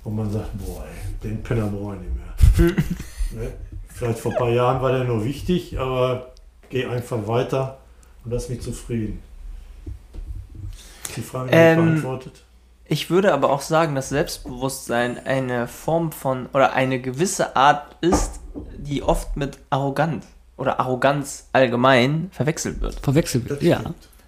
wo 0.04 0.10
man 0.10 0.32
sagt, 0.32 0.50
boah, 0.58 0.86
ey, 0.86 1.30
den 1.30 1.44
Penner 1.44 1.68
brauche 1.68 1.96
ich 1.96 2.02
nicht 2.02 2.16
mehr. 2.16 3.42
ne? 3.44 3.54
Vielleicht 3.88 4.20
vor 4.20 4.32
ein 4.32 4.38
paar 4.38 4.50
Jahren 4.50 4.82
war 4.82 4.92
der 4.92 5.04
nur 5.04 5.26
wichtig, 5.26 5.78
aber 5.78 6.34
geh 6.70 6.86
einfach 6.86 7.28
weiter 7.28 7.80
und 8.24 8.32
lass 8.32 8.50
mich 8.50 8.62
zufrieden. 8.62 9.20
Die 11.16 11.22
Frage 11.22 11.50
ähm, 11.52 11.86
beantwortet. 11.86 12.44
Ich 12.92 13.10
würde 13.10 13.32
aber 13.32 13.52
auch 13.52 13.62
sagen, 13.62 13.96
dass 13.96 14.10
Selbstbewusstsein 14.10 15.18
eine 15.26 15.70
Form 15.70 16.12
von 16.12 16.48
oder 16.52 16.74
eine 16.74 17.00
gewisse 17.00 17.56
Art 17.56 17.96
ist, 18.02 18.42
die 18.78 19.02
oft 19.02 19.38
mit 19.38 19.60
arrogant 19.70 20.26
oder 20.58 20.78
Arroganz 20.82 21.48
allgemein 21.54 22.30
verwechselt 22.34 22.82
wird. 22.82 23.00
Verwechselt 23.00 23.50
wird, 23.50 23.64
ja. 23.64 23.80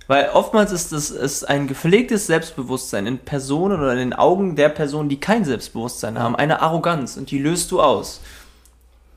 Weil 0.07 0.29
oftmals 0.29 0.71
ist 0.71 0.93
es 0.93 1.11
ist 1.11 1.43
ein 1.43 1.67
gepflegtes 1.67 2.27
Selbstbewusstsein 2.27 3.05
in 3.05 3.17
Personen 3.17 3.81
oder 3.81 3.91
in 3.91 3.99
den 3.99 4.13
Augen 4.13 4.55
der 4.55 4.69
Personen, 4.69 5.09
die 5.09 5.19
kein 5.19 5.43
Selbstbewusstsein 5.43 6.17
haben, 6.17 6.37
eine 6.37 6.61
Arroganz 6.61 7.17
und 7.17 7.31
die 7.31 7.39
löst 7.39 7.69
du 7.69 7.81
aus. 7.81 8.21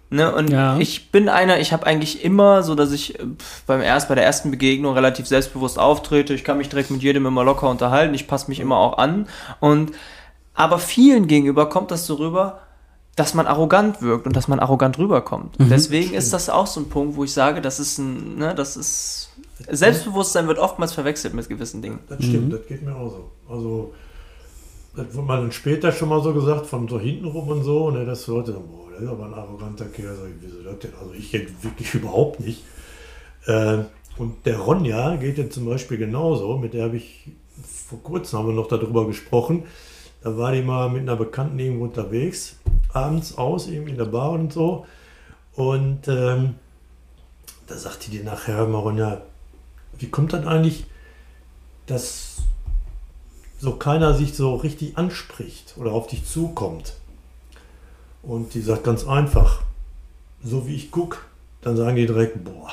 Ne? 0.08 0.32
Und 0.34 0.50
Ja. 0.50 0.78
ich 0.78 1.10
bin 1.10 1.28
einer, 1.28 1.58
ich 1.58 1.72
habe 1.72 1.86
eigentlich 1.86 2.24
immer 2.24 2.62
so, 2.62 2.74
dass 2.74 2.92
ich 2.92 3.18
äh, 3.18 3.24
beim 3.66 3.80
erst 3.82 4.08
bei 4.08 4.14
der 4.14 4.24
ersten 4.24 4.50
Begegnung 4.50 4.94
relativ 4.94 5.26
selbstbewusst 5.26 5.78
auftrete. 5.78 6.32
Ich 6.34 6.44
kann 6.44 6.58
mich 6.58 6.68
direkt 6.68 6.90
mit 6.90 7.02
jedem 7.02 7.26
immer 7.26 7.44
locker 7.44 7.68
unterhalten. 7.68 8.14
Ich 8.14 8.28
passe 8.28 8.48
mich 8.48 8.60
immer 8.60 8.76
auch 8.76 8.98
an. 8.98 9.26
Und 9.60 9.92
aber 10.54 10.78
vielen 10.78 11.26
gegenüber 11.26 11.68
kommt 11.68 11.90
das 11.90 12.06
so 12.06 12.14
rüber, 12.14 12.60
dass 13.16 13.34
man 13.34 13.46
arrogant 13.46 14.00
wirkt 14.02 14.26
und 14.26 14.36
dass 14.36 14.46
man 14.46 14.60
arrogant 14.60 14.98
rüberkommt. 14.98 15.58
Und 15.58 15.70
deswegen 15.70 16.14
ist 16.14 16.32
das 16.32 16.48
auch 16.50 16.66
so 16.66 16.80
ein 16.80 16.88
Punkt, 16.88 17.16
wo 17.16 17.24
ich 17.24 17.32
sage, 17.32 17.60
das 17.60 17.80
ist 17.80 17.98
ein, 17.98 18.36
ne, 18.38 18.54
das 18.54 18.76
ist 18.76 19.30
Selbstbewusstsein 19.70 20.46
wird 20.48 20.58
oftmals 20.58 20.92
verwechselt 20.92 21.34
mit 21.34 21.48
gewissen 21.48 21.80
Dingen. 21.82 21.98
Das 22.08 22.22
stimmt, 22.22 22.52
das 22.52 22.66
geht 22.66 22.82
mir 22.82 22.94
auch 22.94 23.10
so. 23.10 23.30
Also, 23.52 23.92
das 24.94 25.14
wurde 25.14 25.26
man 25.26 25.40
dann 25.42 25.52
später 25.52 25.92
schon 25.92 26.08
mal 26.10 26.22
so 26.22 26.32
gesagt, 26.34 26.66
von 26.66 26.86
so 26.88 27.00
hintenrum 27.00 27.48
und 27.48 27.64
so, 27.64 27.90
ne, 27.90 28.04
dass 28.04 28.26
Leute 28.26 28.52
sagen, 28.52 28.64
boah, 28.70 28.85
der 28.96 29.04
ist 29.04 29.10
aber 29.10 29.26
ein 29.26 29.34
arroganter 29.34 29.86
Kerl. 29.86 30.16
Sag 30.16 30.28
ich, 30.28 30.36
wieso 30.40 30.62
das 30.62 30.78
denn? 30.78 30.92
Also, 31.00 31.12
ich 31.12 31.32
jetzt 31.32 31.62
wirklich 31.62 31.94
überhaupt 31.94 32.40
nicht. 32.40 32.64
Äh, 33.46 33.78
und 34.18 34.46
der 34.46 34.58
Ronja 34.58 35.16
geht 35.16 35.38
jetzt 35.38 35.54
zum 35.54 35.66
Beispiel 35.66 35.98
genauso, 35.98 36.56
mit 36.56 36.72
der 36.72 36.84
habe 36.84 36.96
ich 36.96 37.30
vor 37.62 38.02
kurzem 38.02 38.38
haben 38.38 38.48
wir 38.48 38.54
noch 38.54 38.68
darüber 38.68 39.06
gesprochen. 39.06 39.64
Da 40.22 40.36
war 40.36 40.52
die 40.52 40.62
mal 40.62 40.88
mit 40.88 41.02
einer 41.02 41.16
Bekannten 41.16 41.58
irgendwo 41.58 41.84
unterwegs, 41.84 42.56
abends 42.92 43.36
aus, 43.38 43.68
eben 43.68 43.86
in 43.86 43.96
der 43.96 44.06
Bar 44.06 44.32
und 44.32 44.52
so. 44.52 44.86
Und 45.54 46.08
ähm, 46.08 46.54
da 47.66 47.76
sagte 47.76 48.10
die 48.10 48.22
nachher, 48.22 48.66
mal, 48.66 48.78
Ronja, 48.78 49.22
wie 49.98 50.08
kommt 50.08 50.32
das 50.32 50.46
eigentlich, 50.46 50.86
dass 51.86 52.38
so 53.58 53.76
keiner 53.76 54.14
sich 54.14 54.34
so 54.34 54.56
richtig 54.56 54.98
anspricht 54.98 55.74
oder 55.78 55.92
auf 55.92 56.06
dich 56.06 56.26
zukommt? 56.26 56.94
Und 58.26 58.54
die 58.54 58.60
sagt 58.60 58.82
ganz 58.82 59.06
einfach, 59.06 59.62
so 60.42 60.66
wie 60.66 60.74
ich 60.74 60.90
gucke, 60.90 61.18
dann 61.60 61.76
sagen 61.76 61.96
die 61.96 62.06
direkt, 62.06 62.42
boah, 62.44 62.70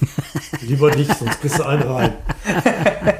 lieber 0.62 0.94
nicht, 0.94 1.16
sonst 1.16 1.40
kriegst 1.40 1.60
du 1.60 1.64
einen 1.64 1.82
rein. 1.82 2.14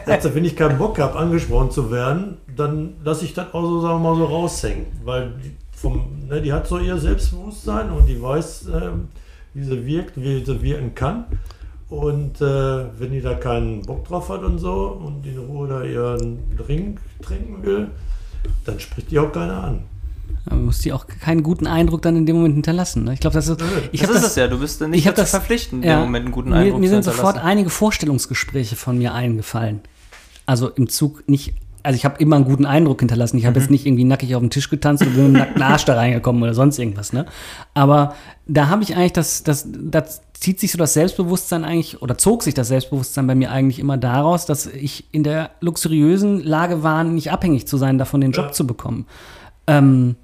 Also, 0.07 0.35
wenn 0.35 0.45
ich 0.45 0.57
keinen 0.57 0.79
Bock 0.79 0.99
habe, 0.99 1.17
angesprochen 1.17 1.71
zu 1.71 1.91
werden, 1.93 2.39
dann 2.57 2.95
lasse 3.05 3.25
ich 3.25 3.35
das 3.35 3.55
auch 3.55 3.63
so, 3.63 3.81
sagen 3.81 4.03
wir 4.03 4.11
mal, 4.11 4.17
so 4.17 4.25
raushängen. 4.25 4.87
Weil 5.05 5.33
die, 5.43 5.53
vom, 5.73 6.27
ne, 6.29 6.43
die 6.43 6.53
hat 6.53 6.67
so 6.67 6.79
ihr 6.79 6.99
Selbstbewusstsein 6.99 7.91
und 7.91 8.07
die 8.07 8.21
weiß, 8.21 8.69
ähm, 8.75 9.09
wie 9.55 9.63
sie 9.63 9.87
wirkt, 9.87 10.21
wie 10.21 10.45
sie 10.45 10.63
wirken 10.63 10.95
kann. 10.95 11.27
Und 11.89 12.41
äh, 12.41 12.99
wenn 12.99 13.13
die 13.13 13.21
da 13.21 13.35
keinen 13.35 13.83
Bock 13.83 14.05
drauf 14.07 14.29
hat 14.29 14.43
und 14.43 14.59
so 14.59 15.01
und 15.05 15.25
in 15.25 15.39
Ruhe 15.39 15.69
da 15.69 15.83
ihren 15.83 16.57
Drink 16.57 17.01
trinken 17.23 17.63
will, 17.65 17.91
dann 18.65 18.79
spricht 18.81 19.11
die 19.11 19.19
auch 19.19 19.33
keiner 19.33 19.65
an. 19.65 19.90
Man 20.51 20.65
muss 20.67 20.79
die 20.79 20.93
auch 20.93 21.07
keinen 21.07 21.43
guten 21.43 21.67
Eindruck 21.67 22.03
dann 22.03 22.17
in 22.17 22.27
dem 22.27 22.37
Moment 22.37 22.55
hinterlassen. 22.55 23.05
Ne? 23.05 23.15
Ich 23.15 23.21
glaube, 23.21 23.35
das 23.35 23.49
ist. 23.49 23.63
Ich 23.93 24.01
das 24.03 24.11
ist 24.11 24.23
es 24.25 24.35
ja, 24.37 24.49
du 24.49 24.59
bist 24.59 24.81
ich 24.83 24.89
nicht 24.89 25.07
hab 25.07 25.15
dazu 25.15 25.23
das- 25.23 25.31
verpflichtend, 25.31 25.85
in 25.85 25.91
ja, 25.91 25.97
dem 25.99 26.07
Moment 26.07 26.27
einen 26.27 26.35
guten 26.35 26.51
mir, 26.51 26.57
Eindruck 26.57 26.81
mir 26.81 26.87
zu 26.89 26.95
sind 26.95 27.05
sofort 27.05 27.27
hinterlassen. 27.35 27.49
einige 27.49 27.71
Vorstellungsgespräche 27.71 28.77
von 28.77 28.99
mir 28.99 29.15
eingefallen. 29.15 29.81
Also 30.47 30.69
im 30.69 30.89
Zug 30.89 31.29
nicht. 31.29 31.55
Also 31.83 31.97
ich 31.97 32.05
habe 32.05 32.21
immer 32.21 32.37
einen 32.37 32.45
guten 32.45 32.67
Eindruck 32.67 33.01
hinterlassen. 33.01 33.39
Ich 33.39 33.47
habe 33.47 33.59
Mhm. 33.59 33.63
jetzt 33.63 33.71
nicht 33.71 33.87
irgendwie 33.87 34.05
nackig 34.05 34.35
auf 34.35 34.41
den 34.43 34.51
Tisch 34.51 34.69
getanzt 34.69 35.03
und 35.03 35.15
bin 35.15 35.25
mit 35.33 35.35
dem 35.35 35.39
nackten 35.39 35.63
Arsch 35.63 35.85
da 35.87 35.95
reingekommen 35.95 36.43
oder 36.43 36.53
sonst 36.53 36.79
irgendwas. 36.79 37.13
Ne? 37.15 37.25
Aber 37.73 38.15
da 38.47 38.69
habe 38.69 38.83
ich 38.83 38.97
eigentlich 38.97 39.15
das, 39.15 39.45
das, 39.45 39.67
das 39.67 40.21
zieht 40.35 40.61
sich 40.61 40.73
so 40.73 40.79
das 40.79 40.93
Selbstbewusstsein 40.93 41.65
eigentlich 41.65 42.03
oder 42.03 42.19
zog 42.19 42.43
sich 42.43 42.53
das 42.53 42.69
Selbstbewusstsein 42.69 43.27
bei 43.27 43.35
mir 43.35 43.51
eigentlich 43.51 43.79
immer 43.79 43.97
daraus, 43.97 44.45
dass 44.45 44.67
ich 44.67 45.05
in 45.13 45.23
der 45.23 45.51
luxuriösen 45.61 46.43
Lage 46.45 46.83
war, 46.83 47.03
nicht 47.05 47.33
abhängig 47.33 47.67
zu 47.67 47.79
sein, 47.79 47.97
davon 47.97 48.21
den 48.21 48.33
Job 48.33 48.47
Ja. 48.47 48.53
zu 48.53 48.67
bekommen. 48.67 49.07
Ähm, 49.71 50.17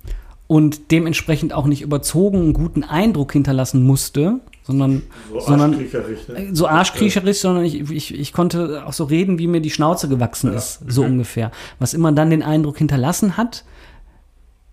und 0.48 0.90
dementsprechend 0.92 1.52
auch 1.52 1.66
nicht 1.66 1.82
überzogen 1.82 2.38
einen 2.38 2.52
guten 2.52 2.84
Eindruck 2.84 3.32
hinterlassen 3.32 3.82
musste, 3.84 4.40
sondern 4.62 5.02
So 5.32 5.40
sondern 5.40 5.70
ne? 5.72 6.48
so 6.52 6.68
arschkriecherisch, 6.68 7.40
sondern 7.40 7.64
ich, 7.64 7.90
ich, 7.90 8.14
ich 8.14 8.32
konnte 8.32 8.84
auch 8.86 8.92
so 8.92 9.04
reden, 9.04 9.38
wie 9.38 9.46
mir 9.48 9.60
die 9.60 9.70
Schnauze 9.70 10.08
gewachsen 10.08 10.52
ist, 10.52 10.80
so 10.86 11.02
ungefähr. 11.04 11.50
Was 11.80 11.94
immer 11.94 12.12
dann 12.12 12.30
den 12.30 12.42
Eindruck 12.44 12.78
hinterlassen 12.78 13.36
hat, 13.36 13.64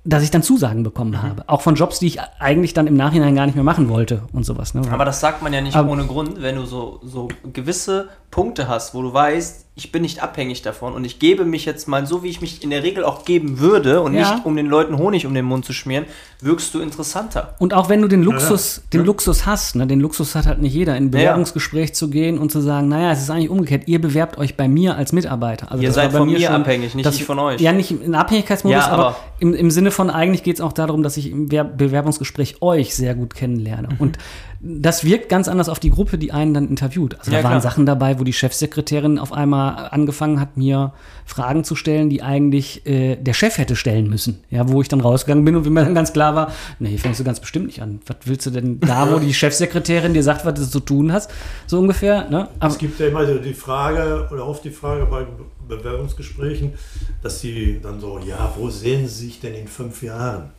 dass 0.05 0.21
ich 0.21 0.31
dann 0.31 0.43
Zusagen 0.43 0.83
bekommen 0.83 1.21
habe. 1.23 1.43
Auch 1.47 1.61
von 1.61 1.75
Jobs, 1.75 1.99
die 1.99 2.07
ich 2.07 2.19
eigentlich 2.39 2.73
dann 2.73 2.87
im 2.87 2.97
Nachhinein 2.97 3.35
gar 3.35 3.45
nicht 3.45 3.55
mehr 3.55 3.63
machen 3.63 3.87
wollte 3.87 4.23
und 4.33 4.45
sowas. 4.45 4.73
Ne? 4.73 4.81
Aber 4.91 5.05
das 5.05 5.21
sagt 5.21 5.41
man 5.41 5.53
ja 5.53 5.61
nicht 5.61 5.75
Aber- 5.77 5.89
ohne 5.91 6.05
Grund, 6.05 6.41
wenn 6.41 6.55
du 6.55 6.65
so, 6.65 6.99
so 7.03 7.29
gewisse 7.53 8.09
Punkte 8.29 8.67
hast, 8.67 8.93
wo 8.93 9.01
du 9.01 9.13
weißt, 9.13 9.62
ich 9.75 9.91
bin 9.91 10.03
nicht 10.03 10.21
abhängig 10.21 10.61
davon 10.61 10.93
und 10.93 11.03
ich 11.03 11.17
gebe 11.17 11.45
mich 11.45 11.65
jetzt 11.65 11.87
mal 11.87 12.05
so, 12.05 12.21
wie 12.21 12.29
ich 12.29 12.41
mich 12.41 12.63
in 12.63 12.69
der 12.69 12.83
Regel 12.83 13.03
auch 13.03 13.25
geben 13.25 13.57
würde 13.59 14.01
und 14.01 14.13
Ja. 14.13 14.35
nicht 14.35 14.45
um 14.45 14.55
den 14.55 14.67
Leuten 14.67 14.99
Honig 14.99 15.25
um 15.25 15.33
den 15.33 15.45
Mund 15.45 15.65
zu 15.65 15.73
schmieren, 15.73 16.05
wirkst 16.41 16.75
du 16.75 16.79
interessanter. 16.79 17.55
Und 17.57 17.73
auch 17.73 17.89
wenn 17.89 17.99
du 18.01 18.07
den 18.07 18.21
Luxus, 18.21 18.83
den 18.93 19.03
Luxus 19.03 19.47
hast, 19.47 19.75
ne, 19.75 19.87
den 19.87 19.99
Luxus 19.99 20.35
hat 20.35 20.45
halt 20.45 20.61
nicht 20.61 20.73
jeder, 20.75 20.95
in 20.95 21.05
ein 21.05 21.11
Bewerbungsgespräch 21.11 21.95
zu 21.95 22.11
gehen 22.11 22.37
und 22.37 22.51
zu 22.51 22.61
sagen, 22.61 22.87
naja, 22.87 23.13
es 23.13 23.23
ist 23.23 23.31
eigentlich 23.31 23.49
umgekehrt, 23.49 23.87
ihr 23.87 23.99
bewerbt 23.99 24.37
euch 24.37 24.55
bei 24.57 24.67
mir 24.67 24.95
als 24.95 25.11
Mitarbeiter. 25.11 25.71
Also 25.71 25.81
Ihr 25.83 25.91
seid 25.91 26.11
von 26.11 26.27
mir 26.27 26.37
mir 26.37 26.45
schon- 26.45 26.55
abhängig, 26.61 26.93
nicht 26.93 27.05
das- 27.07 27.15
ich 27.15 27.23
von 27.23 27.39
euch. 27.39 27.59
Ja, 27.59 27.71
nicht 27.71 27.89
in 27.89 28.13
Abhängigkeitsmodus, 28.13 28.77
Ja, 28.85 28.91
aber, 28.91 29.07
aber- 29.07 29.15
im, 29.39 29.55
im 29.55 29.71
Sinne 29.71 29.89
von, 29.89 30.11
eigentlich 30.11 30.43
geht 30.43 30.55
es 30.57 30.61
auch 30.61 30.73
darum, 30.73 31.01
dass 31.01 31.17
ich 31.17 31.31
im 31.31 31.51
Wer- 31.51 31.63
Bewerbungsgespräch 31.63 32.61
euch 32.61 32.93
sehr 32.95 33.15
gut 33.15 33.33
kennenlerne. 33.33 33.87
Mhm. 33.89 33.95
Und 33.97 34.17
das 34.65 35.03
wirkt 35.03 35.27
ganz 35.27 35.47
anders 35.49 35.67
auf 35.67 35.79
die 35.79 35.89
Gruppe, 35.89 36.17
die 36.17 36.31
einen 36.31 36.53
dann 36.53 36.69
interviewt. 36.69 37.19
Also 37.19 37.31
Ja, 37.31 37.39
da 37.39 37.43
waren 37.43 37.51
klar. 37.59 37.61
Sachen 37.61 37.85
dabei, 37.85 38.19
wo 38.19 38.23
die 38.23 38.31
Chefsekretärin 38.31 39.19
auf 39.19 39.33
einmal 39.33 39.62
angefangen 39.69 40.39
hat, 40.39 40.57
mir 40.57 40.93
Fragen 41.25 41.63
zu 41.63 41.75
stellen, 41.75 42.09
die 42.09 42.21
eigentlich 42.21 42.85
äh, 42.85 43.15
der 43.15 43.33
Chef 43.33 43.57
hätte 43.57 43.75
stellen 43.75 44.09
müssen. 44.09 44.43
Ja, 44.49 44.69
wo 44.69 44.81
ich 44.81 44.87
dann 44.89 45.01
rausgegangen 45.01 45.45
bin 45.45 45.55
und 45.55 45.65
wie 45.65 45.69
mir 45.69 45.83
dann 45.83 45.95
ganz 45.95 46.13
klar 46.13 46.35
war, 46.35 46.51
nee, 46.79 46.97
fängst 46.97 47.19
du 47.19 47.23
ganz 47.23 47.39
bestimmt 47.39 47.65
nicht 47.67 47.81
an. 47.81 47.99
Was 48.05 48.17
willst 48.25 48.45
du 48.45 48.51
denn 48.51 48.79
da, 48.79 49.11
wo 49.11 49.19
die 49.19 49.33
Chefsekretärin 49.33 50.13
dir 50.13 50.23
sagt, 50.23 50.45
was 50.45 50.53
du 50.55 50.65
zu 50.65 50.79
tun 50.79 51.11
hast, 51.13 51.31
so 51.67 51.79
ungefähr. 51.79 52.29
Ne? 52.29 52.47
Es 52.59 52.77
gibt 52.77 52.99
ja 52.99 53.07
immer 53.07 53.25
so 53.25 53.37
die 53.39 53.53
Frage, 53.53 54.27
oder 54.31 54.45
oft 54.47 54.63
die 54.63 54.71
Frage 54.71 55.05
bei 55.05 55.23
Be- 55.23 55.77
Bewerbungsgesprächen, 55.77 56.73
dass 57.21 57.39
sie 57.39 57.79
dann 57.81 57.99
so, 57.99 58.19
ja, 58.19 58.53
wo 58.57 58.69
sehen 58.69 59.07
Sie 59.07 59.25
sich 59.27 59.39
denn 59.39 59.53
in 59.55 59.67
fünf 59.67 60.03
Jahren? 60.03 60.49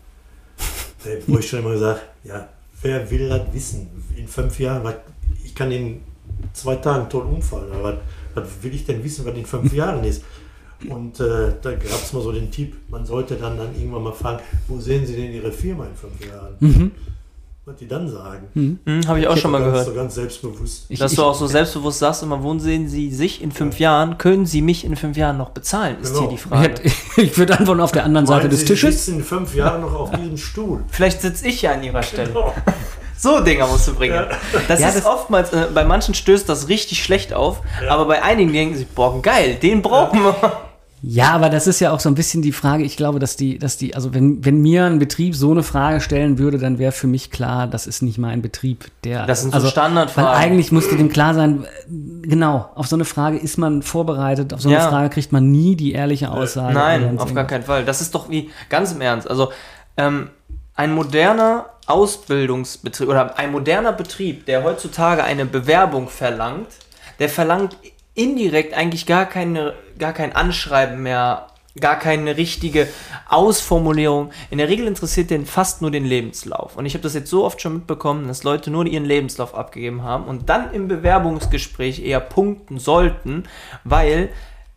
Äh, 1.05 1.19
Wo 1.27 1.39
ich 1.39 1.49
schon 1.49 1.59
immer 1.61 1.73
gesagt, 1.73 2.01
ja, 2.25 2.49
wer 2.81 3.11
will 3.11 3.29
das 3.29 3.43
wissen? 3.53 3.89
In 4.17 4.27
fünf 4.27 4.59
Jahren, 4.59 4.83
ich 5.45 5.55
kann 5.55 5.71
in 5.71 6.01
zwei 6.53 6.77
Tagen 6.77 7.09
tot 7.09 7.25
umfallen, 7.27 7.71
aber 7.73 8.01
was, 8.35 8.45
will 8.63 8.75
ich 8.75 8.85
denn 8.85 9.03
wissen, 9.05 9.25
was 9.25 9.35
in 9.37 9.47
fünf 9.47 9.73
Jahren 9.83 10.05
ist? 10.05 10.23
Und 10.89 11.19
äh, 11.21 11.53
da 11.63 11.71
gab 11.73 11.83
es 11.85 12.13
mal 12.13 12.23
so 12.23 12.31
den 12.33 12.51
Tipp, 12.51 12.77
man 12.89 13.07
sollte 13.07 13.37
dann, 13.37 13.57
dann 13.57 13.75
irgendwann 13.75 14.03
mal 14.03 14.13
fragen, 14.13 14.43
wo 14.69 14.79
sehen 14.79 15.07
Sie 15.07 15.15
denn 15.17 15.33
Ihre 15.33 15.51
Firma 15.51 15.87
in 15.87 15.95
fünf 15.95 16.21
Jahren? 16.27 16.93
Was 17.67 17.77
die 17.77 17.89
dann 17.89 18.07
sagen. 18.07 18.49
Hm, 18.53 19.01
Habe 19.09 19.21
ich 19.21 19.27
auch 19.27 19.39
schon 19.39 19.51
mal 19.53 19.61
ganz, 19.61 19.71
gehört. 19.71 19.87
So 19.87 19.95
ganz 19.95 20.15
selbstbewusst. 20.17 20.85
Ich- 20.91 20.99
Dass 20.99 21.13
ich- 21.13 21.17
du 21.17 21.25
auch 21.25 21.35
so 21.35 21.47
selbstbewusst 21.47 22.01
sagst, 22.01 22.23
immer, 22.23 22.43
wo 22.43 22.59
sehen 22.59 22.87
sie 22.91 23.11
sich 23.11 23.41
in 23.41 23.53
fünf 23.53 23.79
Jahren? 23.79 24.19
Können 24.19 24.45
sie 24.45 24.61
mich 24.61 24.85
in 24.85 24.95
fünf 24.97 25.17
Jahren 25.17 25.39
noch 25.39 25.49
bezahlen? 25.51 25.97
Ist 26.03 26.09
Genau. 26.13 26.21
hier 26.21 26.29
die 26.29 26.35
ich, 26.35 26.41
Frage. 26.43 26.75
ich 27.17 27.39
würde 27.39 27.59
antworten 27.59 27.81
auf 27.81 27.93
der 27.93 28.05
anderen 28.05 28.27
Seite 28.27 28.41
Meinen 28.43 28.51
des 28.51 28.61
Sie, 28.61 28.67
Tisches. 28.67 28.91
Sie 29.07 29.13
sitzen 29.13 29.19
in 29.21 29.25
fünf 29.25 29.55
Jahren 29.55 29.81
noch 29.81 29.95
auf 29.95 30.11
diesem 30.11 30.37
Stuhl. 30.37 30.85
Vielleicht 30.89 31.23
sitze 31.23 31.49
ich 31.49 31.63
ja 31.63 31.73
an 31.73 31.83
ihrer 31.83 32.03
Stelle. 32.03 32.35
So 33.19 33.41
Dinger 33.41 33.67
musst 33.67 33.87
du 33.89 33.95
bringen. 33.95 34.25
Das 34.69 34.81
Ja, 34.81 34.89
ist 34.89 34.99
das- 34.99 35.07
oftmals, 35.07 35.53
äh, 35.53 35.67
bei 35.73 35.85
manchen 35.85 36.15
stößt 36.15 36.49
das 36.49 36.69
richtig 36.69 37.03
schlecht 37.03 37.33
auf, 37.33 37.61
aber 37.89 38.05
bei 38.07 38.23
einigen 38.23 38.53
denken 38.53 38.77
sie, 38.77 38.85
boah, 38.85 39.21
geil, 39.23 39.55
den 39.61 39.83
brauchen 39.83 40.23
wir. 40.25 40.35
Ja, 41.07 41.33
aber 41.33 41.51
das 41.51 41.67
ist 41.67 41.81
ja 41.81 41.93
auch 41.93 42.01
so 42.01 42.09
ein 42.09 42.15
bisschen 42.15 42.41
die 42.41 42.51
Frage. 42.53 42.83
Ich 42.83 42.97
glaube, 42.97 43.19
dass 43.19 43.37
die, 43.37 43.59
dass 43.59 43.77
die, 43.77 43.95
also 43.95 44.15
wenn, 44.15 44.43
wenn 44.43 44.63
mir 44.63 44.87
ein 44.87 44.99
Betrieb 44.99 45.35
so 45.37 45.51
eine 45.51 45.63
Frage 45.63 46.01
stellen 46.01 46.39
würde, 46.39 46.57
dann 46.57 46.79
wäre 46.79 46.93
für 46.93 47.07
mich 47.07 47.31
klar, 47.31 47.67
das 47.67 47.87
ist 47.87 48.01
nicht 48.01 48.17
mein 48.17 48.41
Betrieb, 48.41 48.87
der. 49.05 49.27
Das 49.27 49.43
sind 49.43 49.51
so 49.51 49.57
also, 49.57 49.69
Standardfragen. 49.69 50.31
Weil 50.31 50.37
eigentlich 50.39 50.73
müsste 50.73 50.97
dem 50.97 51.11
klar 51.11 51.35
sein, 51.35 51.65
äh, 51.65 52.27
genau, 52.27 52.71
auf 52.75 52.87
so 52.87 52.97
eine 52.97 53.05
Frage 53.05 53.37
ist 53.37 53.59
man 53.59 53.83
vorbereitet, 53.83 54.55
auf 54.55 54.63
so 54.63 54.71
eine 54.71 54.79
Ja. 54.79 54.89
Frage 54.89 55.11
kriegt 55.11 55.31
man 55.31 55.51
nie 55.51 55.77
die 55.77 55.93
ehrliche 55.93 56.31
Aussage. 56.31 56.73
Nein, 56.73 57.19
auf 57.19 57.35
gar 57.35 57.47
keinen 57.47 57.65
Fall. 57.65 57.85
Das 57.85 58.01
ist 58.01 58.15
doch 58.15 58.31
wie, 58.31 58.49
ganz 58.71 58.93
im 58.93 59.03
Ernst, 59.03 59.29
also 59.29 59.53
ähm, 59.99 60.31
ein 60.75 60.95
moderner 60.95 61.67
Ausbildungsbetrieb 61.87 63.09
oder 63.09 63.39
ein 63.39 63.53
moderner 63.53 63.93
Betrieb, 63.93 64.47
der 64.47 64.65
heutzutage 64.65 65.25
eine 65.25 65.47
Bewerbung 65.47 66.09
verlangt, 66.09 66.69
der 67.19 67.29
verlangt 67.29 67.77
indirekt 68.15 68.75
eigentlich 68.75 69.07
gar 69.07 69.27
keine, 69.27 69.75
gar 69.99 70.13
kein 70.13 70.35
Anschreiben 70.35 71.03
mehr, 71.03 71.49
gar 71.81 71.99
keine 71.99 72.37
richtige 72.37 72.89
Ausformulierung. 73.29 74.31
In 74.51 74.59
der 74.59 74.69
Regel 74.69 74.87
interessiert 74.87 75.31
den 75.31 75.47
fast 75.47 75.83
nur 75.83 75.91
den 75.91 76.05
Lebenslauf. 76.05 76.77
Und 76.77 76.87
ich 76.87 76.95
habe 76.95 77.03
das 77.03 77.15
jetzt 77.15 77.31
so 77.31 77.45
oft 77.45 77.61
schon 77.61 77.75
mitbekommen, 77.75 78.29
dass 78.29 78.45
Leute 78.45 78.71
nur 78.71 78.87
ihren 78.87 79.05
Lebenslauf 79.05 79.55
abgegeben 79.55 80.03
haben 80.03 80.25
und 80.25 80.49
dann 80.49 80.73
im 80.73 80.87
Bewerbungsgespräch 80.87 82.01
eher 82.01 82.21
punkten 82.21 82.79
sollten, 82.79 83.45
weil 83.83 84.31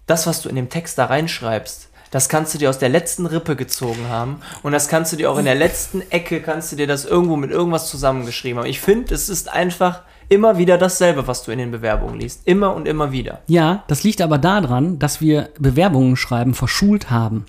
das, 0.07 0.25
was 0.25 0.41
du 0.41 0.49
in 0.49 0.55
dem 0.55 0.69
Text 0.69 0.97
da 0.97 1.05
reinschreibst, 1.05 1.86
das 2.11 2.29
kannst 2.29 2.53
du 2.53 2.57
dir 2.57 2.69
aus 2.69 2.79
der 2.79 2.89
letzten 2.89 3.25
Rippe 3.25 3.55
gezogen 3.55 4.09
haben 4.09 4.41
und 4.63 4.71
das 4.71 4.87
kannst 4.87 5.11
du 5.13 5.17
dir 5.17 5.31
auch 5.31 5.37
in 5.37 5.45
der 5.45 5.55
letzten 5.55 6.01
Ecke, 6.11 6.41
kannst 6.41 6.71
du 6.71 6.75
dir 6.75 6.87
das 6.87 7.05
irgendwo 7.05 7.35
mit 7.35 7.51
irgendwas 7.51 7.89
zusammengeschrieben 7.89 8.59
haben. 8.59 8.69
Ich 8.69 8.81
finde, 8.81 9.13
es 9.13 9.29
ist 9.29 9.49
einfach 9.51 10.01
immer 10.29 10.57
wieder 10.57 10.77
dasselbe, 10.77 11.27
was 11.27 11.43
du 11.43 11.51
in 11.51 11.59
den 11.59 11.71
Bewerbungen 11.71 12.19
liest. 12.19 12.41
Immer 12.45 12.75
und 12.75 12.87
immer 12.87 13.11
wieder. 13.11 13.41
Ja, 13.47 13.83
das 13.87 14.03
liegt 14.03 14.21
aber 14.21 14.37
daran, 14.37 14.99
dass 14.99 15.21
wir 15.21 15.49
Bewerbungen 15.59 16.15
schreiben 16.15 16.53
verschult 16.53 17.09
haben 17.09 17.45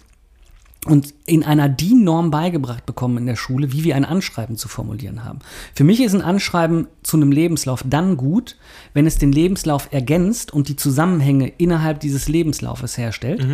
und 0.87 1.13
in 1.27 1.45
einer 1.45 1.69
DIN-Norm 1.69 2.31
beigebracht 2.31 2.87
bekommen 2.87 3.19
in 3.19 3.27
der 3.27 3.37
Schule, 3.37 3.73
wie 3.73 3.85
wir 3.85 3.97
ein 3.97 4.05
Anschreiben 4.05 4.57
zu 4.57 4.69
formulieren 4.69 5.25
haben. 5.25 5.41
Für 5.75 5.85
mich 5.85 6.01
ist 6.01 6.15
ein 6.15 6.23
Anschreiben 6.23 6.87
zu 7.03 7.17
einem 7.17 7.33
Lebenslauf 7.33 7.83
dann 7.85 8.17
gut, 8.17 8.57
wenn 8.95 9.07
es 9.07 9.19
den 9.19 9.33
Lebenslauf 9.33 9.89
ergänzt 9.93 10.53
und 10.53 10.69
die 10.69 10.77
Zusammenhänge 10.77 11.49
innerhalb 11.59 12.01
dieses 12.01 12.29
Lebenslaufes 12.29 12.97
herstellt 12.97 13.45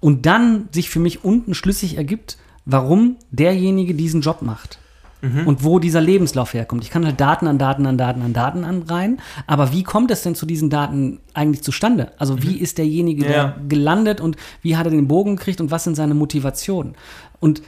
und 0.00 0.26
dann 0.26 0.68
sich 0.72 0.90
für 0.90 0.98
mich 1.00 1.24
unten 1.24 1.54
schlüssig 1.54 1.96
ergibt, 1.96 2.36
warum 2.64 3.16
derjenige 3.30 3.94
diesen 3.94 4.20
Job 4.22 4.42
macht. 4.42 4.78
Und 5.22 5.62
wo 5.64 5.78
dieser 5.78 6.00
Lebenslauf 6.00 6.54
herkommt. 6.54 6.82
Ich 6.82 6.88
kann 6.88 7.04
halt 7.04 7.20
Daten 7.20 7.46
an 7.46 7.58
Daten 7.58 7.84
an 7.84 7.98
Daten 7.98 8.22
an 8.22 8.32
Daten 8.32 8.64
anreihen, 8.64 9.20
aber 9.46 9.70
wie 9.70 9.82
kommt 9.82 10.10
es 10.10 10.22
denn 10.22 10.34
zu 10.34 10.46
diesen 10.46 10.70
Daten 10.70 11.20
eigentlich 11.34 11.62
zustande? 11.62 12.12
Also 12.16 12.42
wie 12.42 12.56
ist 12.56 12.78
derjenige 12.78 13.26
Ja. 13.26 13.48
da 13.48 13.56
gelandet 13.68 14.22
und 14.22 14.38
wie 14.62 14.78
hat 14.78 14.86
er 14.86 14.90
den 14.92 15.08
Bogen 15.08 15.36
gekriegt 15.36 15.60
und 15.60 15.70
was 15.70 15.84
sind 15.84 15.94
seine 15.94 16.14
Motivationen? 16.14 16.94
Und 17.38 17.60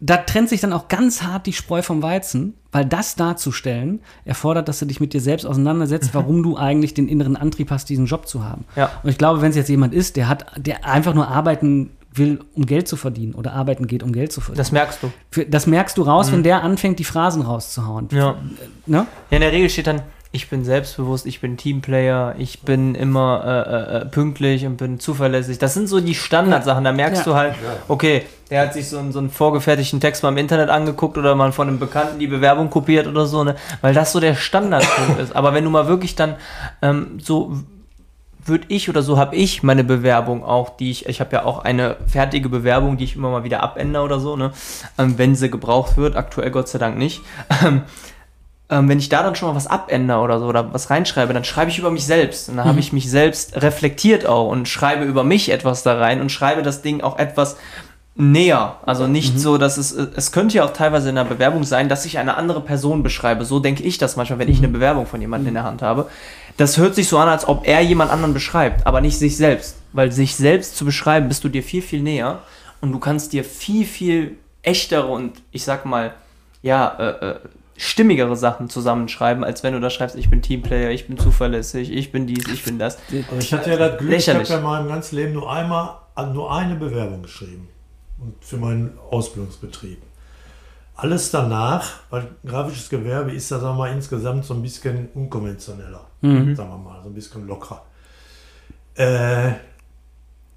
da 0.00 0.18
trennt 0.18 0.48
sich 0.50 0.60
dann 0.60 0.72
auch 0.72 0.88
ganz 0.88 1.22
hart 1.22 1.46
die 1.46 1.52
Spreu 1.52 1.80
vom 1.80 2.02
Weizen, 2.02 2.54
weil 2.70 2.84
das 2.84 3.16
darzustellen 3.16 4.00
erfordert, 4.24 4.68
dass 4.68 4.78
du 4.78 4.84
dich 4.84 5.00
mit 5.00 5.14
dir 5.14 5.20
selbst 5.20 5.46
auseinandersetzt, 5.46 6.10
warum 6.14 6.42
du 6.42 6.56
eigentlich 6.56 6.94
den 6.94 7.08
inneren 7.08 7.36
Antrieb 7.36 7.70
hast, 7.70 7.88
diesen 7.88 8.06
Job 8.06 8.28
zu 8.28 8.44
haben. 8.44 8.64
Ja. 8.76 8.90
Und 9.02 9.10
ich 9.10 9.18
glaube, 9.18 9.40
wenn 9.40 9.50
es 9.50 9.56
jetzt 9.56 9.68
jemand 9.68 9.94
ist, 9.94 10.16
der 10.16 10.28
hat, 10.28 10.46
der 10.56 10.84
einfach 10.84 11.14
nur 11.14 11.28
arbeiten 11.28 11.90
will, 12.12 12.40
um 12.54 12.66
Geld 12.66 12.88
zu 12.88 12.96
verdienen 12.96 13.34
oder 13.34 13.52
arbeiten 13.52 13.86
geht, 13.86 14.02
um 14.02 14.12
Geld 14.12 14.32
zu 14.32 14.40
verdienen. 14.40 14.58
Das 14.58 14.72
merkst 14.72 15.02
du. 15.02 15.12
Für, 15.30 15.44
das 15.44 15.66
merkst 15.66 15.96
du 15.98 16.02
raus, 16.02 16.32
wenn 16.32 16.42
der 16.42 16.62
anfängt, 16.62 16.98
die 16.98 17.04
Phrasen 17.04 17.42
rauszuhauen. 17.42 18.08
Ja. 18.10 18.36
Ne? 18.86 19.06
Ja, 19.30 19.36
in 19.36 19.40
der 19.40 19.52
Regel 19.52 19.68
steht 19.68 19.86
dann, 19.86 20.02
ich 20.32 20.50
bin 20.50 20.64
selbstbewusst, 20.64 21.26
ich 21.26 21.40
bin 21.40 21.56
Teamplayer, 21.56 22.34
ich 22.38 22.62
bin 22.62 22.94
immer 22.94 23.42
äh, 23.44 23.96
äh, 23.98 24.02
äh, 24.02 24.06
pünktlich 24.06 24.66
und 24.66 24.76
bin 24.76 24.98
zuverlässig. 24.98 25.58
Das 25.58 25.74
sind 25.74 25.88
so 25.88 26.00
die 26.00 26.14
Standardsachen. 26.14 26.84
Da 26.84 26.92
merkst 26.92 27.24
Ja. 27.26 27.32
du 27.32 27.36
halt, 27.36 27.54
okay, 27.88 28.22
der 28.50 28.62
hat 28.62 28.74
sich 28.74 28.88
so 28.88 28.98
einen, 28.98 29.12
so 29.12 29.18
einen 29.18 29.30
vorgefertigten 29.30 30.00
Text 30.00 30.22
mal 30.22 30.28
im 30.28 30.36
Internet 30.36 30.70
angeguckt 30.70 31.18
oder 31.18 31.34
mal 31.34 31.52
von 31.52 31.68
einem 31.68 31.78
Bekannten 31.78 32.18
die 32.18 32.26
Bewerbung 32.26 32.70
kopiert 32.70 33.06
oder 33.06 33.26
so, 33.26 33.42
ne? 33.44 33.56
weil 33.80 33.94
das 33.94 34.12
so 34.12 34.20
der 34.20 34.34
Standardpunkt 34.34 35.20
ist. 35.22 35.34
Aber 35.34 35.52
wenn 35.54 35.64
du 35.64 35.70
mal 35.70 35.88
wirklich 35.88 36.14
dann 36.14 36.36
ähm, 36.82 37.18
so 37.20 37.56
würde 38.44 38.66
ich 38.68 38.88
oder 38.88 39.02
so 39.02 39.18
habe 39.18 39.34
ich 39.34 39.62
meine 39.62 39.82
Bewerbung 39.82 40.44
auch, 40.44 40.76
die 40.76 40.90
ich, 40.90 41.06
ich 41.06 41.20
habe 41.20 41.34
ja 41.34 41.44
auch 41.44 41.64
eine 41.64 41.96
fertige 42.06 42.48
Bewerbung, 42.48 42.96
die 42.96 43.04
ich 43.04 43.16
immer 43.16 43.30
mal 43.30 43.42
wieder 43.42 43.62
abändere 43.62 44.04
oder 44.04 44.20
so, 44.20 44.36
ne? 44.36 44.52
ähm, 44.98 45.18
wenn 45.18 45.34
sie 45.34 45.50
gebraucht 45.50 45.96
wird, 45.96 46.16
aktuell 46.16 46.50
Gott 46.50 46.68
sei 46.68 46.78
Dank 46.78 46.96
nicht. 46.96 47.22
Ähm, 47.64 47.82
ähm, 48.68 48.88
wenn 48.88 48.98
ich 48.98 49.08
da 49.08 49.22
dann 49.22 49.36
schon 49.36 49.48
mal 49.48 49.54
was 49.54 49.68
abändere 49.68 50.20
oder 50.20 50.40
so 50.40 50.46
oder 50.46 50.72
was 50.72 50.90
reinschreibe, 50.90 51.32
dann 51.32 51.44
schreibe 51.44 51.70
ich 51.70 51.78
über 51.78 51.90
mich 51.90 52.04
selbst. 52.04 52.48
Und 52.48 52.56
dann 52.56 52.66
habe 52.66 52.80
ich 52.80 52.92
mich 52.92 53.08
selbst 53.08 53.62
reflektiert 53.62 54.26
auch 54.26 54.48
und 54.48 54.68
schreibe 54.68 55.04
über 55.04 55.22
mich 55.22 55.50
etwas 55.50 55.84
da 55.84 55.96
rein 55.98 56.20
und 56.20 56.32
schreibe 56.32 56.62
das 56.62 56.82
Ding 56.82 57.00
auch 57.00 57.18
etwas 57.18 57.56
näher. 58.16 58.78
Also 58.86 59.06
nicht 59.06 59.38
so, 59.38 59.58
dass 59.58 59.76
es, 59.76 59.92
es 59.92 60.32
könnte 60.32 60.56
ja 60.56 60.64
auch 60.64 60.72
teilweise 60.72 61.10
in 61.10 61.14
der 61.14 61.24
Bewerbung 61.24 61.64
sein, 61.64 61.88
dass 61.88 62.06
ich 62.06 62.18
eine 62.18 62.36
andere 62.36 62.62
Person 62.62 63.02
beschreibe. 63.02 63.44
So 63.44 63.60
denke 63.60 63.82
ich 63.82 63.98
das 63.98 64.16
manchmal, 64.16 64.38
wenn 64.38 64.48
ich 64.48 64.58
eine 64.58 64.68
Bewerbung 64.68 65.06
von 65.06 65.20
jemandem 65.20 65.48
in 65.48 65.54
der 65.54 65.64
Hand 65.64 65.82
habe. 65.82 66.08
Das 66.56 66.78
hört 66.78 66.94
sich 66.94 67.08
so 67.08 67.18
an, 67.18 67.28
als 67.28 67.46
ob 67.46 67.66
er 67.68 67.82
jemand 67.82 68.10
anderen 68.10 68.32
beschreibt, 68.32 68.86
aber 68.86 69.02
nicht 69.02 69.18
sich 69.18 69.36
selbst. 69.36 69.76
Weil 69.92 70.12
sich 70.12 70.34
selbst 70.34 70.76
zu 70.76 70.86
beschreiben, 70.86 71.28
bist 71.28 71.44
du 71.44 71.50
dir 71.50 71.62
viel, 71.62 71.82
viel 71.82 72.02
näher 72.02 72.40
und 72.80 72.92
du 72.92 72.98
kannst 72.98 73.34
dir 73.34 73.44
viel, 73.44 73.84
viel 73.84 74.38
echtere 74.62 75.06
und 75.06 75.42
ich 75.52 75.64
sag 75.64 75.84
mal, 75.84 76.14
ja, 76.62 76.96
äh, 76.98 77.30
äh, 77.30 77.34
stimmigere 77.76 78.36
Sachen 78.36 78.70
zusammenschreiben, 78.70 79.44
als 79.44 79.62
wenn 79.62 79.74
du 79.74 79.80
da 79.80 79.90
schreibst, 79.90 80.16
ich 80.16 80.30
bin 80.30 80.40
Teamplayer, 80.40 80.90
ich 80.90 81.06
bin 81.06 81.18
zuverlässig, 81.18 81.92
ich 81.92 82.10
bin 82.10 82.26
dies, 82.26 82.48
ich 82.48 82.64
bin 82.64 82.78
das. 82.78 82.96
Also 83.10 83.38
ich 83.38 83.52
hatte 83.52 83.70
ja 83.70 83.76
das 83.76 83.98
Glück, 83.98 84.14
ich 84.16 84.28
habe 84.28 84.38
Lächerlich. 84.38 84.48
ja 84.48 84.56
in 84.56 84.62
meinem 84.62 84.88
ganzen 84.88 85.16
Leben 85.16 85.34
nur 85.34 85.52
einmal, 85.52 85.90
nur 86.32 86.50
eine 86.50 86.76
Bewerbung 86.76 87.22
geschrieben. 87.22 87.68
Und 88.18 88.34
für 88.40 88.56
meinen 88.56 88.98
Ausbildungsbetrieb. 89.10 90.02
Alles 90.94 91.30
danach, 91.30 92.00
weil 92.08 92.28
grafisches 92.44 92.88
Gewerbe 92.88 93.32
ist 93.32 93.50
ja, 93.50 93.58
sagen 93.58 93.76
wir 93.76 93.84
mal, 93.84 93.92
insgesamt 93.92 94.46
so 94.46 94.54
ein 94.54 94.62
bisschen 94.62 95.08
unkonventioneller. 95.14 96.06
Mhm. 96.22 96.56
Sagen 96.56 96.70
wir 96.70 96.78
mal, 96.78 97.02
so 97.02 97.10
ein 97.10 97.14
bisschen 97.14 97.46
lockerer. 97.46 97.82
Äh, 98.94 99.52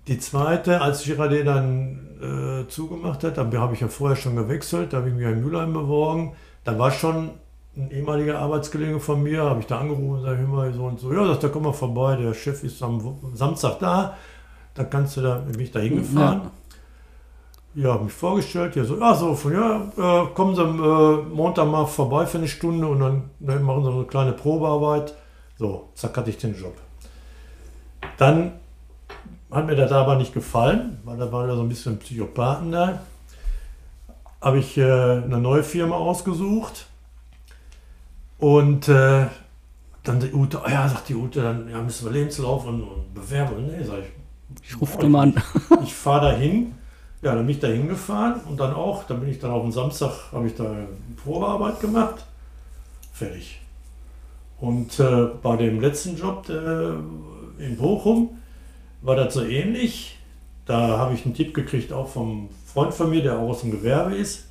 die 0.07 0.17
zweite, 0.17 0.81
als 0.81 1.03
Girardet 1.03 1.45
dann 1.45 2.63
äh, 2.63 2.67
zugemacht 2.69 3.23
hat, 3.23 3.37
da 3.37 3.51
habe 3.53 3.73
ich 3.73 3.81
ja 3.81 3.89
vorher 3.89 4.15
schon 4.15 4.35
gewechselt, 4.35 4.93
da 4.93 4.97
habe 4.97 5.09
ich 5.09 5.15
mich 5.15 5.25
in 5.25 5.43
Mülheim 5.43 5.73
beworben. 5.73 6.31
Da 6.63 6.79
war 6.79 6.91
schon 6.91 7.31
ein 7.75 7.91
ehemaliger 7.91 8.39
Arbeitskollege 8.39 8.99
von 8.99 9.21
mir, 9.21 9.43
habe 9.43 9.59
ich 9.59 9.67
da 9.67 9.79
angerufen 9.79 10.09
und 10.09 10.21
sage 10.23 10.41
immer 10.41 10.71
so 10.73 10.85
und 10.85 10.99
so, 10.99 11.13
ja, 11.13 11.33
da 11.35 11.47
komm 11.49 11.63
mal 11.63 11.73
vorbei, 11.73 12.15
der 12.15 12.33
Chef 12.33 12.63
ist 12.63 12.81
am 12.81 13.01
Samstag 13.33 13.79
da, 13.79 14.17
da 14.73 14.83
kannst 14.83 15.17
du 15.17 15.21
da, 15.21 15.35
bin 15.35 15.59
ich 15.59 15.71
da 15.71 15.79
hingefahren. 15.79 16.41
Ja, 16.43 16.51
habe 17.85 18.05
mich 18.05 18.13
vorgestellt, 18.13 18.75
ja, 18.75 18.83
so, 18.83 18.99
ja, 18.99 19.15
so, 19.15 19.35
von, 19.35 19.53
ja, 19.53 19.91
äh, 19.97 20.27
kommen 20.33 20.55
Sie 20.55 20.61
am 20.61 20.79
äh, 20.79 21.21
Montag 21.33 21.67
mal 21.67 21.85
vorbei 21.85 22.25
für 22.25 22.39
eine 22.39 22.47
Stunde 22.47 22.87
und 22.87 22.99
dann, 22.99 23.29
dann 23.39 23.63
machen 23.63 23.83
Sie 23.83 23.89
eine 23.89 24.03
kleine 24.05 24.33
Probearbeit. 24.33 25.13
So, 25.57 25.89
zack, 25.95 26.17
hatte 26.17 26.29
ich 26.29 26.37
den 26.37 26.59
Job. 26.59 26.75
Dann 28.17 28.53
hat 29.51 29.65
mir 29.65 29.75
das 29.75 29.91
aber 29.91 30.15
nicht 30.15 30.33
gefallen, 30.33 30.99
weil 31.03 31.17
da 31.17 31.31
waren 31.31 31.49
ja 31.49 31.55
so 31.55 31.61
ein 31.61 31.69
bisschen 31.69 31.99
Psychopathen 31.99 32.71
da. 32.71 32.99
Habe 34.41 34.59
ich 34.59 34.77
äh, 34.77 34.83
eine 34.83 35.37
neue 35.37 35.63
Firma 35.63 35.95
ausgesucht 35.95 36.87
und 38.37 38.87
äh, 38.87 39.27
dann 40.03 40.19
die 40.19 40.33
Ute, 40.33 40.61
oh 40.65 40.69
ja, 40.69 40.87
sagt 40.87 41.09
die 41.09 41.15
Ute, 41.15 41.41
dann 41.41 41.69
ja, 41.69 41.81
müssen 41.81 42.05
wir 42.05 42.13
Lebenslauf 42.13 42.65
und, 42.65 42.83
und 42.83 43.13
Bewerbung. 43.13 43.67
Nee, 43.67 43.83
sag 43.83 43.99
ich, 43.99 44.65
Ich 44.69 44.79
rufe 44.79 45.07
mal 45.07 45.23
an. 45.23 45.43
ich 45.83 45.93
fahre 45.93 46.31
dahin. 46.31 46.73
Ja, 47.21 47.35
dann 47.35 47.45
bin 47.45 47.55
ich 47.55 47.59
da 47.61 47.67
hingefahren 47.67 48.39
und 48.47 48.59
dann 48.59 48.73
auch, 48.73 49.03
dann 49.03 49.19
bin 49.19 49.29
ich 49.29 49.39
dann 49.39 49.51
auf 49.51 49.63
dem 49.63 49.73
Samstag, 49.73 50.31
habe 50.31 50.47
ich 50.47 50.55
da 50.55 50.73
Probearbeit 51.21 51.81
gemacht. 51.81 52.25
Fertig. 53.11 53.59
Und 54.59 54.99
äh, 54.99 55.27
bei 55.41 55.57
dem 55.57 55.81
letzten 55.81 56.17
Job 56.17 56.47
äh, 56.49 57.63
in 57.63 57.77
Bochum 57.77 58.37
war 59.01 59.15
das 59.15 59.33
so 59.33 59.43
ähnlich. 59.43 60.17
Da 60.65 60.97
habe 60.97 61.13
ich 61.13 61.25
einen 61.25 61.33
Tipp 61.33 61.53
gekriegt, 61.53 61.91
auch 61.91 62.07
vom 62.07 62.49
Freund 62.65 62.93
von 62.93 63.09
mir, 63.09 63.21
der 63.21 63.37
auch 63.37 63.49
aus 63.49 63.61
dem 63.61 63.71
Gewerbe 63.71 64.15
ist. 64.15 64.45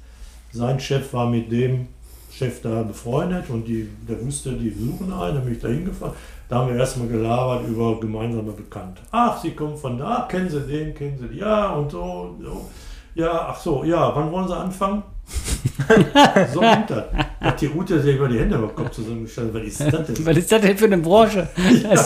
Sein 0.52 0.80
Chef 0.80 1.12
war 1.12 1.28
mit 1.28 1.50
dem 1.52 1.88
Chef 2.30 2.60
da 2.62 2.82
befreundet 2.82 3.48
und 3.50 3.66
die, 3.66 3.88
der 4.08 4.24
wusste, 4.24 4.52
die 4.52 4.70
suchen 4.70 5.12
einen, 5.12 5.36
dann 5.36 5.44
bin 5.44 5.54
ich 5.54 5.60
da 5.60 5.68
hingefahren. 5.68 6.14
Da 6.48 6.56
haben 6.56 6.72
wir 6.72 6.80
erstmal 6.80 7.08
gelabert 7.08 7.68
über 7.68 8.00
gemeinsame 8.00 8.52
Bekannte. 8.52 9.02
Ach, 9.10 9.38
Sie 9.40 9.50
kommen 9.50 9.76
von 9.76 9.98
da, 9.98 10.26
kennen 10.30 10.48
Sie 10.48 10.60
den, 10.60 10.94
kennen 10.94 11.18
Sie 11.18 11.28
den, 11.28 11.38
ja 11.38 11.70
und 11.70 11.90
so, 11.90 12.36
so. 12.42 12.68
Ja, 13.14 13.48
ach 13.50 13.58
so, 13.58 13.84
ja, 13.84 14.14
wann 14.14 14.32
wollen 14.32 14.48
Sie 14.48 14.56
anfangen? 14.56 15.02
so 16.54 16.60
das. 16.60 17.04
Hat 17.40 17.60
die 17.60 17.68
Ute 17.68 18.00
sich 18.00 18.16
über 18.16 18.28
die 18.28 18.38
Hände 18.38 18.56
über 18.56 18.68
den 18.68 18.76
Kopf 18.76 18.92
zusammengestellt. 18.92 19.52
Was 19.52 19.62
ist 19.62 19.80
das 19.80 20.06
denn? 20.06 20.26
Was 20.26 20.36
ist 20.36 20.52
das 20.52 20.60
denn 20.62 20.78
für 20.78 20.84
eine 20.86 20.98
Branche? 20.98 21.48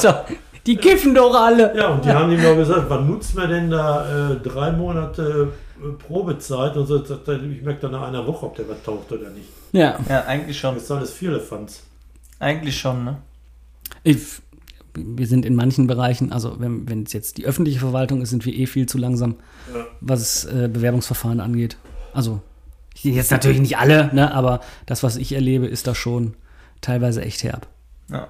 Doch, 0.03 0.25
die 0.67 0.77
kiffen 0.77 1.15
doch 1.15 1.35
alle. 1.35 1.77
Ja, 1.77 1.91
und 1.91 2.05
die 2.05 2.11
haben 2.11 2.33
ihm 2.33 2.43
noch 2.43 2.57
gesagt, 2.57 2.87
wann 2.89 3.07
nutzt 3.09 3.37
man 3.37 3.49
denn 3.49 3.71
da 3.71 4.33
äh, 4.33 4.37
drei 4.37 4.73
Monate 4.73 5.53
äh, 5.81 5.93
Probezeit? 5.93 6.77
Und 6.77 6.87
so, 6.87 7.03
ich 7.03 7.63
merke 7.63 7.83
dann 7.83 7.93
nach 7.93 8.09
einer 8.09 8.27
Woche, 8.27 8.47
ob 8.47 8.57
der 8.57 8.69
was 8.69 8.83
taucht 8.83 9.13
oder 9.13 9.31
nicht. 9.31 9.49
Ja. 9.73 9.99
Ja, 10.09 10.25
eigentlich 10.25 10.59
schon. 10.59 10.75
Das 10.75 10.85
ist 10.85 10.91
alles 10.91 11.13
Vierlefanz. 11.13 11.83
Eigentlich 12.41 12.79
schon, 12.79 13.05
ne? 13.05 13.19
Ich, 14.05 14.41
wir 14.95 15.27
sind 15.27 15.45
in 15.47 15.55
manchen 15.55 15.87
Bereichen, 15.87 16.33
also 16.33 16.59
wenn 16.59 16.89
wenn 16.89 17.05
es 17.05 17.13
jetzt 17.13 17.39
die 17.39 17.47
öffentliche 17.47 17.79
Verwaltung 17.79 18.21
ist, 18.23 18.31
sind 18.31 18.45
wir 18.45 18.53
eh 18.55 18.67
viel 18.67 18.87
zu 18.87 18.99
langsam, 18.99 19.37
Ja. 19.75 19.85
was 20.01 20.45
äh, 20.45 20.69
Bewerbungsverfahren 20.73 21.41
angeht. 21.41 21.77
Also 22.13 22.41
jetzt 22.95 23.31
natürlich 23.31 23.61
nicht 23.61 23.79
alle, 23.79 24.11
ne, 24.15 24.35
aber 24.35 24.61
das, 24.87 25.03
was 25.03 25.17
ich 25.17 25.33
erlebe, 25.33 25.67
ist 25.67 25.87
da 25.87 25.95
schon 25.95 26.35
teilweise 26.81 27.23
echt 27.23 27.43
herb. 27.43 27.67
Ja. 28.11 28.29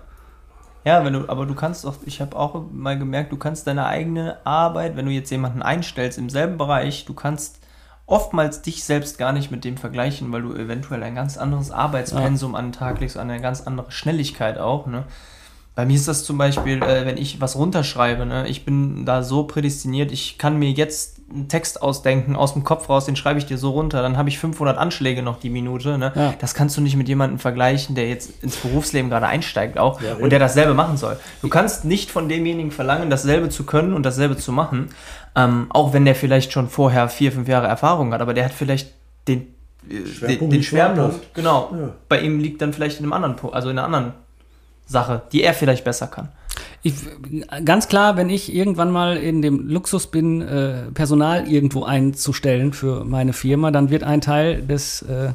Ja, 0.85 1.05
wenn 1.05 1.13
du, 1.13 1.29
aber 1.29 1.47
du 1.47 1.55
kannst 1.55 1.87
auch, 1.87 1.95
ich 2.07 2.21
habe 2.21 2.37
auch 2.37 2.65
mal 2.73 2.99
gemerkt, 2.99 3.31
du 3.31 3.37
kannst 3.37 3.67
deine 3.69 3.87
eigene 3.87 4.45
Arbeit, 4.45 4.97
wenn 4.97 5.07
du 5.07 5.13
jetzt 5.13 5.31
jemanden 5.31 5.63
einstellst 5.63 6.19
im 6.19 6.29
selben 6.29 6.59
Bereich, 6.59 7.05
du 7.05 7.15
kannst 7.15 7.61
oftmals 8.07 8.63
dich 8.63 8.83
selbst 8.83 9.17
gar 9.17 9.33
nicht 9.33 9.53
mit 9.53 9.65
dem 9.65 9.77
vergleichen, 9.77 10.33
weil 10.33 10.43
du 10.43 10.55
eventuell 10.55 11.03
ein 11.05 11.15
ganz 11.15 11.37
anderes 11.39 11.71
Arbeitspensum 11.71 12.57
an 12.57 12.67
den 12.67 12.73
Tag 12.73 12.99
legst, 13.01 13.17
eine 13.17 13.41
ganz 13.41 13.61
andere 13.61 13.93
Schnelligkeit 13.93 14.59
auch, 14.59 14.87
ne? 14.89 15.05
Bei 15.75 15.87
mir 15.87 15.95
ist 15.95 16.07
das 16.07 16.25
zum 16.25 16.37
Beispiel, 16.37 16.83
äh, 16.83 17.07
wenn 17.07 17.17
ich 17.17 17.41
was 17.41 17.57
runterschreibe, 17.57 18.27
ne, 18.27 18.47
ich 18.47 18.67
bin 18.67 19.07
da 19.07 19.23
so 19.23 19.45
prädestiniert, 19.45 20.13
ich 20.13 20.37
kann 20.37 20.59
mir 20.59 20.71
jetzt 20.71 21.23
einen 21.33 21.49
Text 21.49 21.81
ausdenken, 21.81 22.37
aus 22.37 22.53
dem 22.53 22.63
Kopf 22.63 22.91
raus, 22.91 23.07
den 23.07 23.17
schreibe 23.17 23.39
ich 23.39 23.47
dir 23.47 23.57
so 23.57 23.71
runter, 23.71 24.03
dann 24.03 24.19
habe 24.19 24.29
ich 24.29 24.39
500 24.39 24.77
Anschläge 24.77 25.23
noch 25.23 25.41
die 25.41 25.49
Minute. 25.49 25.97
Ne? 25.97 26.13
Ja. 26.15 26.35
Das 26.39 26.53
kannst 26.53 26.77
du 26.77 26.83
nicht 26.83 26.97
mit 26.97 27.09
jemandem 27.09 27.39
vergleichen, 27.39 27.95
der 27.95 28.07
jetzt 28.07 28.43
ins 28.43 28.57
Berufsleben 28.57 29.09
gerade 29.09 29.27
einsteigt 29.27 29.79
auch 29.79 30.03
Ja, 30.03 30.17
und 30.17 30.31
der 30.31 30.39
dasselbe 30.39 30.75
machen 30.75 30.99
soll. 30.99 31.19
Du 31.41 31.49
kannst 31.49 31.87
nicht 31.87 32.11
von 32.11 32.29
demjenigen 32.29 32.71
verlangen, 32.71 33.09
dasselbe 33.09 33.49
zu 33.49 33.65
können 33.65 33.95
und 33.95 34.05
dasselbe 34.05 34.37
zu 34.37 34.53
machen, 34.53 34.91
ähm, 35.35 35.69
auch 35.71 35.95
wenn 35.95 36.05
der 36.05 36.15
vielleicht 36.15 36.53
schon 36.53 36.69
vorher 36.69 37.09
vier, 37.09 37.33
fünf 37.33 37.49
Jahre 37.49 37.67
Erfahrung 37.67 38.13
hat, 38.13 38.21
aber 38.21 38.35
der 38.35 38.45
hat 38.45 38.53
vielleicht 38.53 38.93
den, 39.27 39.55
äh, 39.89 39.95
den, 39.95 40.07
Schwerpunkt 40.07 40.43
den 40.43 40.51
liegt 40.51 40.65
Schwerpunkt. 40.67 41.35
Genau. 41.35 41.71
Ja. 41.73 41.89
Bei 42.11 42.21
ihm 42.21 42.41
liegt 42.41 42.61
dann 42.61 42.75
vielleicht 42.75 42.99
in 42.99 43.07
einem 43.07 43.15
anderen 43.15 43.37
Punkt, 43.37 43.57
also 43.57 43.71
in 43.71 43.79
einer 43.79 43.87
anderen 43.87 44.13
Sache, 44.87 45.23
die 45.33 45.43
er 45.43 45.55
vielleicht 45.55 45.85
besser 45.85 46.07
kann. 46.07 46.29
Ich, 46.83 46.95
ganz 47.65 47.89
klar, 47.89 48.17
wenn 48.17 48.29
ich 48.29 48.55
irgendwann 48.55 48.91
mal 48.91 49.17
in 49.17 49.41
dem 49.41 49.69
Luxus 49.69 50.09
bin, 50.09 50.43
äh, 50.43 50.91
Personal 50.93 51.49
irgendwo 51.49 51.85
einzustellen 51.85 52.73
für 52.73 53.05
meine 53.05 53.33
Firma, 53.33 53.71
dann 53.71 53.91
wird 53.91 54.03
ein 54.03 54.21
Teil 54.21 54.63
des 54.63 55.03
äh, 55.03 55.33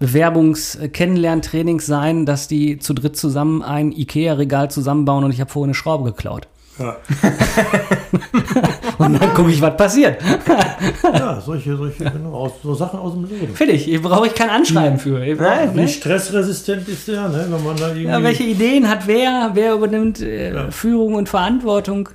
Bewerbungs-Kennenlerntrainings 0.00 1.86
sein, 1.86 2.26
dass 2.26 2.48
die 2.48 2.80
zu 2.80 2.92
dritt 2.94 3.16
zusammen 3.16 3.62
ein 3.62 3.92
IKEA-Regal 3.92 4.70
zusammenbauen 4.70 5.22
und 5.22 5.30
ich 5.32 5.40
habe 5.40 5.50
vorher 5.50 5.68
eine 5.68 5.74
Schraube 5.74 6.10
geklaut. 6.10 6.48
Ja, 6.78 6.96
Und 8.98 9.20
dann 9.20 9.34
gucke 9.34 9.50
ich, 9.50 9.60
was 9.60 9.76
passiert. 9.76 10.20
ja 11.02 11.40
solche, 11.40 11.76
solche 11.76 12.04
genau, 12.04 12.32
aus, 12.34 12.52
so 12.62 12.74
Sachen 12.74 12.98
aus 12.98 13.12
dem 13.14 13.24
Leben. 13.24 13.54
Fertig, 13.54 13.84
hier 13.84 14.00
brauche 14.00 14.26
ich 14.26 14.34
kein 14.34 14.48
Anschreiben 14.50 14.98
für. 14.98 15.22
Ich 15.24 15.38
Nein, 15.38 15.74
Wie 15.74 15.80
ne? 15.82 15.88
stressresistent 15.88 16.88
ist 16.88 17.08
der, 17.08 17.28
ne? 17.28 17.46
wenn 17.50 17.64
man 17.64 17.76
da 17.76 17.88
irgendwie... 17.88 18.04
Ja, 18.04 18.22
welche 18.22 18.44
Ideen 18.44 18.88
hat 18.88 19.06
wer? 19.06 19.50
Wer 19.54 19.74
übernimmt 19.74 20.20
äh, 20.20 20.52
Ja. 20.54 20.70
Führung 20.70 21.14
und 21.14 21.28
Verantwortung? 21.28 22.08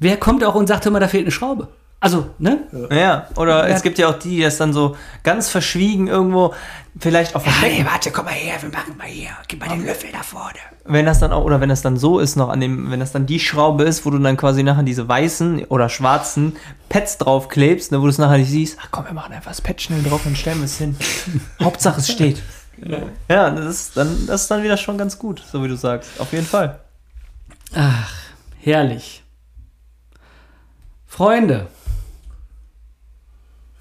Wer 0.00 0.16
kommt 0.16 0.44
auch 0.44 0.54
und 0.54 0.66
sagt 0.66 0.86
immer, 0.86 1.00
da 1.00 1.08
fehlt 1.08 1.24
eine 1.24 1.30
Schraube? 1.32 1.68
Also, 2.00 2.30
ne? 2.38 2.60
Ja, 2.90 3.26
oder 3.36 3.68
Ja. 3.68 3.74
es 3.74 3.82
gibt 3.82 3.98
ja 3.98 4.08
auch 4.08 4.18
die, 4.18 4.36
die 4.36 4.42
das 4.42 4.56
dann 4.58 4.72
so 4.72 4.96
ganz 5.24 5.50
verschwiegen 5.50 6.06
irgendwo 6.06 6.54
vielleicht 7.00 7.34
auch 7.34 7.42
verstecken. 7.42 7.84
warte, 7.90 8.10
komm 8.12 8.24
mal 8.26 8.34
her, 8.34 8.54
wir 8.60 8.70
machen 8.70 8.96
mal 8.96 9.06
hier. 9.08 9.30
Gib 9.48 9.60
mal 9.60 9.68
den 9.68 9.84
Löffel 9.84 10.10
da 10.12 10.22
vorne. 10.22 10.58
Wenn 10.88 11.06
das 11.06 11.20
dann 11.20 11.32
auch, 11.32 11.44
oder 11.44 11.60
wenn 11.60 11.68
das 11.68 11.82
dann 11.82 11.96
so 11.96 12.18
ist 12.18 12.36
noch 12.36 12.48
an 12.48 12.60
dem, 12.60 12.90
wenn 12.90 13.00
das 13.00 13.12
dann 13.12 13.26
die 13.26 13.38
Schraube 13.38 13.84
ist, 13.84 14.04
wo 14.04 14.10
du 14.10 14.18
dann 14.18 14.36
quasi 14.36 14.62
nachher 14.62 14.82
diese 14.82 15.08
weißen 15.08 15.64
oder 15.66 15.88
schwarzen 15.88 16.56
Pads 16.88 17.18
draufklebst, 17.18 17.92
ne, 17.92 17.98
wo 18.00 18.04
du 18.04 18.10
es 18.10 18.18
nachher 18.18 18.38
nicht 18.38 18.50
siehst, 18.50 18.78
ach 18.80 18.88
komm, 18.90 19.04
wir 19.06 19.12
machen 19.12 19.32
einfach 19.32 19.50
das 19.50 19.60
Pad 19.60 19.80
schnell 19.80 20.02
drauf 20.02 20.24
und 20.26 20.36
stellen 20.36 20.58
wir 20.58 20.64
es 20.64 20.78
hin. 20.78 20.96
Hauptsache 21.62 22.00
es 22.00 22.10
steht. 22.10 22.42
Ja, 23.28 23.50
das 23.50 23.66
ist, 23.66 23.96
dann, 23.96 24.26
das 24.26 24.42
ist 24.42 24.50
dann 24.50 24.62
wieder 24.62 24.76
schon 24.76 24.98
ganz 24.98 25.18
gut, 25.18 25.42
so 25.50 25.62
wie 25.62 25.68
du 25.68 25.76
sagst. 25.76 26.20
Auf 26.20 26.32
jeden 26.32 26.46
Fall. 26.46 26.80
Ach, 27.74 28.12
herrlich. 28.60 29.24
Freunde, 31.06 31.66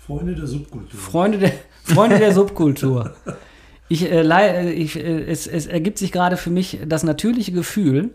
Freunde 0.07 0.35
der 0.35 0.47
Subkultur. 0.47 0.97
Freunde 0.97 1.37
der, 1.37 1.51
Freunde 1.83 2.17
der 2.17 2.33
Subkultur. 2.33 3.13
Ich, 3.89 4.11
äh, 4.11 4.21
äh, 4.21 4.71
ich, 4.71 4.97
äh, 4.97 5.23
es, 5.23 5.47
es 5.47 5.65
ergibt 5.65 5.97
sich 5.97 6.11
gerade 6.11 6.37
für 6.37 6.49
mich 6.49 6.79
das 6.85 7.03
natürliche 7.03 7.51
Gefühl, 7.51 8.11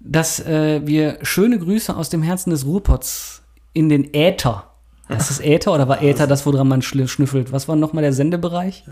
dass 0.00 0.40
äh, 0.40 0.80
wir 0.84 1.18
schöne 1.22 1.58
Grüße 1.58 1.96
aus 1.96 2.10
dem 2.10 2.22
Herzen 2.22 2.50
des 2.50 2.66
Ruhrpots 2.66 3.42
in 3.72 3.88
den 3.88 4.12
Äther. 4.14 4.64
Ist 5.08 5.30
das 5.30 5.40
Äther 5.40 5.72
oder 5.72 5.88
war 5.88 6.02
Äther 6.02 6.26
das, 6.26 6.44
woran 6.44 6.68
man 6.68 6.82
schnüffelt? 6.82 7.50
Was 7.50 7.66
war 7.66 7.76
nochmal 7.76 8.02
der 8.02 8.12
Sendebereich? 8.12 8.84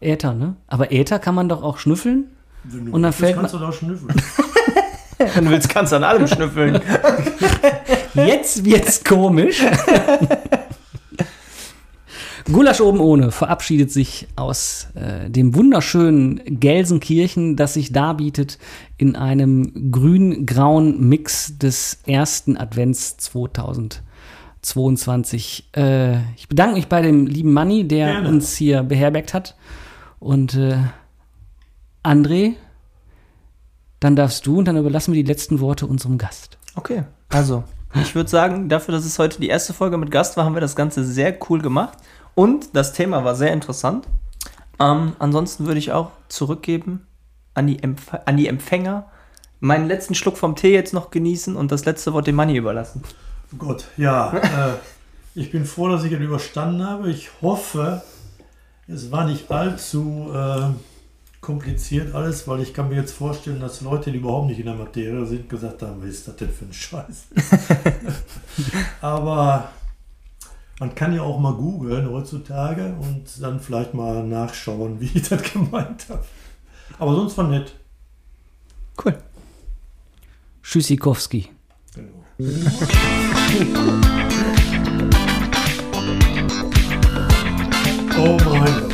Äther, 0.00 0.34
ne? 0.34 0.56
Aber 0.66 0.90
Äther 0.90 1.20
kann 1.20 1.36
man 1.36 1.48
doch 1.48 1.62
auch 1.62 1.78
schnüffeln? 1.78 2.24
Wenn 2.64 2.86
du 2.86 2.92
Und 2.92 3.02
dann 3.02 3.12
fällt 3.12 3.36
kannst 3.36 3.54
du 3.54 3.58
da 3.58 3.72
schnüffeln. 3.72 4.14
Wenn 5.34 5.44
du 5.44 5.50
willst, 5.52 5.68
kannst 5.68 5.92
du 5.92 5.96
an 5.96 6.04
allem 6.04 6.26
schnüffeln. 6.26 6.80
Jetzt 8.14 8.64
wird's 8.64 9.04
komisch. 9.04 9.62
Gulasch 12.50 12.80
oben 12.80 12.98
ohne 13.00 13.30
verabschiedet 13.30 13.92
sich 13.92 14.26
aus 14.36 14.86
äh, 14.94 15.28
dem 15.30 15.54
wunderschönen 15.54 16.40
Gelsenkirchen, 16.44 17.56
das 17.56 17.74
sich 17.74 17.92
darbietet 17.92 18.58
in 18.96 19.16
einem 19.16 19.92
grün-grauen 19.92 21.06
Mix 21.08 21.58
des 21.58 21.98
ersten 22.06 22.56
Advents 22.56 23.18
2022. 23.18 25.68
Äh, 25.76 26.20
ich 26.36 26.48
bedanke 26.48 26.76
mich 26.76 26.88
bei 26.88 27.02
dem 27.02 27.26
lieben 27.26 27.52
Manni, 27.52 27.86
der 27.86 28.12
Gerne. 28.12 28.28
uns 28.28 28.56
hier 28.56 28.82
beherbergt 28.82 29.34
hat. 29.34 29.56
Und 30.18 30.54
äh, 30.54 30.78
André, 32.02 32.54
dann 34.00 34.16
darfst 34.16 34.46
du 34.46 34.58
und 34.58 34.64
dann 34.66 34.76
überlassen 34.76 35.14
wir 35.14 35.22
die 35.22 35.28
letzten 35.28 35.60
Worte 35.60 35.86
unserem 35.86 36.18
Gast. 36.18 36.58
Okay, 36.74 37.04
also, 37.28 37.62
ich 37.94 38.14
würde 38.14 38.30
sagen, 38.30 38.68
dafür, 38.68 38.94
dass 38.94 39.04
es 39.04 39.18
heute 39.18 39.40
die 39.40 39.48
erste 39.48 39.72
Folge 39.72 39.98
mit 39.98 40.10
Gast 40.10 40.36
war, 40.36 40.44
haben 40.44 40.56
wir 40.56 40.60
das 40.60 40.74
Ganze 40.74 41.04
sehr 41.04 41.36
cool 41.48 41.60
gemacht. 41.60 41.98
Und 42.34 42.74
das 42.74 42.92
Thema 42.92 43.24
war 43.24 43.34
sehr 43.34 43.52
interessant. 43.52 44.06
Ähm, 44.80 45.14
ansonsten 45.18 45.66
würde 45.66 45.78
ich 45.78 45.92
auch 45.92 46.10
zurückgeben 46.28 47.06
an 47.54 47.66
die, 47.66 47.82
Empf 47.82 48.14
an 48.24 48.36
die 48.36 48.48
Empfänger. 48.48 49.06
Meinen 49.60 49.86
letzten 49.86 50.14
Schluck 50.14 50.36
vom 50.36 50.56
Tee 50.56 50.72
jetzt 50.72 50.92
noch 50.92 51.10
genießen 51.10 51.56
und 51.56 51.70
das 51.70 51.84
letzte 51.84 52.12
Wort 52.12 52.26
dem 52.26 52.36
Money 52.36 52.56
überlassen. 52.56 53.02
Gut, 53.58 53.86
ja. 53.96 54.32
äh, 54.36 54.74
ich 55.34 55.50
bin 55.50 55.64
froh, 55.64 55.88
dass 55.88 56.04
ich 56.04 56.12
es 56.12 56.20
überstanden 56.20 56.86
habe. 56.86 57.10
Ich 57.10 57.30
hoffe, 57.40 58.02
es 58.88 59.12
war 59.12 59.24
nicht 59.24 59.50
allzu 59.50 60.30
äh, 60.34 60.70
kompliziert 61.40 62.14
alles, 62.14 62.46
weil 62.48 62.60
ich 62.60 62.72
kann 62.72 62.88
mir 62.88 62.96
jetzt 62.96 63.12
vorstellen, 63.12 63.60
dass 63.60 63.80
Leute, 63.80 64.12
die 64.12 64.18
überhaupt 64.18 64.46
nicht 64.46 64.60
in 64.60 64.66
der 64.66 64.74
Materie 64.74 65.26
sind, 65.26 65.48
gesagt 65.48 65.82
haben, 65.82 66.00
was 66.00 66.08
ist 66.08 66.28
das 66.28 66.36
denn 66.36 66.50
für 66.50 66.64
ein 66.64 66.72
Scheiß? 66.72 67.26
Aber 69.00 69.70
man 70.82 70.96
kann 70.96 71.14
ja 71.14 71.22
auch 71.22 71.38
mal 71.38 71.54
googeln 71.54 72.10
heutzutage 72.10 72.96
und 72.98 73.40
dann 73.40 73.60
vielleicht 73.60 73.94
mal 73.94 74.26
nachschauen, 74.26 75.00
wie 75.00 75.12
ich 75.14 75.28
das 75.28 75.40
gemeint 75.52 76.08
habe. 76.08 76.24
Aber 76.98 77.14
sonst 77.14 77.38
war 77.38 77.46
nett. 77.46 77.76
Cool. 79.02 79.16
Tschüssikowski. 80.60 81.50
Genau. 81.94 82.24
oh 88.18 88.38
mein 88.44 88.64
Gott. 88.64 88.91